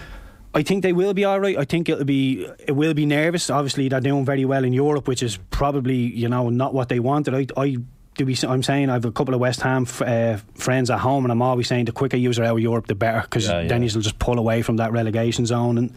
I 0.54 0.64
think 0.64 0.84
they 0.84 0.94
will 0.94 1.14
be 1.14 1.26
all 1.26 1.40
right. 1.42 1.58
I 1.58 1.66
think 1.66 1.90
it'll 1.90 2.06
be 2.06 2.48
it 2.66 2.72
will 2.72 2.94
be 2.94 3.06
nervous. 3.06 3.50
Obviously, 3.50 3.90
they're 3.90 4.00
doing 4.00 4.24
very 4.26 4.46
well 4.46 4.64
in 4.64 4.72
Europe, 4.72 5.06
which 5.08 5.22
is 5.22 5.38
probably 5.52 5.96
you 5.98 6.30
know 6.30 6.50
not 6.50 6.74
what 6.74 6.88
they 6.90 7.00
wanted. 7.02 7.34
I, 7.34 7.62
I 7.62 7.78
do 8.16 8.26
be. 8.26 8.38
I'm 8.48 8.64
saying 8.64 8.90
I 8.90 8.94
have 8.94 9.06
a 9.06 9.12
couple 9.12 9.34
of 9.34 9.40
West 9.40 9.62
Ham 9.62 9.84
f- 9.84 10.02
uh, 10.02 10.38
friends 10.56 10.90
at 10.90 11.00
home, 11.00 11.26
and 11.26 11.32
I'm 11.32 11.42
always 11.42 11.68
saying 11.68 11.86
the 11.86 11.92
quicker 11.92 12.18
you 12.18 12.32
are 12.32 12.44
out 12.44 12.56
of 12.58 12.60
Europe, 12.60 12.88
the 12.88 12.96
better, 12.96 13.22
because 13.22 13.48
Yeah, 13.48 13.62
yeah. 13.62 13.68
then 13.68 13.84
you'll 13.84 14.02
just 14.02 14.20
pull 14.20 14.40
away 14.40 14.62
from 14.62 14.78
that 14.78 14.92
relegation 14.92 15.46
zone, 15.46 15.78
and 15.78 15.94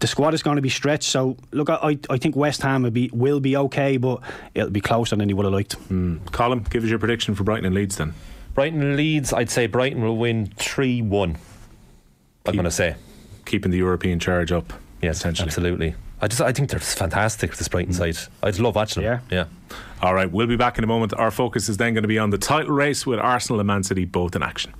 the 0.00 0.06
squad 0.06 0.34
is 0.34 0.42
going 0.42 0.56
to 0.56 0.62
be 0.62 0.68
stretched. 0.70 1.08
So 1.10 1.36
look, 1.52 1.70
I 1.70 1.98
I 2.10 2.16
think 2.18 2.36
West 2.36 2.62
Ham 2.62 2.82
will 2.82 2.90
be 2.90 3.10
will 3.12 3.40
be 3.40 3.56
okay, 3.56 3.96
but 3.96 4.20
it'll 4.54 4.70
be 4.70 4.80
closer 4.80 5.16
than 5.16 5.28
you 5.28 5.36
would 5.36 5.44
have 5.44 5.52
liked. 5.54 5.76
Colin, 6.32 6.66
give 6.70 6.84
us 6.84 6.90
your 6.90 6.98
prediction 6.98 7.34
for 7.34 7.44
Brighton 7.44 7.66
and 7.66 7.74
Leeds 7.74 7.96
then. 7.96 8.14
Brighton 8.54 8.82
and 8.82 8.96
Leeds, 8.96 9.32
I'd 9.32 9.50
say 9.50 9.66
Brighton 9.66 10.02
will 10.02 10.16
win 10.16 10.46
3 10.56 11.02
1. 11.02 11.36
I'm 12.46 12.52
going 12.54 12.64
to 12.64 12.70
say. 12.70 12.96
Keeping 13.44 13.70
the 13.70 13.78
European 13.78 14.18
charge 14.18 14.50
up. 14.52 14.72
Yes, 15.00 15.18
essentially. 15.18 15.46
absolutely. 15.46 15.94
I 16.20 16.28
just 16.28 16.40
I 16.40 16.52
think 16.52 16.70
they're 16.70 16.80
fantastic, 16.80 17.54
this 17.56 17.68
Brighton 17.68 17.94
mm. 17.94 18.14
side. 18.14 18.28
I 18.42 18.50
just 18.50 18.60
love 18.60 18.74
watching 18.74 19.02
them. 19.02 19.20
Yeah. 19.30 19.44
yeah. 19.70 19.76
All 20.02 20.14
right, 20.14 20.30
we'll 20.30 20.46
be 20.46 20.56
back 20.56 20.78
in 20.78 20.84
a 20.84 20.86
moment. 20.86 21.12
Our 21.14 21.30
focus 21.30 21.68
is 21.68 21.76
then 21.76 21.94
going 21.94 22.02
to 22.02 22.08
be 22.08 22.18
on 22.18 22.30
the 22.30 22.38
title 22.38 22.72
race 22.72 23.06
with 23.06 23.18
Arsenal 23.18 23.60
and 23.60 23.66
Man 23.66 23.82
City 23.82 24.04
both 24.04 24.36
in 24.36 24.42
action. 24.42 24.72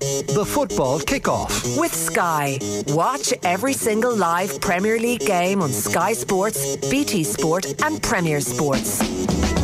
The 0.00 0.46
football 0.46 0.98
kickoff. 0.98 1.78
With 1.78 1.94
Sky. 1.94 2.58
Watch 2.88 3.34
every 3.42 3.74
single 3.74 4.16
live 4.16 4.60
Premier 4.60 4.98
League 4.98 5.20
game 5.20 5.60
on 5.60 5.70
Sky 5.70 6.14
Sports, 6.14 6.76
BT 6.88 7.22
Sport, 7.22 7.82
and 7.82 8.02
Premier 8.02 8.40
Sports. 8.40 9.59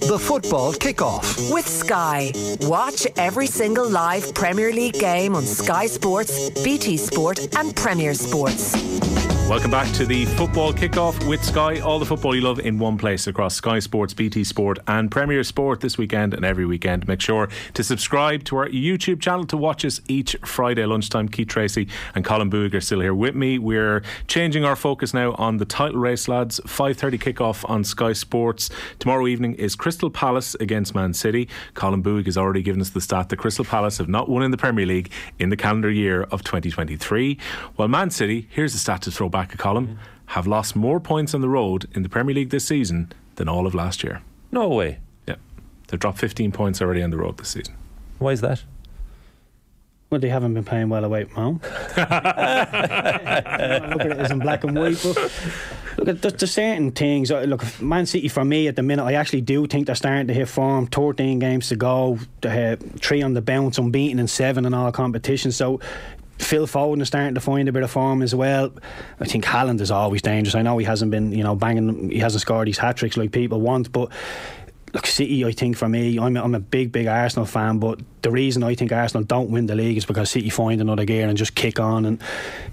The 0.00 0.18
football 0.18 0.72
kickoff. 0.72 1.52
With 1.52 1.68
Sky. 1.68 2.32
Watch 2.62 3.06
every 3.16 3.46
single 3.46 3.88
live 3.88 4.34
Premier 4.34 4.72
League 4.72 4.94
game 4.94 5.36
on 5.36 5.44
Sky 5.44 5.86
Sports, 5.86 6.50
BT 6.62 6.96
Sport, 6.96 7.54
and 7.56 7.76
Premier 7.76 8.14
Sports. 8.14 9.29
Welcome 9.50 9.72
back 9.72 9.92
to 9.94 10.06
the 10.06 10.26
football 10.26 10.72
kickoff 10.72 11.28
with 11.28 11.44
Sky. 11.44 11.80
All 11.80 11.98
the 11.98 12.06
football 12.06 12.36
you 12.36 12.40
love 12.40 12.60
in 12.60 12.78
one 12.78 12.96
place 12.96 13.26
across 13.26 13.56
Sky 13.56 13.80
Sports, 13.80 14.14
BT 14.14 14.44
Sport, 14.44 14.78
and 14.86 15.10
Premier 15.10 15.42
Sport 15.42 15.80
this 15.80 15.98
weekend 15.98 16.34
and 16.34 16.44
every 16.44 16.64
weekend. 16.64 17.08
Make 17.08 17.20
sure 17.20 17.48
to 17.74 17.82
subscribe 17.82 18.44
to 18.44 18.58
our 18.58 18.68
YouTube 18.68 19.20
channel 19.20 19.44
to 19.46 19.56
watch 19.56 19.84
us 19.84 20.00
each 20.06 20.36
Friday 20.44 20.86
lunchtime. 20.86 21.28
Keith 21.28 21.48
Treacy 21.48 21.88
and 22.14 22.24
Colin 22.24 22.48
Boog 22.48 22.74
are 22.74 22.80
still 22.80 23.00
here 23.00 23.12
with 23.12 23.34
me. 23.34 23.58
We're 23.58 24.04
changing 24.28 24.64
our 24.64 24.76
focus 24.76 25.12
now 25.12 25.32
on 25.32 25.56
the 25.56 25.64
title 25.64 25.98
race, 25.98 26.28
lads. 26.28 26.60
5:30 26.60 27.18
kickoff 27.18 27.68
on 27.68 27.82
Sky 27.82 28.12
Sports 28.12 28.70
tomorrow 29.00 29.26
evening 29.26 29.54
is 29.54 29.74
Crystal. 29.74 30.10
Palace 30.10 30.54
against 30.60 30.94
Man 30.94 31.12
City. 31.12 31.48
Colin 31.74 32.04
Boog 32.04 32.26
has 32.26 32.38
already 32.38 32.62
given 32.62 32.80
us 32.80 32.90
the 32.90 33.00
stat 33.00 33.30
that 33.30 33.38
Crystal 33.38 33.64
Palace 33.64 33.98
have 33.98 34.08
not 34.08 34.28
won 34.28 34.44
in 34.44 34.52
the 34.52 34.56
Premier 34.56 34.86
League 34.86 35.10
in 35.40 35.48
the 35.48 35.56
calendar 35.56 35.90
year 35.90 36.22
of 36.30 36.44
2023. 36.44 37.36
While 37.74 37.88
Man 37.88 38.10
City, 38.10 38.46
here's 38.48 38.74
the 38.74 38.78
stat 38.78 39.02
to 39.02 39.10
throw 39.10 39.28
back 39.28 39.39
at 39.52 39.58
Colin, 39.58 39.98
have 40.26 40.46
lost 40.46 40.76
more 40.76 41.00
points 41.00 41.34
on 41.34 41.40
the 41.40 41.48
road 41.48 41.88
in 41.94 42.02
the 42.02 42.08
Premier 42.08 42.34
League 42.34 42.50
this 42.50 42.66
season 42.66 43.10
than 43.36 43.48
all 43.48 43.66
of 43.66 43.74
last 43.74 44.04
year. 44.04 44.22
No 44.52 44.68
way. 44.68 44.98
Yeah. 45.26 45.36
They've 45.88 45.98
dropped 45.98 46.18
15 46.18 46.52
points 46.52 46.80
already 46.80 47.02
on 47.02 47.10
the 47.10 47.16
road 47.16 47.38
this 47.38 47.48
season. 47.48 47.74
Why 48.18 48.32
is 48.32 48.40
that? 48.42 48.62
Well, 50.10 50.20
they 50.20 50.28
haven't 50.28 50.54
been 50.54 50.64
playing 50.64 50.88
well 50.88 51.04
away 51.04 51.24
from 51.24 51.34
home. 51.34 51.60
look 51.62 52.08
at 52.08 54.06
it 54.06 54.18
as 54.18 54.30
in 54.32 54.40
black 54.40 54.64
and 54.64 54.76
white. 54.76 55.00
But 55.02 55.16
look 55.98 56.08
at 56.08 56.22
the, 56.22 56.30
the 56.30 56.46
certain 56.48 56.90
things. 56.90 57.30
uh, 57.30 57.42
Look, 57.42 57.62
Man 57.80 58.06
City 58.06 58.26
for 58.26 58.44
me 58.44 58.66
at 58.66 58.74
the 58.74 58.82
minute, 58.82 59.04
I 59.04 59.12
actually 59.14 59.42
do 59.42 59.66
think 59.68 59.86
they're 59.86 59.94
starting 59.94 60.26
to 60.26 60.34
hit 60.34 60.48
form. 60.48 60.88
13 60.88 61.38
games 61.38 61.68
to 61.68 61.76
go, 61.76 62.18
they 62.40 62.50
have 62.50 62.80
three 63.00 63.22
on 63.22 63.34
the 63.34 63.42
bounce, 63.42 63.78
unbeaten 63.78 64.18
in 64.18 64.26
seven 64.26 64.64
in 64.66 64.74
all 64.74 64.90
competitions. 64.92 65.54
So. 65.56 65.80
Phil 66.40 66.66
Foden 66.66 67.02
is 67.02 67.08
starting 67.08 67.34
to 67.34 67.40
find 67.40 67.68
a 67.68 67.72
bit 67.72 67.82
of 67.82 67.90
form 67.90 68.22
as 68.22 68.34
well. 68.34 68.72
I 69.20 69.24
think 69.26 69.44
Haaland 69.44 69.80
is 69.80 69.90
always 69.90 70.22
dangerous. 70.22 70.54
I 70.54 70.62
know 70.62 70.78
he 70.78 70.86
hasn't 70.86 71.10
been, 71.10 71.32
you 71.32 71.44
know, 71.44 71.54
banging. 71.54 72.10
He 72.10 72.18
hasn't 72.18 72.40
scored 72.40 72.66
these 72.66 72.78
hat 72.78 72.96
tricks 72.96 73.16
like 73.16 73.32
people 73.32 73.60
want, 73.60 73.92
but 73.92 74.10
look, 74.92 75.06
City, 75.06 75.44
I 75.44 75.52
think 75.52 75.76
for 75.76 75.88
me, 75.88 76.18
I'm 76.18 76.36
a, 76.36 76.42
I'm 76.42 76.54
a 76.54 76.60
big, 76.60 76.92
big 76.92 77.06
Arsenal 77.06 77.46
fan, 77.46 77.78
but 77.78 78.00
the 78.22 78.30
reason 78.30 78.62
I 78.62 78.74
think 78.74 78.90
Arsenal 78.90 79.24
don't 79.24 79.50
win 79.50 79.66
the 79.66 79.74
league 79.74 79.96
is 79.96 80.04
because 80.04 80.30
City 80.30 80.50
find 80.50 80.80
another 80.80 81.04
gear 81.04 81.28
and 81.28 81.36
just 81.38 81.54
kick 81.54 81.78
on. 81.78 82.04
And, 82.06 82.20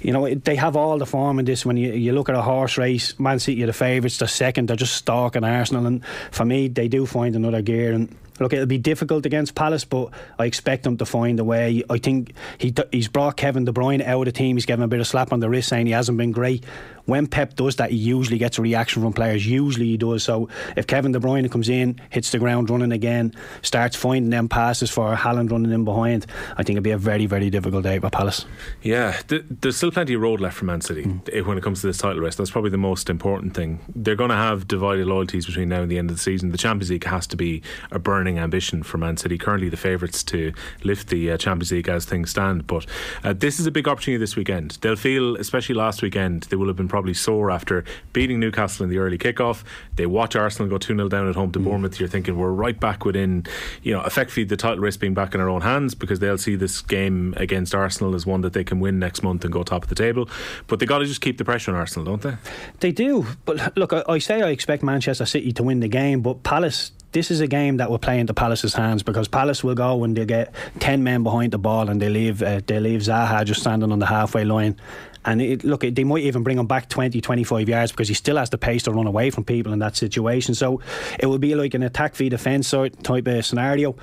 you 0.02 0.12
know, 0.12 0.34
they 0.34 0.56
have 0.56 0.76
all 0.76 0.98
the 0.98 1.06
form 1.06 1.40
in 1.40 1.46
this. 1.46 1.66
When 1.66 1.78
you, 1.78 1.92
you 1.94 2.14
look 2.14 2.30
at 2.30 2.36
a 2.36 2.42
horse 2.42 2.78
race, 2.78 3.20
Man 3.20 3.40
City 3.40 3.64
are 3.64 3.68
the 3.68 3.74
favourites, 3.74 4.18
they're 4.18 4.28
second, 4.28 4.68
they're 4.68 4.76
just 4.76 4.96
stalking 4.96 5.44
Arsenal. 5.44 5.86
And 5.86 6.04
for 6.32 6.46
me, 6.46 6.68
they 6.68 6.88
do 6.88 7.06
find 7.06 7.36
another 7.36 7.62
gear. 7.62 7.94
And 7.94 8.16
look, 8.40 8.54
it'll 8.54 8.66
be 8.66 8.78
difficult 8.78 9.26
against 9.26 9.56
Palace, 9.56 9.86
but 9.86 10.10
I 10.40 10.46
expect 10.46 10.84
them 10.84 10.98
to 10.98 11.06
find 11.06 11.40
a 11.40 11.44
way. 11.44 11.84
I 11.90 11.98
think 11.98 12.34
he 12.58 12.74
he's 12.92 13.08
brought 13.08 13.38
Kevin 13.38 13.66
De 13.66 13.72
Bruyne 13.72 14.02
out 14.06 14.22
of 14.22 14.26
the 14.26 14.32
team. 14.32 14.56
He's 14.56 14.66
given 14.66 14.84
a 14.84 14.88
bit 14.88 15.00
of 15.00 15.08
slap 15.08 15.34
on 15.34 15.40
the 15.40 15.50
wrist 15.50 15.70
saying 15.70 15.88
he 15.88 15.94
hasn't 15.94 16.18
been 16.18 16.32
great. 16.32 16.64
When 17.08 17.26
Pep 17.26 17.56
does 17.56 17.78
that, 17.78 17.92
he 17.92 17.98
usually 17.98 18.38
gets 18.38 18.58
a 18.58 18.62
reaction 18.62 19.02
from 19.02 19.14
players. 19.14 19.48
Usually 19.48 19.88
he 19.88 19.98
does. 19.98 20.24
So 20.24 20.50
if 20.76 20.88
Kevin 20.88 21.14
De 21.14 21.20
Bruyne 21.20 21.50
comes 21.50 21.70
in, 21.70 22.00
hits 22.10 22.32
the 22.32 22.38
ground 22.38 22.70
running 22.70 22.92
again, 22.92 23.34
starts 23.62 23.96
finding 23.96 24.30
them 24.30 24.48
passes 24.50 24.92
for 24.92 25.16
Haaland 25.16 25.52
running 25.52 25.72
in 25.72 25.86
behind, 25.86 26.26
I 26.54 26.64
think 26.64 26.78
it'll 26.78 26.84
be 26.84 26.92
a 26.92 26.98
very, 26.98 27.26
very 27.26 27.50
difficult 27.50 27.84
day 27.84 27.98
for 28.00 28.10
Palace. 28.10 28.46
Yeah, 28.82 29.14
th- 29.28 29.46
there's 29.50 29.78
still 29.78 29.92
plenty 29.92 30.14
of 30.14 30.22
road 30.22 30.40
left 30.42 30.58
for 30.58 30.66
Man 30.66 30.82
City 30.82 31.10
eh, 31.32 31.42
when 31.42 31.58
it 31.58 31.64
comes 31.64 31.82
to 31.82 31.88
this 31.88 31.98
title 31.98 32.22
race. 32.22 32.36
That's 32.36 32.52
probably 32.52 32.72
the 32.72 32.78
most 32.78 33.10
important 33.10 33.54
thing. 33.54 33.80
They're 33.96 34.16
going 34.16 34.30
to 34.30 34.36
have 34.36 34.68
divided 34.68 35.08
loyalties 35.08 35.46
between 35.46 35.70
now 35.70 35.82
and 35.82 35.92
the 35.92 35.98
end 35.98 36.10
of 36.10 36.18
the 36.18 36.22
season. 36.22 36.52
The 36.52 36.58
Champions 36.58 36.92
League 36.92 37.06
has 37.06 37.26
to 37.28 37.38
be 37.38 37.64
a 37.92 38.00
burning 38.00 38.38
ambition 38.38 38.84
for 38.84 38.98
Man 38.98 39.16
City. 39.16 39.38
Currently, 39.38 39.70
the 39.70 39.78
favourites 39.78 40.24
to 40.26 40.54
lift 40.84 41.08
the 41.08 41.32
uh, 41.32 41.38
Champions 41.38 41.72
League 41.72 41.88
as 41.88 42.06
things 42.06 42.32
stand. 42.32 42.68
But 42.68 42.86
uh, 43.24 43.34
this 43.34 43.60
is 43.60 43.66
a 43.66 43.72
big 43.72 43.88
opportunity 43.88 44.20
this 44.20 44.36
weekend. 44.36 44.78
They'll 44.82 44.96
feel, 44.98 45.38
especially 45.38 45.76
last 45.76 46.02
weekend, 46.02 46.44
they 46.44 46.58
will 46.58 46.68
have 46.68 46.76
been 46.76 46.88
probably 46.98 47.14
sore 47.14 47.52
after 47.52 47.86
beating 48.12 48.40
Newcastle 48.40 48.84
in 48.84 48.90
the 48.90 48.98
early 48.98 49.20
kickoff. 49.20 49.64
They 49.98 50.08
watch 50.08 50.36
Arsenal 50.36 50.68
go 50.68 50.80
2 50.80 50.96
0 50.96 51.10
down 51.10 51.30
at 51.30 51.36
home 51.36 51.52
to 51.52 51.60
Bournemouth. 51.60 52.00
You're 52.00 52.10
thinking 52.10 52.40
we're 52.40 52.50
right 52.50 52.80
back 52.80 53.06
within, 53.06 53.46
you 53.84 53.94
know, 53.94 54.02
effectively 54.02 54.46
the 54.46 54.58
title 54.58 54.80
race 54.80 54.98
being 54.98 55.14
back 55.14 55.36
in 55.36 55.40
our 55.40 55.48
own 55.48 55.62
hands 55.62 55.94
because 55.94 56.18
they'll 56.18 56.40
see 56.40 56.56
this 56.56 56.82
game 56.82 57.36
against 57.38 57.76
Arsenal 57.76 58.16
as 58.16 58.26
one 58.26 58.42
that 58.42 58.54
they 58.54 58.64
can 58.64 58.80
win 58.80 58.98
next 58.98 59.22
month 59.22 59.44
and 59.44 59.54
go 59.54 59.62
top 59.62 59.84
of 59.84 59.90
the 59.90 59.96
table. 59.96 60.28
But 60.66 60.80
they 60.80 60.88
got 60.88 60.98
to 60.98 61.06
just 61.06 61.22
keep 61.22 61.38
the 61.38 61.46
pressure 61.46 61.70
on 61.70 61.78
Arsenal, 61.78 62.18
don't 62.18 62.24
they? 62.24 62.38
They 62.80 62.92
do, 62.92 63.28
but 63.46 63.78
look, 63.78 63.94
I, 63.94 64.04
I 64.10 64.18
say 64.18 64.42
I 64.42 64.50
expect 64.50 64.82
Manchester 64.82 65.28
City 65.28 65.52
to 65.52 65.62
win 65.62 65.82
the 65.82 65.88
game, 65.88 66.22
but 66.22 66.42
Palace. 66.42 66.94
This 67.14 67.32
is 67.32 67.40
a 67.40 67.48
game 67.48 67.78
that 67.78 67.90
will 67.90 68.00
play 68.00 68.20
into 68.20 68.34
Palace's 68.34 68.74
hands 68.74 69.02
because 69.02 69.30
Palace 69.30 69.64
will 69.64 69.76
go 69.76 69.96
when 69.96 70.14
they 70.14 70.26
get 70.26 70.54
ten 70.80 71.04
men 71.04 71.24
behind 71.24 71.54
the 71.54 71.58
ball 71.58 71.90
and 71.90 72.02
they 72.02 72.10
leave 72.10 72.44
uh, 72.44 72.60
they 72.68 72.82
leave 72.82 73.00
Zaha 73.00 73.46
just 73.46 73.62
standing 73.62 73.94
on 73.94 74.00
the 74.00 74.06
halfway 74.06 74.44
line. 74.44 74.76
And 75.26 75.42
it, 75.42 75.64
look, 75.64 75.82
they 75.82 76.04
might 76.04 76.24
even 76.24 76.44
bring 76.44 76.58
him 76.58 76.68
back 76.68 76.90
20, 76.90 77.20
25 77.22 77.70
yards 77.70 77.92
because 77.92 78.08
he 78.08 78.14
still 78.14 78.38
has 78.38 78.50
the 78.50 78.58
pace 78.58 78.84
to 78.84 78.92
run 78.92 79.08
away 79.08 79.30
from 79.30 79.44
people 79.44 79.74
in 79.74 79.80
that 79.80 79.96
situation. 79.96 80.56
So 80.56 80.82
it 81.20 81.26
will 81.26 81.38
be 81.38 81.56
like 81.56 81.74
an 81.74 81.84
attack 81.84 82.16
v 82.16 82.30
defence 82.30 82.72
type 82.72 83.28
of 83.28 83.46
scenario. 83.46 83.96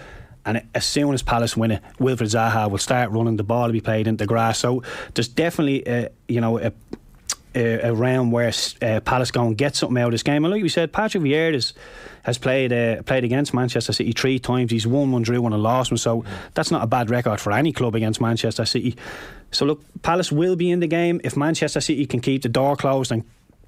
And 0.46 0.62
as 0.74 0.84
soon 0.84 1.14
as 1.14 1.22
Palace 1.22 1.56
win 1.56 1.70
it, 1.70 1.82
Wilfried 1.98 2.28
Zaha 2.28 2.70
will 2.70 2.78
start 2.78 3.10
running. 3.10 3.36
The 3.36 3.44
ball 3.44 3.66
to 3.68 3.72
be 3.72 3.80
played 3.80 4.06
into 4.06 4.26
grass. 4.26 4.58
So 4.58 4.82
there's 5.14 5.28
definitely, 5.28 5.86
uh, 5.86 6.08
you 6.28 6.40
know, 6.40 6.58
a, 6.58 6.72
a, 7.54 7.88
a 7.88 7.94
round 7.94 8.32
where 8.32 8.52
uh, 8.82 9.00
Palace 9.00 9.30
go 9.30 9.46
and 9.46 9.56
get 9.56 9.76
something 9.76 9.98
out 9.98 10.06
of 10.06 10.12
this 10.12 10.22
game. 10.22 10.44
And 10.44 10.52
like 10.52 10.62
we 10.62 10.68
said, 10.68 10.92
Patrick 10.92 11.22
Vieira 11.22 11.52
has, 11.52 11.72
has 12.22 12.38
played 12.38 12.72
uh, 12.72 13.02
played 13.02 13.24
against 13.24 13.54
Manchester 13.54 13.92
City 13.92 14.12
three 14.12 14.38
times. 14.38 14.70
He's 14.70 14.86
won 14.86 15.12
one, 15.12 15.22
drew 15.22 15.40
one, 15.40 15.52
and 15.52 15.62
lost 15.62 15.90
one. 15.90 15.98
So 15.98 16.24
that's 16.54 16.70
not 16.70 16.82
a 16.82 16.86
bad 16.86 17.10
record 17.10 17.40
for 17.40 17.52
any 17.52 17.72
club 17.72 17.94
against 17.94 18.20
Manchester 18.20 18.64
City. 18.64 18.96
So 19.50 19.66
look, 19.66 19.82
Palace 20.02 20.32
will 20.32 20.56
be 20.56 20.70
in 20.70 20.80
the 20.80 20.86
game 20.86 21.20
if 21.24 21.36
Manchester 21.36 21.80
City 21.80 22.06
can 22.06 22.20
keep 22.20 22.42
the 22.42 22.48
door 22.48 22.76
closed 22.76 23.12
and. 23.12 23.24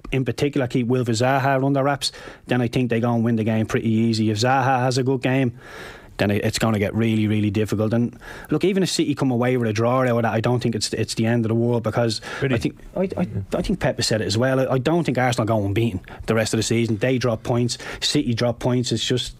In 0.09 0.23
particular, 0.23 0.67
keep 0.67 0.87
Wilfried 0.87 1.17
Zaha 1.17 1.61
under 1.61 1.83
wraps, 1.83 2.13
then 2.45 2.61
I 2.61 2.69
think 2.69 2.89
they 2.89 3.01
go 3.01 3.13
and 3.13 3.25
win 3.25 3.35
the 3.35 3.43
game 3.43 3.65
pretty 3.65 3.89
easy. 3.89 4.29
If 4.29 4.37
Zaha 4.37 4.79
has 4.79 4.97
a 4.97 5.03
good 5.03 5.21
game, 5.21 5.59
then 6.17 6.31
it's 6.31 6.59
going 6.59 6.73
to 6.73 6.79
get 6.79 6.93
really, 6.93 7.27
really 7.27 7.49
difficult. 7.49 7.93
And 7.93 8.17
look, 8.49 8.63
even 8.63 8.83
if 8.83 8.89
City 8.89 9.13
come 9.15 9.31
away 9.31 9.57
with 9.57 9.69
a 9.69 9.73
draw 9.73 10.01
out 10.01 10.07
of 10.07 10.21
that, 10.23 10.33
I 10.33 10.39
don't 10.39 10.59
think 10.61 10.75
it's 10.75 10.93
it's 10.93 11.13
the 11.15 11.25
end 11.25 11.45
of 11.45 11.49
the 11.49 11.55
world 11.55 11.83
because 11.83 12.21
Really? 12.41 12.55
I 12.55 12.57
think 12.57 12.77
I, 12.95 13.09
I, 13.17 13.27
I 13.53 13.61
think 13.61 13.79
Pep 13.79 13.97
has 13.97 14.07
said 14.07 14.21
it 14.21 14.25
as 14.25 14.37
well. 14.37 14.59
I, 14.59 14.73
I 14.73 14.77
don't 14.77 15.03
think 15.03 15.17
Arsenal 15.17 15.45
go 15.45 15.65
unbeaten 15.65 16.01
the 16.25 16.35
rest 16.35 16.53
of 16.53 16.57
the 16.57 16.63
season. 16.63 16.97
They 16.97 17.17
drop 17.17 17.43
points, 17.43 17.77
City 18.01 18.33
drop 18.33 18.59
points. 18.59 18.91
It's 18.91 19.03
just 19.05 19.35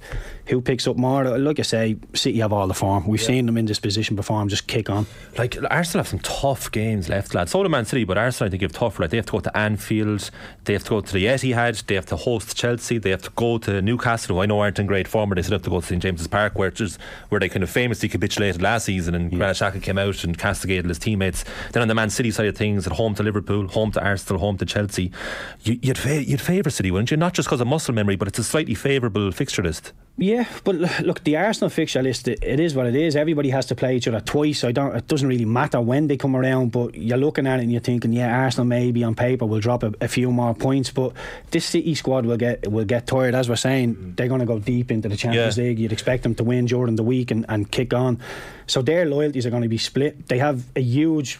who 0.47 0.61
picks 0.61 0.87
up 0.87 0.97
more. 0.97 1.37
Like 1.37 1.59
I 1.59 1.63
say, 1.63 1.97
City 2.13 2.39
have 2.39 2.53
all 2.53 2.67
the 2.67 2.73
form. 2.73 3.05
We've 3.07 3.21
seen 3.21 3.45
them 3.45 3.57
in 3.57 3.65
this 3.65 3.79
position 3.79 4.15
before. 4.15 4.41
and 4.41 4.49
just 4.49 4.67
kick 4.67 4.89
on. 4.89 5.05
Like 5.37 5.57
Arsenal 5.69 5.99
have 6.03 6.07
some 6.07 6.19
tough 6.19 6.71
games 6.71 7.09
left, 7.09 7.33
lads. 7.33 7.51
So 7.51 7.63
do 7.63 7.69
Man 7.69 7.85
City, 7.85 8.03
but 8.03 8.17
Arsenal 8.17 8.47
I 8.47 8.51
think 8.51 8.61
have 8.61 8.71
tougher. 8.71 9.03
Like 9.03 9.11
they 9.11 9.17
have 9.17 9.25
to 9.27 9.31
go 9.33 9.39
to 9.39 9.57
Anfield, 9.57 10.29
they 10.65 10.73
have 10.73 10.83
to 10.85 10.89
go 10.89 11.01
to 11.01 11.13
the 11.13 11.25
Etihad, 11.25 11.85
they 11.85 11.95
have 11.95 12.05
to 12.07 12.15
host 12.15 12.55
Chelsea, 12.55 12.97
they 12.97 13.09
have 13.09 13.21
to 13.23 13.31
go 13.31 13.57
to 13.59 13.81
Newcastle, 13.81 14.35
who 14.35 14.41
I 14.41 14.45
know 14.45 14.59
aren't 14.59 14.79
in 14.79 14.85
great 14.85 15.07
form, 15.07 15.29
but 15.29 15.35
they 15.35 15.41
still 15.41 15.55
have 15.55 15.63
to 15.63 15.69
go 15.69 15.81
to 15.81 15.85
St 15.85 16.01
James's 16.01 16.27
Park, 16.27 16.57
where 16.57 16.71
just 16.71 16.99
where 17.29 17.39
they 17.39 17.49
kind 17.49 17.63
of 17.63 17.69
famously 17.69 18.09
capitulated 18.09 18.61
last 18.61 18.85
season, 18.85 19.15
and 19.15 19.31
Granit 19.31 19.57
Xhaka 19.57 19.81
came 19.81 19.97
out 19.97 20.23
and 20.23 20.37
castigated 20.37 20.85
his 20.85 20.99
teammates. 20.99 21.43
Then 21.73 21.81
on 21.81 21.87
the 21.87 21.95
Man 21.95 22.09
City 22.09 22.31
side 22.31 22.47
of 22.47 22.55
things, 22.55 22.87
at 22.87 22.93
home 22.93 23.15
to 23.15 23.23
Liverpool, 23.23 23.67
home 23.67 23.91
to 23.91 24.03
Arsenal, 24.03 24.39
home 24.39 24.57
to 24.57 24.65
Chelsea, 24.65 25.11
you, 25.63 25.79
you'd 25.81 25.97
fa- 25.97 26.23
you'd 26.23 26.41
favour 26.41 26.69
City, 26.69 26.91
wouldn't 26.91 27.11
you? 27.11 27.17
Not 27.17 27.33
just 27.33 27.47
because 27.47 27.61
of 27.61 27.67
muscle 27.67 27.93
memory, 27.93 28.15
but 28.15 28.27
it's 28.27 28.39
a 28.39 28.43
slightly 28.43 28.75
favourable 28.75 29.31
fixture 29.31 29.63
list. 29.63 29.93
Yeah, 30.19 30.47
but 30.63 30.75
look, 30.75 31.23
the 31.23 31.37
Arsenal 31.37 31.69
fixture 31.69 32.01
list, 32.01 32.27
it, 32.27 32.43
it 32.43 32.59
is 32.59 32.73
what 32.73 32.87
it 32.87 32.95
is. 32.95 33.15
Everybody 33.15 33.51
has 33.51 33.67
to 33.67 33.75
play 33.75 33.95
each 33.95 34.07
other 34.07 34.19
twice. 34.19 34.63
I 34.63 34.71
don't. 34.71 34.95
It 34.95 35.07
doesn't 35.07 35.27
really 35.27 35.45
matter 35.45 35.79
when 35.79 36.07
they 36.07 36.17
come 36.17 36.35
around. 36.35 36.71
But 36.71 36.95
you're 36.95 37.19
looking 37.19 37.45
at 37.45 37.59
it 37.59 37.63
and 37.63 37.71
you're 37.71 37.81
thinking, 37.81 38.13
yeah, 38.13 38.35
Arsenal 38.35 38.65
maybe 38.65 39.03
on 39.03 39.13
paper 39.13 39.45
will 39.45 39.59
drop 39.59 39.83
a, 39.83 39.93
a 40.01 40.07
few 40.07 40.31
more 40.31 40.55
points, 40.55 40.89
but 40.89 41.13
this 41.51 41.65
City 41.65 41.93
squad 41.93 42.25
will 42.25 42.37
get 42.37 42.71
will 42.71 42.85
get 42.85 43.05
tired. 43.05 43.35
As 43.35 43.47
we're 43.47 43.57
saying, 43.57 43.95
mm-hmm. 43.95 44.15
they're 44.15 44.27
going 44.27 44.39
to 44.39 44.47
go 44.47 44.57
deep 44.57 44.89
into 44.89 45.07
the 45.07 45.17
Champions 45.17 45.55
Yeah. 45.55 45.65
League. 45.65 45.79
You'd 45.79 45.93
expect 45.93 46.23
them 46.23 46.33
to 46.35 46.43
win 46.43 46.65
during 46.65 46.95
the 46.95 47.03
week 47.03 47.29
and, 47.29 47.45
and 47.47 47.69
kick 47.69 47.93
on. 47.93 48.19
So 48.65 48.81
their 48.81 49.05
loyalties 49.05 49.45
are 49.45 49.51
going 49.51 49.63
to 49.63 49.69
be 49.69 49.77
split. 49.77 50.27
They 50.27 50.39
have 50.39 50.65
a 50.75 50.81
huge, 50.81 51.39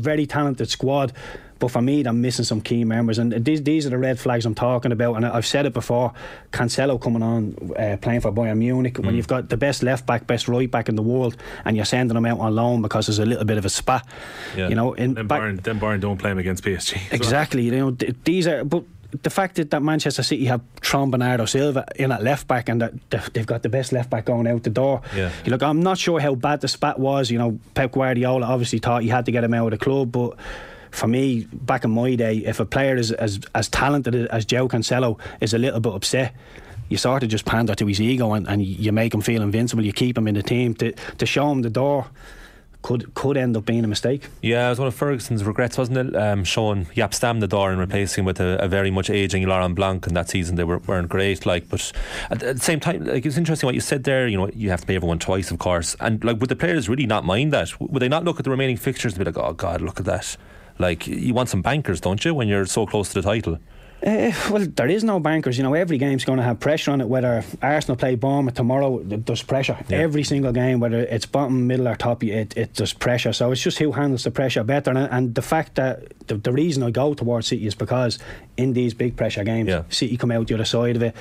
very 0.00 0.26
talented 0.26 0.68
squad. 0.70 1.12
But 1.60 1.72
for 1.72 1.82
me, 1.82 2.04
they're 2.04 2.12
missing 2.12 2.44
some 2.44 2.60
key 2.60 2.84
members, 2.84 3.18
and 3.18 3.32
these 3.44 3.60
these 3.64 3.84
are 3.84 3.90
the 3.90 3.98
red 3.98 4.20
flags 4.20 4.46
I'm 4.46 4.54
talking 4.54 4.92
about. 4.92 5.14
And 5.16 5.26
I've 5.26 5.44
said 5.44 5.66
it 5.66 5.72
before: 5.72 6.12
Cancelo 6.52 7.00
coming 7.00 7.20
on, 7.20 7.72
uh, 7.76 7.96
playing 8.00 8.20
for 8.20 8.30
Bayern 8.30 8.58
Munich. 8.58 8.94
Mm. 8.94 9.06
When 9.06 9.14
you've 9.16 9.26
got 9.26 9.48
the 9.48 9.56
best 9.56 9.82
left 9.82 10.06
back, 10.06 10.28
best 10.28 10.46
right 10.46 10.70
back 10.70 10.88
in 10.88 10.94
the 10.94 11.02
world, 11.02 11.36
and 11.64 11.74
you're 11.74 11.84
sending 11.84 12.14
them 12.14 12.26
out 12.26 12.38
on 12.38 12.54
loan 12.54 12.80
because 12.80 13.06
there's 13.06 13.18
a 13.18 13.26
little 13.26 13.44
bit 13.44 13.58
of 13.58 13.64
a 13.64 13.68
spat, 13.70 14.06
Yeah. 14.56 14.68
you 14.68 14.76
know. 14.76 14.92
In 14.92 15.14
Then 15.14 15.26
back- 15.26 15.40
Bayern, 15.42 15.60
then 15.64 15.80
Bayern 15.80 15.98
don't 16.00 16.16
play 16.16 16.30
him 16.30 16.38
against 16.38 16.62
PSG. 16.62 16.94
as 16.94 17.02
well. 17.10 17.16
Exactly. 17.16 17.62
You 17.64 17.70
know, 17.72 17.90
th- 17.90 18.14
these 18.22 18.46
are. 18.46 18.62
But 18.62 18.84
the 19.22 19.30
fact 19.30 19.56
that, 19.56 19.70
that 19.70 19.82
Manchester 19.82 20.22
City 20.22 20.44
have 20.46 20.60
Tron 20.80 21.10
Bernardo 21.10 21.46
Silva 21.46 21.86
in 21.96 22.12
at 22.12 22.22
left 22.22 22.46
back 22.46 22.68
and 22.68 22.80
that 22.82 22.92
they've- 23.10 23.46
got 23.46 23.62
the 23.62 23.68
best 23.70 23.92
left 23.92 24.10
back 24.10 24.26
going 24.26 24.46
out 24.46 24.62
the 24.64 24.70
door. 24.70 25.00
Yeah. 25.16 25.30
You 25.44 25.50
look, 25.50 25.62
I'm 25.62 25.80
not 25.80 25.96
sure 25.98 26.20
how 26.20 26.34
bad 26.34 26.60
the 26.60 26.68
spat 26.68 26.98
was. 26.98 27.30
You 27.30 27.38
know, 27.38 27.58
Pep 27.74 27.92
Guardiola 27.92 28.46
obviously 28.46 28.78
thought 28.80 29.02
he 29.02 29.08
had 29.08 29.24
to 29.26 29.32
get 29.32 29.44
him 29.44 29.54
out 29.54 29.72
of 29.72 29.78
the 29.78 29.84
club, 29.84 30.12
but. 30.12 30.36
For 30.90 31.06
me, 31.06 31.46
back 31.52 31.84
in 31.84 31.90
my 31.90 32.14
day, 32.14 32.38
if 32.38 32.60
a 32.60 32.64
player 32.64 32.96
is 32.96 33.12
as 33.12 33.40
as 33.54 33.68
talented 33.68 34.14
as 34.28 34.46
Joe 34.46 34.68
Cancelo 34.68 35.18
is 35.38 35.52
a 35.52 35.58
little 35.58 35.80
bit 35.80 35.92
upset, 35.92 36.32
you 36.88 36.96
sort 36.96 37.22
of 37.22 37.28
just 37.28 37.44
pander 37.44 37.74
to 37.74 37.86
his 37.86 38.00
ego 38.00 38.32
and, 38.32 38.48
and 38.48 38.64
you 38.64 38.90
make 38.90 39.12
him 39.12 39.20
feel 39.20 39.42
invincible. 39.42 39.84
You 39.84 39.92
keep 39.92 40.16
him 40.16 40.26
in 40.26 40.34
the 40.34 40.42
team 40.42 40.72
to 40.76 40.92
to 41.18 41.26
show 41.26 41.52
him 41.52 41.60
the 41.60 41.68
door. 41.68 42.06
Could 42.80 43.12
could 43.14 43.36
end 43.36 43.56
up 43.56 43.64
being 43.64 43.84
a 43.84 43.88
mistake. 43.88 44.28
Yeah, 44.40 44.66
it 44.66 44.70
was 44.70 44.78
one 44.78 44.88
of 44.88 44.94
Ferguson's 44.94 45.44
regrets, 45.44 45.76
wasn't 45.76 45.98
it? 45.98 46.16
Um, 46.16 46.44
showing 46.44 46.86
Jaap 46.86 47.12
Stam 47.12 47.40
the 47.40 47.48
door 47.48 47.70
and 47.70 47.80
replacing 47.80 48.22
him 48.22 48.26
with 48.26 48.40
a, 48.40 48.56
a 48.60 48.68
very 48.68 48.90
much 48.90 49.10
aging 49.10 49.46
Laurent 49.46 49.74
Blanc. 49.74 50.06
And 50.06 50.16
that 50.16 50.28
season 50.28 50.54
they 50.54 50.64
were, 50.64 50.78
weren't 50.78 51.08
great. 51.08 51.44
Like, 51.44 51.68
but 51.68 51.92
at, 52.30 52.42
at 52.42 52.56
the 52.56 52.62
same 52.62 52.78
time, 52.78 53.04
like 53.04 53.26
it's 53.26 53.36
interesting 53.36 53.66
what 53.66 53.74
you 53.74 53.80
said 53.80 54.04
there. 54.04 54.28
You 54.28 54.38
know, 54.38 54.50
you 54.54 54.70
have 54.70 54.82
to 54.82 54.86
pay 54.86 54.94
everyone 54.94 55.18
twice, 55.18 55.50
of 55.50 55.58
course. 55.58 55.96
And 55.98 56.22
like, 56.22 56.38
would 56.40 56.48
the 56.48 56.56
players 56.56 56.88
really 56.88 57.06
not 57.06 57.24
mind 57.24 57.52
that? 57.52 57.78
Would 57.80 58.00
they 58.00 58.08
not 58.08 58.24
look 58.24 58.38
at 58.38 58.44
the 58.44 58.50
remaining 58.50 58.76
fixtures 58.76 59.14
and 59.14 59.24
be 59.24 59.30
like, 59.30 59.36
"Oh 59.36 59.52
God, 59.52 59.80
look 59.80 59.98
at 59.98 60.06
that"? 60.06 60.36
Like, 60.78 61.08
you 61.08 61.34
want 61.34 61.48
some 61.48 61.62
bankers, 61.62 62.00
don't 62.00 62.24
you, 62.24 62.32
when 62.32 62.46
you're 62.46 62.64
so 62.64 62.86
close 62.86 63.08
to 63.08 63.14
the 63.14 63.22
title? 63.22 63.58
Uh, 64.00 64.30
well, 64.50 64.64
there 64.76 64.86
is 64.88 65.02
no 65.02 65.18
bankers. 65.18 65.56
You 65.58 65.64
know, 65.64 65.74
every 65.74 65.98
game's 65.98 66.24
going 66.24 66.38
to 66.38 66.44
have 66.44 66.60
pressure 66.60 66.92
on 66.92 67.00
it. 67.00 67.08
Whether 67.08 67.44
Arsenal 67.60 67.96
play 67.96 68.14
Bournemouth 68.14 68.54
tomorrow, 68.54 69.00
there's 69.02 69.42
pressure. 69.42 69.76
Every 69.90 70.22
single 70.22 70.52
game, 70.52 70.78
whether 70.78 70.98
it's 71.00 71.26
bottom, 71.26 71.66
middle, 71.66 71.88
or 71.88 71.96
top, 71.96 72.22
it, 72.22 72.56
it 72.56 72.74
there's 72.74 72.92
pressure. 72.92 73.32
So 73.32 73.50
it's 73.50 73.60
just 73.62 73.78
who 73.78 73.92
handles 73.92 74.22
the 74.24 74.30
pressure 74.30 74.62
better. 74.62 74.90
And, 74.90 74.98
and 74.98 75.34
the 75.34 75.42
fact 75.42 75.74
that 75.74 76.12
the, 76.28 76.36
the 76.36 76.52
reason 76.52 76.82
I 76.84 76.90
go 76.90 77.14
towards 77.14 77.48
City 77.48 77.66
is 77.66 77.74
because 77.74 78.18
in 78.56 78.72
these 78.72 78.94
big 78.94 79.16
pressure 79.16 79.42
games, 79.42 79.68
Yeah. 79.68 79.82
City 79.88 80.16
come 80.16 80.30
out 80.30 80.46
the 80.46 80.54
other 80.54 80.64
side 80.64 80.94
of 80.96 81.02
it. 81.02 81.16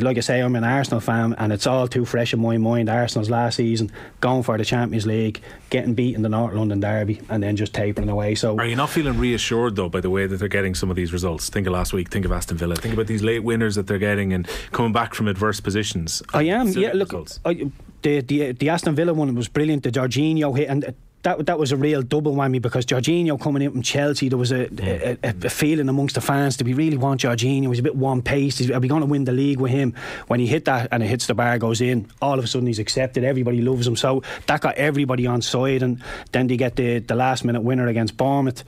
Like 0.00 0.18
I 0.18 0.20
say, 0.20 0.40
I'm 0.40 0.56
an 0.56 0.64
Arsenal 0.64 1.00
fan, 1.00 1.34
and 1.38 1.52
it's 1.52 1.66
all 1.66 1.88
too 1.88 2.04
fresh 2.04 2.34
in 2.34 2.40
my 2.40 2.58
mind. 2.58 2.90
Arsenal's 2.90 3.30
last 3.30 3.56
season, 3.56 3.90
going 4.20 4.42
for 4.42 4.58
the 4.58 4.64
Champions 4.64 5.06
League, 5.06 5.40
getting 5.70 5.94
beat 5.94 6.14
in 6.16 6.22
the 6.22 6.28
North 6.28 6.54
London 6.54 6.80
derby, 6.80 7.22
and 7.30 7.42
then 7.42 7.56
just 7.56 7.72
tapering 7.72 8.08
away. 8.10 8.34
So 8.34 8.58
Are 8.58 8.66
you 8.66 8.76
not 8.76 8.90
feeling 8.90 9.18
reassured 9.18 9.76
though 9.76 9.88
by 9.88 10.00
the 10.00 10.10
way 10.10 10.26
that 10.26 10.36
they're 10.36 10.48
getting 10.48 10.74
some 10.74 10.90
of 10.90 10.96
these 10.96 11.12
results? 11.14 11.48
Think 11.48 11.66
of 11.66 11.72
last 11.72 11.92
week. 11.94 12.09
Think 12.10 12.24
of 12.24 12.32
Aston 12.32 12.56
Villa. 12.56 12.74
Think 12.76 12.94
about 12.94 13.06
these 13.06 13.22
late 13.22 13.40
winners 13.40 13.76
that 13.76 13.86
they're 13.86 13.98
getting 13.98 14.32
and 14.32 14.48
coming 14.72 14.92
back 14.92 15.14
from 15.14 15.28
adverse 15.28 15.60
positions. 15.60 16.22
I 16.34 16.44
am. 16.44 16.68
Yeah, 16.68 16.92
look. 16.94 17.14
I, 17.44 17.70
the 18.02 18.20
the 18.20 18.52
the 18.52 18.68
Aston 18.68 18.94
Villa 18.94 19.14
one 19.14 19.34
was 19.34 19.48
brilliant. 19.48 19.82
The 19.82 19.90
Jorginho 19.90 20.56
hit 20.56 20.68
and. 20.68 20.94
That, 21.22 21.44
that 21.44 21.58
was 21.58 21.70
a 21.70 21.76
real 21.76 22.00
double 22.00 22.34
whammy 22.34 22.62
because 22.62 22.86
Jorginho 22.86 23.38
coming 23.38 23.60
in 23.60 23.72
from 23.72 23.82
Chelsea, 23.82 24.30
there 24.30 24.38
was 24.38 24.52
a, 24.52 24.70
a, 24.82 25.18
a, 25.22 25.50
feeling 25.50 25.90
amongst 25.90 26.14
the 26.14 26.22
fans 26.22 26.56
do 26.56 26.64
we 26.64 26.72
really 26.72 26.96
want 26.96 27.20
Jorginho? 27.20 27.68
He's 27.68 27.78
a 27.78 27.82
bit 27.82 27.94
one 27.94 28.22
paced. 28.22 28.70
Are 28.70 28.80
we 28.80 28.88
going 28.88 29.02
to 29.02 29.06
win 29.06 29.24
the 29.24 29.32
league 29.32 29.60
with 29.60 29.70
him? 29.70 29.94
When 30.28 30.40
he 30.40 30.46
hit 30.46 30.64
that 30.64 30.88
and 30.90 31.02
it 31.02 31.08
hits 31.08 31.26
the 31.26 31.34
bar, 31.34 31.58
goes 31.58 31.82
in, 31.82 32.10
all 32.22 32.38
of 32.38 32.44
a 32.46 32.48
sudden 32.48 32.66
he's 32.66 32.78
accepted. 32.78 33.22
Everybody 33.22 33.60
loves 33.60 33.86
him. 33.86 33.96
So 33.96 34.22
that 34.46 34.62
got 34.62 34.76
everybody 34.76 35.26
on 35.26 35.42
side. 35.42 35.82
And 35.82 36.02
then 36.32 36.46
they 36.46 36.56
get 36.56 36.76
the, 36.76 37.00
the 37.00 37.14
last 37.14 37.44
minute 37.44 37.60
winner 37.60 37.86
against 37.86 38.16
Bournemouth. 38.16 38.64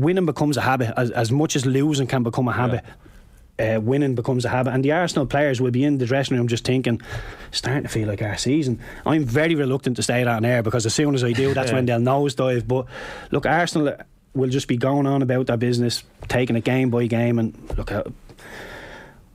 Winning 0.00 0.26
becomes 0.26 0.56
a 0.56 0.60
habit 0.60 0.92
as, 0.96 1.10
as 1.10 1.30
much 1.30 1.56
as 1.56 1.66
losing 1.66 2.06
can 2.06 2.22
become 2.22 2.48
a 2.48 2.52
habit 2.52 2.84
uh, 3.58 3.80
winning 3.82 4.14
becomes 4.14 4.44
a 4.44 4.48
habit. 4.48 4.72
And 4.72 4.84
the 4.84 4.92
Arsenal 4.92 5.26
players 5.26 5.60
will 5.60 5.70
be 5.70 5.84
in 5.84 5.98
the 5.98 6.06
dressing 6.06 6.36
room 6.36 6.48
just 6.48 6.64
thinking, 6.64 7.00
starting 7.50 7.82
to 7.82 7.88
feel 7.88 8.08
like 8.08 8.22
our 8.22 8.36
season. 8.36 8.80
I'm 9.04 9.24
very 9.24 9.54
reluctant 9.54 9.96
to 9.96 10.02
say 10.02 10.24
that 10.24 10.28
on 10.28 10.44
air 10.44 10.62
because 10.62 10.86
as 10.86 10.94
soon 10.94 11.14
as 11.14 11.24
I 11.24 11.32
do, 11.32 11.54
that's 11.54 11.72
when 11.72 11.86
they'll 11.86 12.00
nosedive. 12.00 12.66
But 12.66 12.86
look, 13.30 13.46
Arsenal 13.46 13.96
will 14.34 14.50
just 14.50 14.68
be 14.68 14.76
going 14.76 15.06
on 15.06 15.22
about 15.22 15.46
their 15.46 15.56
business, 15.56 16.04
taking 16.28 16.56
it 16.56 16.64
game 16.64 16.90
by 16.90 17.06
game, 17.06 17.38
and 17.38 17.56
look, 17.76 17.90
uh, 17.90 18.04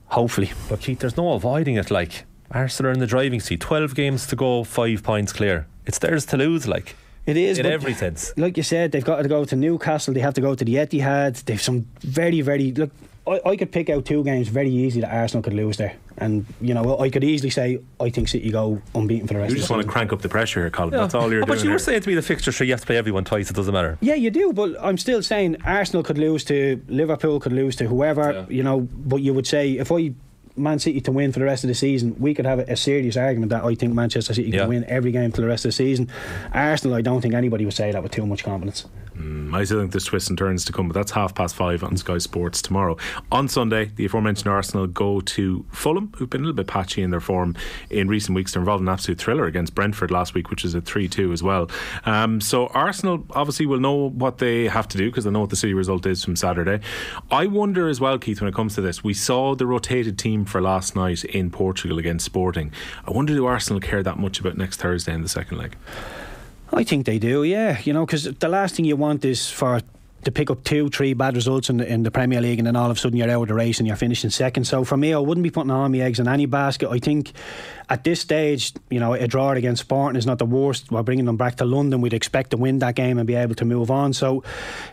hopefully. 0.06 0.52
But 0.68 0.80
Keith, 0.80 1.00
there's 1.00 1.16
no 1.16 1.32
avoiding 1.32 1.76
it. 1.76 1.90
Like 1.90 2.24
Arsenal 2.50 2.90
are 2.90 2.94
in 2.94 3.00
the 3.00 3.06
driving 3.06 3.40
seat, 3.40 3.60
twelve 3.60 3.94
games 3.94 4.26
to 4.28 4.36
go, 4.36 4.64
five 4.64 5.02
points 5.02 5.32
clear. 5.32 5.66
It's 5.86 5.98
theirs 5.98 6.24
to 6.26 6.38
lose. 6.38 6.66
Like 6.66 6.96
It 7.26 7.36
is 7.36 7.58
in 7.58 7.66
every 7.66 7.94
sense. 7.94 8.32
Like 8.36 8.56
you 8.56 8.62
said, 8.62 8.92
they've 8.92 9.04
got 9.04 9.22
to 9.22 9.28
go 9.28 9.44
to 9.44 9.56
Newcastle. 9.56 10.12
They 10.12 10.20
have 10.20 10.34
to 10.34 10.40
go 10.42 10.54
to 10.54 10.64
the 10.64 10.74
Etihad. 10.74 11.44
They've 11.44 11.60
some 11.62 11.86
very, 12.00 12.40
very 12.42 12.72
look. 12.72 12.90
I, 13.26 13.40
I 13.46 13.56
could 13.56 13.72
pick 13.72 13.88
out 13.88 14.04
two 14.04 14.22
games 14.22 14.48
very 14.48 14.68
easy 14.68 15.00
that 15.00 15.10
Arsenal 15.10 15.42
could 15.42 15.54
lose 15.54 15.78
there, 15.78 15.94
and 16.18 16.44
you 16.60 16.74
know 16.74 16.98
I 16.98 17.08
could 17.08 17.24
easily 17.24 17.48
say 17.48 17.78
I 17.98 18.10
think 18.10 18.28
City 18.28 18.50
go 18.50 18.82
unbeaten 18.94 19.26
for 19.26 19.32
the 19.32 19.40
rest. 19.40 19.50
You 19.52 19.54
of 19.54 19.58
just 19.60 19.68
the 19.68 19.74
want 19.76 19.86
to 19.86 19.90
crank 19.90 20.12
up 20.12 20.20
the 20.20 20.28
pressure 20.28 20.60
here, 20.60 20.68
Colin. 20.68 20.90
That's 20.90 21.14
all 21.14 21.32
you're 21.32 21.40
Oh, 21.42 21.46
doing. 21.46 21.56
But 21.56 21.64
you 21.64 21.70
were 21.70 21.76
here. 21.76 21.78
saying 21.78 22.02
to 22.02 22.08
me 22.10 22.14
the 22.16 22.20
fixture 22.20 22.52
tree, 22.52 22.66
you 22.66 22.74
have 22.74 22.80
to 22.82 22.86
play 22.86 22.98
everyone 22.98 23.24
twice. 23.24 23.48
It 23.48 23.56
doesn't 23.56 23.72
matter. 23.72 23.96
Yeah, 24.02 24.12
you 24.16 24.30
do, 24.30 24.52
but 24.52 24.76
I'm 24.78 24.98
still 24.98 25.22
saying 25.22 25.56
Arsenal 25.64 26.02
could 26.02 26.18
lose 26.18 26.44
to 26.44 26.82
Liverpool, 26.88 27.40
could 27.40 27.54
lose 27.54 27.76
to 27.76 27.86
whoever, 27.86 28.30
Yeah. 28.32 28.44
you 28.54 28.62
know. 28.62 28.80
But 28.80 29.22
you 29.22 29.32
would 29.32 29.46
say 29.46 29.72
if 29.78 29.90
I 29.90 30.12
Man 30.56 30.78
City 30.78 31.00
to 31.00 31.10
win 31.12 31.32
for 31.32 31.40
the 31.40 31.44
rest 31.44 31.64
of 31.64 31.68
the 31.68 31.74
season, 31.74 32.14
we 32.18 32.32
could 32.34 32.46
have 32.46 32.60
a, 32.60 32.62
a 32.72 32.76
serious 32.76 33.16
argument 33.16 33.50
that 33.50 33.64
I 33.64 33.74
think 33.74 33.92
Manchester 33.92 34.34
City 34.34 34.50
Yeah. 34.50 34.60
can 34.60 34.68
win 34.68 34.84
every 34.88 35.10
game 35.10 35.32
for 35.32 35.40
the 35.40 35.46
rest 35.48 35.64
of 35.64 35.68
the 35.70 35.72
season. 35.72 36.08
Arsenal, 36.52 36.96
I 36.96 37.02
don't 37.02 37.20
think 37.20 37.34
anybody 37.34 37.64
would 37.64 37.74
say 37.74 37.90
that 37.90 38.02
with 38.02 38.12
too 38.12 38.24
much 38.26 38.44
confidence. 38.44 38.86
I 39.54 39.62
still 39.64 39.80
think 39.80 39.92
there's 39.92 40.04
twists 40.04 40.28
and 40.28 40.36
turns 40.36 40.64
to 40.64 40.72
come, 40.72 40.88
but 40.88 40.94
that's 40.94 41.12
half 41.12 41.34
past 41.34 41.54
five 41.54 41.84
on 41.84 41.96
Sky 41.96 42.18
Sports 42.18 42.60
tomorrow. 42.60 42.96
On 43.30 43.46
Sunday, 43.48 43.92
the 43.96 44.06
aforementioned 44.06 44.48
Arsenal 44.48 44.86
go 44.86 45.20
to 45.20 45.64
Fulham, 45.70 46.12
who've 46.16 46.28
been 46.28 46.40
a 46.40 46.44
little 46.44 46.56
bit 46.56 46.66
patchy 46.66 47.02
in 47.02 47.10
their 47.10 47.20
form 47.20 47.54
in 47.90 48.08
recent 48.08 48.34
weeks. 48.34 48.52
They're 48.52 48.62
involved 48.62 48.80
in 48.80 48.88
an 48.88 48.92
absolute 48.92 49.18
thriller 49.18 49.44
against 49.44 49.74
Brentford 49.74 50.10
last 50.10 50.34
week, 50.34 50.50
which 50.50 50.64
is 50.64 50.74
a 50.74 50.80
3 50.80 51.08
2 51.08 51.32
as 51.32 51.42
well. 51.42 51.70
Um, 52.04 52.40
so 52.40 52.66
Arsenal 52.68 53.24
obviously 53.30 53.66
will 53.66 53.80
know 53.80 54.10
what 54.10 54.38
they 54.38 54.64
have 54.64 54.88
to 54.88 54.98
do 54.98 55.10
because 55.10 55.24
they 55.24 55.30
know 55.30 55.40
what 55.40 55.50
the 55.50 55.56
City 55.56 55.74
result 55.74 56.06
is 56.06 56.24
from 56.24 56.34
Saturday. 56.34 56.80
I 57.30 57.46
wonder 57.46 57.88
as 57.88 58.00
well, 58.00 58.18
Keith, 58.18 58.40
when 58.40 58.48
it 58.48 58.54
comes 58.54 58.74
to 58.74 58.80
this, 58.80 59.04
we 59.04 59.14
saw 59.14 59.54
the 59.54 59.66
rotated 59.66 60.18
team 60.18 60.44
for 60.44 60.60
last 60.60 60.96
night 60.96 61.24
in 61.24 61.50
Portugal 61.50 61.98
against 61.98 62.24
Sporting. 62.24 62.72
I 63.06 63.10
wonder 63.10 63.34
do 63.34 63.46
Arsenal 63.46 63.80
care 63.80 64.02
that 64.02 64.18
much 64.18 64.40
about 64.40 64.56
next 64.56 64.80
Thursday 64.80 65.12
in 65.12 65.22
the 65.22 65.28
second 65.28 65.58
leg? 65.58 65.76
I 66.72 66.84
think 66.84 67.06
they 67.06 67.18
do, 67.18 67.44
yeah. 67.44 67.80
You 67.84 67.92
know, 67.92 68.06
because 68.06 68.24
the 68.24 68.48
last 68.48 68.74
thing 68.74 68.84
you 68.84 68.96
want 68.96 69.24
is 69.24 69.50
for 69.50 69.80
to 70.24 70.32
pick 70.32 70.50
up 70.50 70.64
two, 70.64 70.88
three 70.88 71.14
bad 71.14 71.34
results 71.34 71.70
in 71.70 71.78
the, 71.78 71.86
in 71.86 72.02
the 72.02 72.10
Premier 72.10 72.40
League, 72.40 72.58
and 72.58 72.66
then 72.66 72.76
all 72.76 72.90
of 72.90 72.96
a 72.96 73.00
sudden 73.00 73.16
you're 73.16 73.30
out 73.30 73.42
of 73.42 73.48
the 73.48 73.54
race 73.54 73.78
and 73.78 73.86
you're 73.86 73.96
finishing 73.96 74.30
second. 74.30 74.64
So 74.64 74.84
for 74.84 74.96
me, 74.96 75.12
I 75.12 75.18
wouldn't 75.18 75.42
be 75.42 75.50
putting 75.50 75.70
all 75.70 75.88
my 75.88 75.98
eggs 75.98 76.18
in 76.20 76.28
any 76.28 76.46
basket. 76.46 76.90
I 76.90 76.98
think 76.98 77.32
at 77.90 78.04
this 78.04 78.20
stage, 78.20 78.72
you 78.88 78.98
know, 78.98 79.12
a 79.12 79.28
draw 79.28 79.50
against 79.50 79.82
Sporting 79.82 80.16
is 80.16 80.26
not 80.26 80.38
the 80.38 80.46
worst. 80.46 80.90
We're 80.90 81.02
bringing 81.02 81.26
them 81.26 81.36
back 81.36 81.56
to 81.56 81.64
London. 81.64 82.00
We'd 82.00 82.14
expect 82.14 82.50
to 82.52 82.56
win 82.56 82.78
that 82.78 82.94
game 82.94 83.18
and 83.18 83.26
be 83.26 83.34
able 83.34 83.54
to 83.56 83.64
move 83.64 83.90
on. 83.90 84.14
So 84.14 84.42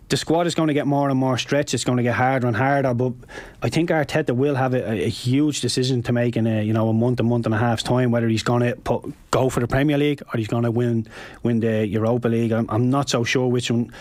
the 0.09 0.17
squad 0.17 0.45
is 0.45 0.55
going 0.55 0.67
to 0.67 0.73
get 0.73 0.87
more 0.87 1.09
and 1.09 1.17
more 1.17 1.37
stretched. 1.37 1.73
It's 1.73 1.85
going 1.85 1.97
to 1.97 2.03
get 2.03 2.15
harder 2.15 2.47
and 2.47 2.55
harder. 2.55 2.93
But 2.93 3.13
I 3.61 3.69
think 3.69 3.89
Arteta 3.89 4.35
will 4.35 4.55
have 4.55 4.73
a, 4.73 5.05
a 5.05 5.09
huge 5.09 5.61
decision 5.61 6.03
to 6.03 6.11
make 6.11 6.35
in 6.35 6.45
a 6.47 6.63
you 6.63 6.73
know 6.73 6.89
a 6.89 6.93
month, 6.93 7.19
a 7.21 7.23
month 7.23 7.45
and 7.45 7.55
a 7.55 7.57
half's 7.57 7.83
time, 7.83 8.11
whether 8.11 8.27
he's 8.27 8.43
going 8.43 8.61
to 8.61 8.75
put, 8.75 9.13
go 9.31 9.49
for 9.49 9.61
the 9.61 9.67
Premier 9.67 9.97
League 9.97 10.21
or 10.21 10.37
he's 10.37 10.47
going 10.47 10.63
to 10.63 10.71
win 10.71 11.07
win 11.43 11.61
the 11.61 11.87
Europa 11.87 12.27
League. 12.27 12.51
I'm, 12.51 12.69
I'm 12.69 12.89
not 12.89 13.09
so 13.09 13.23
sure 13.23 13.47
which 13.47 13.71
one. 13.71 13.91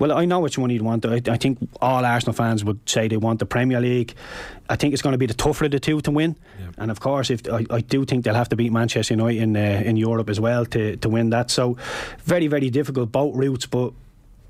Well, 0.00 0.12
I 0.12 0.24
know 0.24 0.40
which 0.40 0.58
one 0.58 0.70
he'd 0.80 0.86
want. 0.86 1.06
I, 1.06 1.20
I 1.32 1.36
think 1.36 1.58
all 1.80 2.04
Arsenal 2.04 2.32
fans 2.32 2.64
would 2.64 2.78
say 2.88 3.08
they 3.08 3.16
want 3.16 3.38
the 3.38 3.46
Premier 3.46 3.80
League. 3.80 4.14
I 4.68 4.76
think 4.76 4.92
it's 4.92 5.02
going 5.02 5.12
to 5.12 5.18
be 5.18 5.26
the 5.26 5.34
tougher 5.34 5.66
of 5.66 5.70
the 5.70 5.80
two 5.80 6.00
to 6.00 6.10
win. 6.10 6.36
And 6.78 6.90
of 6.90 7.00
course, 7.00 7.30
if 7.30 7.40
I, 7.48 7.66
I 7.70 7.80
do 7.80 8.04
think 8.04 8.24
they'll 8.24 8.34
have 8.34 8.48
to 8.50 8.56
beat 8.56 8.72
Manchester 8.72 9.14
United 9.14 9.42
in 9.42 9.56
uh, 9.56 9.82
in 9.84 9.96
Europe 9.96 10.30
as 10.30 10.40
well 10.40 10.64
to 10.66 10.96
to 10.96 11.08
win 11.08 11.30
that. 11.30 11.50
So 11.50 11.76
very 12.24 12.48
very 12.48 12.70
difficult 12.70 13.12
both 13.12 13.36
routes, 13.36 13.66
but. 13.66 13.92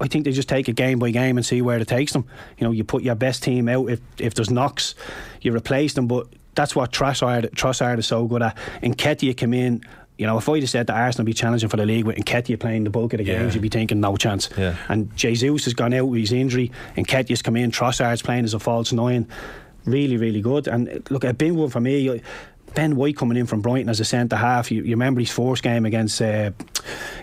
I 0.02 0.08
think 0.08 0.24
they 0.24 0.32
just 0.32 0.48
take 0.48 0.66
it 0.66 0.76
game 0.76 0.98
by 0.98 1.10
game 1.10 1.36
and 1.36 1.44
see 1.44 1.60
where 1.60 1.78
it 1.78 1.86
takes 1.86 2.14
them. 2.14 2.24
You 2.56 2.64
know, 2.64 2.70
you 2.72 2.84
put 2.84 3.02
your 3.02 3.14
best 3.14 3.42
team 3.42 3.68
out. 3.68 3.90
If 3.90 4.00
if 4.16 4.32
there's 4.32 4.50
knocks, 4.50 4.94
you 5.42 5.54
replace 5.54 5.92
them. 5.92 6.06
But 6.06 6.26
that's 6.54 6.74
what 6.74 6.90
Trossard, 6.90 7.50
Trossard 7.50 7.98
is 7.98 8.06
so 8.06 8.26
good 8.26 8.42
at. 8.42 8.56
And 8.82 8.96
Nketiah 8.96 9.36
come 9.36 9.54
in. 9.54 9.82
You 10.20 10.26
know, 10.26 10.36
if 10.36 10.46
I'd 10.50 10.60
have 10.62 10.68
said 10.68 10.86
that 10.88 10.96
Arsenal 10.96 11.24
be 11.24 11.32
challenging 11.32 11.70
for 11.70 11.78
the 11.78 11.86
league 11.86 12.04
with 12.04 12.16
Nketiah 12.16 12.60
playing 12.60 12.84
the 12.84 12.90
bulk 12.90 13.14
of 13.14 13.18
the 13.18 13.24
Yeah. 13.24 13.38
games, 13.38 13.54
you'd 13.54 13.62
be 13.62 13.70
thinking 13.70 14.00
no 14.00 14.18
chance. 14.18 14.50
Yeah. 14.58 14.74
And 14.90 15.08
Jesus 15.16 15.64
has 15.64 15.72
gone 15.72 15.94
out 15.94 16.08
with 16.08 16.20
his 16.20 16.30
injury, 16.32 16.70
and 16.94 17.08
Nketiah's 17.08 17.40
come 17.40 17.56
in. 17.56 17.70
Trossard's 17.70 18.20
playing 18.20 18.44
as 18.44 18.52
a 18.52 18.58
false 18.58 18.92
nine. 18.92 19.26
Really, 19.86 20.18
really 20.18 20.42
good. 20.42 20.68
And 20.68 21.02
look, 21.08 21.24
a 21.24 21.32
big 21.32 21.52
one 21.52 21.70
for 21.70 21.80
me. 21.80 22.20
I- 22.70 22.74
Ben 22.74 22.96
White 22.96 23.16
coming 23.16 23.36
in 23.36 23.46
from 23.46 23.60
Brighton 23.60 23.88
as 23.88 24.00
a 24.00 24.04
centre 24.04 24.36
half. 24.36 24.70
You, 24.70 24.82
you 24.82 24.90
remember 24.90 25.20
his 25.20 25.30
first 25.30 25.62
game 25.62 25.84
against 25.86 26.20
uh, 26.22 26.50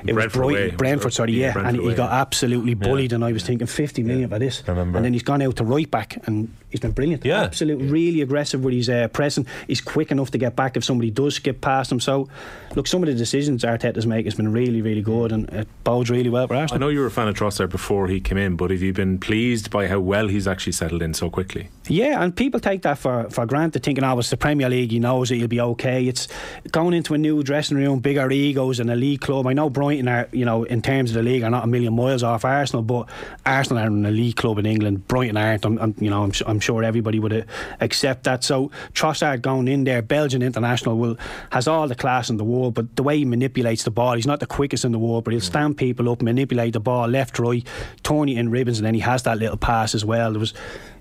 it 0.06 0.14
was 0.14 0.14
Brentford 0.16 0.42
away. 0.44 0.72
Brentford, 0.72 1.14
sorry, 1.14 1.34
Yeah, 1.34 1.48
yeah, 1.48 1.54
Brentford 1.54 1.74
and 1.76 1.82
he 1.82 1.88
away. 1.88 1.96
got 1.96 2.12
absolutely 2.12 2.74
bullied. 2.74 3.14
And 3.14 3.24
I 3.24 3.32
was 3.32 3.44
thinking 3.44 3.68
50 3.68 4.04
million 4.04 4.30
for 4.30 4.40
this. 4.40 4.64
I 4.68 4.72
remember. 4.72 4.98
And 4.98 5.06
then 5.06 5.14
he's 5.14 5.24
gone 5.24 5.42
out 5.42 5.56
to 5.58 5.64
right 5.64 5.90
back, 5.90 6.18
and 6.28 6.54
he's 6.70 6.80
been 6.80 6.92
brilliant. 6.92 7.26
Yeah. 7.26 7.42
absolutely, 7.44 7.88
really 7.88 8.22
aggressive 8.22 8.64
with 8.64 8.74
his 8.74 8.90
uh, 8.90 9.08
pressing. 9.10 9.48
He's 9.68 9.82
quick 9.82 10.12
enough 10.12 10.32
to 10.32 10.38
get 10.38 10.56
back 10.56 10.78
if 10.78 10.84
somebody 10.84 11.10
does 11.12 11.36
skip 11.36 11.62
past 11.62 11.92
him. 11.92 12.00
So, 12.00 12.30
look, 12.76 12.88
some 12.88 13.02
of 13.04 13.08
the 13.08 13.16
decisions 13.16 13.64
Arteta's 13.64 14.06
make 14.06 14.26
has 14.26 14.36
been 14.36 14.52
really, 14.52 14.82
really 14.82 15.02
good, 15.02 15.32
and 15.32 15.50
it 15.50 15.68
bodes 15.84 16.10
really 16.10 16.30
well 16.30 16.48
for 16.48 16.56
Arsenal. 16.56 16.84
I 16.84 16.86
know 16.86 16.90
you 16.90 17.00
were 17.00 17.08
a 17.08 17.12
fan 17.12 17.28
of 17.28 17.36
Trossard 17.36 17.70
before 17.70 18.08
he 18.08 18.20
came 18.20 18.38
in, 18.38 18.56
but 18.56 18.70
have 18.72 18.82
you 18.82 18.94
been 18.94 19.18
pleased 19.18 19.72
by 19.72 19.88
how 19.88 20.00
well 20.00 20.28
he's 20.28 20.48
actually 20.48 20.74
settled 20.74 21.02
in 21.02 21.14
so 21.14 21.30
quickly? 21.30 21.70
Yeah, 21.88 22.22
and 22.22 22.36
people 22.36 22.60
take 22.60 22.82
that 22.84 22.98
for, 22.98 23.30
for 23.30 23.46
granted, 23.46 23.84
thinking, 23.84 24.04
oh, 24.04 24.20
it's 24.20 24.30
the 24.30 24.38
Premier 24.38 24.70
League, 24.70 24.92
he 24.92 25.00
knows 25.00 25.32
it, 25.32 25.37
he'll 25.38 25.48
be 25.48 25.62
okay. 25.62 26.06
It's 26.06 26.28
going 26.72 26.94
into 26.94 27.14
a 27.14 27.18
new 27.18 27.44
dressing 27.44 27.78
room, 27.78 28.00
bigger 28.00 28.30
egos, 28.32 28.80
and 28.80 28.90
a 28.90 28.96
league 28.96 29.22
club. 29.22 29.48
I 29.48 29.54
know 29.54 29.70
Brighton 29.70 30.08
are, 30.08 30.28
you 30.32 30.46
know, 30.46 30.64
in 30.64 30.82
terms 30.82 31.12
of 31.12 31.16
the 31.16 31.24
league, 31.24 31.44
are 31.44 31.50
not 31.50 31.64
a 31.64 31.68
million 31.68 31.96
miles 31.96 32.24
off 32.24 32.46
Arsenal, 32.46 32.84
but 32.84 33.10
Arsenal 33.46 33.84
are 33.84 33.88
an 33.88 34.06
elite 34.06 34.36
club 34.36 34.60
in 34.60 34.66
England. 34.66 35.08
Brighton 35.08 35.38
aren't. 35.38 35.66
I'm, 35.66 35.78
I'm 35.80 35.96
you 36.00 36.10
know, 36.10 36.24
I'm, 36.24 36.32
I'm 36.46 36.60
sure 36.60 36.84
everybody 36.84 37.20
would 37.20 37.34
uh, 37.34 37.42
accept 37.80 38.24
that. 38.24 38.44
So 38.44 38.72
Trossard 38.94 39.42
going 39.42 39.68
in 39.68 39.84
there, 39.84 40.02
Belgian 40.02 40.42
international, 40.42 40.98
will 40.98 41.18
has 41.52 41.68
all 41.68 41.88
the 41.88 41.96
class 41.96 42.30
in 42.30 42.38
the 42.38 42.44
world, 42.44 42.74
but 42.74 42.96
the 42.96 43.04
way 43.04 43.18
he 43.18 43.26
manipulates 43.26 43.84
the 43.84 43.92
ball, 43.92 44.16
he's 44.16 44.28
not 44.28 44.40
the 44.40 44.48
quickest 44.48 44.86
in 44.86 44.92
the 44.92 45.00
world, 45.00 45.24
but 45.24 45.34
he'll 45.34 45.42
stand 45.42 45.78
people 45.78 46.10
up, 46.10 46.22
manipulate 46.22 46.74
the 46.74 46.80
ball 46.80 47.08
left, 47.08 47.40
right, 47.40 47.66
turn 48.04 48.28
you 48.28 48.40
in 48.40 48.50
ribbons, 48.50 48.80
and 48.80 48.86
then 48.86 48.94
he 48.94 49.00
has 49.02 49.24
that 49.24 49.38
little 49.38 49.58
pass 49.58 49.96
as 49.96 50.04
well. 50.04 50.32
There 50.32 50.40
was 50.40 50.54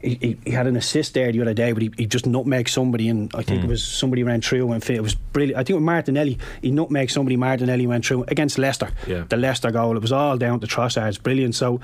he, 0.07 0.15
he, 0.21 0.39
he 0.45 0.51
had 0.53 0.67
an 0.67 0.77
assist 0.77 1.15
there 1.15 1.31
the 1.33 1.41
other 1.43 1.55
day, 1.55 1.73
but 1.73 1.83
he, 1.83 1.91
he 1.97 2.07
just 2.07 2.25
nutmegged 2.25 2.69
somebody, 2.69 3.09
and 3.09 3.31
I 3.35 3.43
think 3.43 3.65
it 3.65 3.69
was 3.69 3.85
somebody 3.85 4.23
ran 4.23 4.41
through 4.41 4.71
and 4.73 4.83
fit. 4.83 4.97
It 4.97 5.03
was 5.03 5.15
brilliant. 5.15 5.59
I 5.59 5.65
think 5.65 5.77
with 5.77 5.85
Martinelli, 5.85 6.39
he 6.63 6.71
nutmegged 6.71 7.11
somebody. 7.11 7.37
Martinelli 7.37 7.87
went 7.87 8.07
through 8.07 8.25
against 8.29 8.59
Leicester. 8.59 8.89
Yeah. 9.07 9.25
The 9.29 9.37
Leicester 9.37 9.71
goal. 9.71 9.97
It 9.97 10.03
was 10.03 10.13
all 10.13 10.39
down 10.39 10.61
to 10.61 10.67
Trossard's 10.67 11.19
brilliant. 11.19 11.55
So 11.55 11.81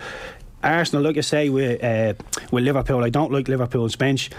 Arsenal, 0.63 1.03
like 1.05 1.19
I 1.19 1.23
say, 1.23 1.49
with 1.49 1.83
uh, 1.83 2.15
with 2.51 2.65
Liverpool, 2.65 3.03
I 3.05 3.11
don't 3.11 3.33
like 3.33 3.49
Liverpool's 3.49 3.97
bench. 3.97 4.31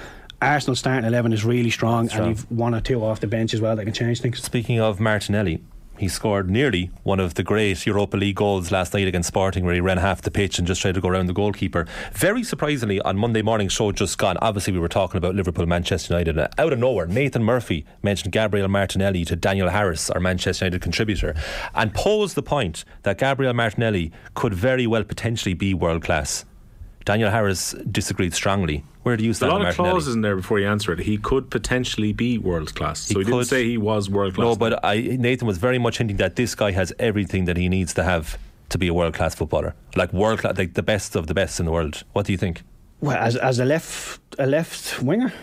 Arsenal 0.42 0.76
starting 0.76 1.06
eleven 1.06 1.32
is 1.34 1.46
really 1.46 1.70
strong, 1.70 2.10
Strong. 2.10 2.28
and 2.28 2.38
you've 2.38 2.52
one 2.52 2.76
or 2.76 2.82
two 2.82 3.04
off 3.04 3.20
the 3.20 3.28
bench 3.28 3.54
as 3.54 3.62
well 3.62 3.76
that 3.76 3.86
can 3.86 3.94
change 3.94 4.22
things. 4.22 4.42
Speaking 4.44 4.80
of 4.80 5.00
Martinelli, 5.00 5.62
He 5.98 6.08
scored 6.08 6.50
nearly 6.50 6.90
one 7.04 7.20
of 7.20 7.36
the 7.36 7.44
great 7.44 7.86
Europa 7.86 8.18
League 8.18 8.36
goals 8.36 8.72
last 8.72 8.94
night 8.94 9.08
against 9.08 9.28
Sporting, 9.28 9.64
where 9.64 9.76
he 9.76 9.80
ran 9.80 10.00
half 10.00 10.22
the 10.22 10.32
pitch 10.32 10.58
and 10.58 10.68
just 10.68 10.82
tried 10.82 10.96
to 10.96 11.02
go 11.02 11.08
around 11.08 11.28
the 11.28 11.34
goalkeeper. 11.34 11.88
Very 12.14 12.44
surprisingly, 12.44 13.00
on 13.02 13.18
Monday 13.18 13.42
morning 13.42 13.70
show 13.70 13.92
just 13.92 14.18
gone, 14.18 14.36
obviously 14.42 14.74
we 14.74 14.80
were 14.80 14.90
talking 14.90 15.18
about 15.18 15.36
Liverpool, 15.36 15.66
Manchester 15.68 16.14
United. 16.14 16.38
and 16.38 16.50
Out 16.58 16.74
of 16.74 16.80
nowhere, 16.80 17.06
Nathan 17.06 17.44
Murphy 17.44 17.86
mentioned 18.02 18.32
Gabriel 18.32 18.68
Martinelli 18.68 19.24
to 19.26 19.36
Daniel 19.36 19.70
Harris, 19.70 20.10
our 20.10 20.20
Manchester 20.20 20.66
United 20.66 20.82
contributor, 20.82 21.36
and 21.76 21.94
posed 21.94 22.36
the 22.36 22.44
point 22.44 22.86
that 23.04 23.20
Gabriel 23.20 23.54
Martinelli 23.54 24.12
could 24.34 24.54
very 24.54 24.88
well 24.88 25.04
potentially 25.04 25.54
be 25.54 25.74
world 25.74 26.04
class. 26.04 26.44
Daniel 27.06 27.30
Harris 27.30 27.74
disagreed 27.92 28.34
strongly. 28.34 28.84
Where 29.04 29.18
do 29.18 29.24
you 29.26 29.32
A 29.32 29.34
stand, 29.34 29.52
lot 29.52 29.62
of 29.62 29.66
Martinelli? 29.66 29.90
clauses 29.92 30.16
in 30.16 30.22
there 30.22 30.36
before 30.38 30.60
you 30.60 30.68
answer 30.68 30.94
it. 30.94 31.00
He 31.00 31.18
could 31.18 31.50
potentially 31.50 32.14
be 32.14 32.38
world 32.38 32.74
class. 32.76 33.02
So 33.02 33.16
He 33.16 33.20
he, 33.20 33.24
didn't 33.26 33.40
could. 33.40 33.48
say 33.48 33.66
he 33.66 33.78
was 33.78 34.10
world 34.10 34.36
class. 34.36 34.46
No, 34.46 34.56
but 34.56 34.84
I, 34.86 35.00
Nathan 35.20 35.46
was 35.48 35.58
very 35.58 35.78
much 35.78 35.98
hinting 35.98 36.18
that 36.18 36.36
this 36.38 36.56
guy 36.56 36.72
has 36.72 36.94
everything 37.00 37.46
that 37.46 37.58
he 37.58 37.68
needs 37.68 37.94
to 37.96 38.04
have 38.04 38.38
to 38.70 38.78
be 38.78 38.88
a 38.88 38.94
world 38.94 39.14
class 39.14 39.36
footballer, 39.36 39.76
like 39.96 40.14
world 40.14 40.40
class, 40.40 40.58
like 40.58 40.74
the 40.76 40.84
best 40.84 41.16
of 41.16 41.28
the 41.28 41.34
best 41.34 41.60
in 41.60 41.66
the 41.66 41.72
world. 41.72 42.04
What 42.14 42.26
do 42.26 42.32
you 42.32 42.38
think? 42.38 42.64
Well, 43.02 43.18
as, 43.18 43.36
as 43.36 43.60
a 43.60 43.66
left 43.66 44.20
a 44.40 44.48
left 44.48 45.02
winger. 45.02 45.34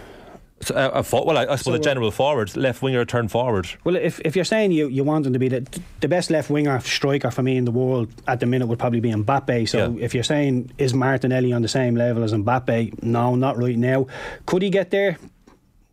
So, 0.63 0.75
uh, 0.75 1.03
well, 1.13 1.39
I, 1.39 1.43
I 1.43 1.57
suppose 1.57 1.63
So, 1.65 1.73
a 1.73 1.77
uh, 1.77 1.79
general 1.79 2.11
forward, 2.11 2.55
left 2.55 2.83
winger, 2.83 3.05
turn 3.07 3.29
forward. 3.29 3.71
Well, 3.83 3.97
if, 3.97 4.21
if 4.27 4.37
you're 4.37 4.45
saying 4.45 4.73
you, 4.73 4.89
you 4.89 5.03
want 5.05 5.27
him 5.27 5.33
to 5.33 5.39
be 5.39 5.49
the, 5.49 5.67
the 6.01 6.09
best 6.09 6.31
left 6.31 6.51
winger 6.51 6.81
striker 6.81 7.31
for 7.31 7.43
me 7.43 7.57
in 7.57 7.65
the 7.65 7.71
world 7.71 8.09
at 8.27 8.41
the 8.41 8.47
minute 8.47 8.67
would 8.67 8.79
probably 8.79 9.01
be 9.01 9.11
Mbappe. 9.11 9.69
So 9.69 9.93
Yeah. 9.93 10.05
if 10.05 10.15
you're 10.15 10.23
saying 10.23 10.71
is 10.77 10.93
Martinelli 10.93 11.53
on 11.55 11.63
the 11.63 11.69
same 11.69 11.97
level 11.97 12.23
as 12.23 12.33
Mbappe, 12.35 13.03
no, 13.03 13.35
not 13.37 13.57
right 13.57 13.79
now. 13.79 14.07
Could 14.45 14.61
he 14.61 14.69
get 14.69 14.91
there? 14.91 15.17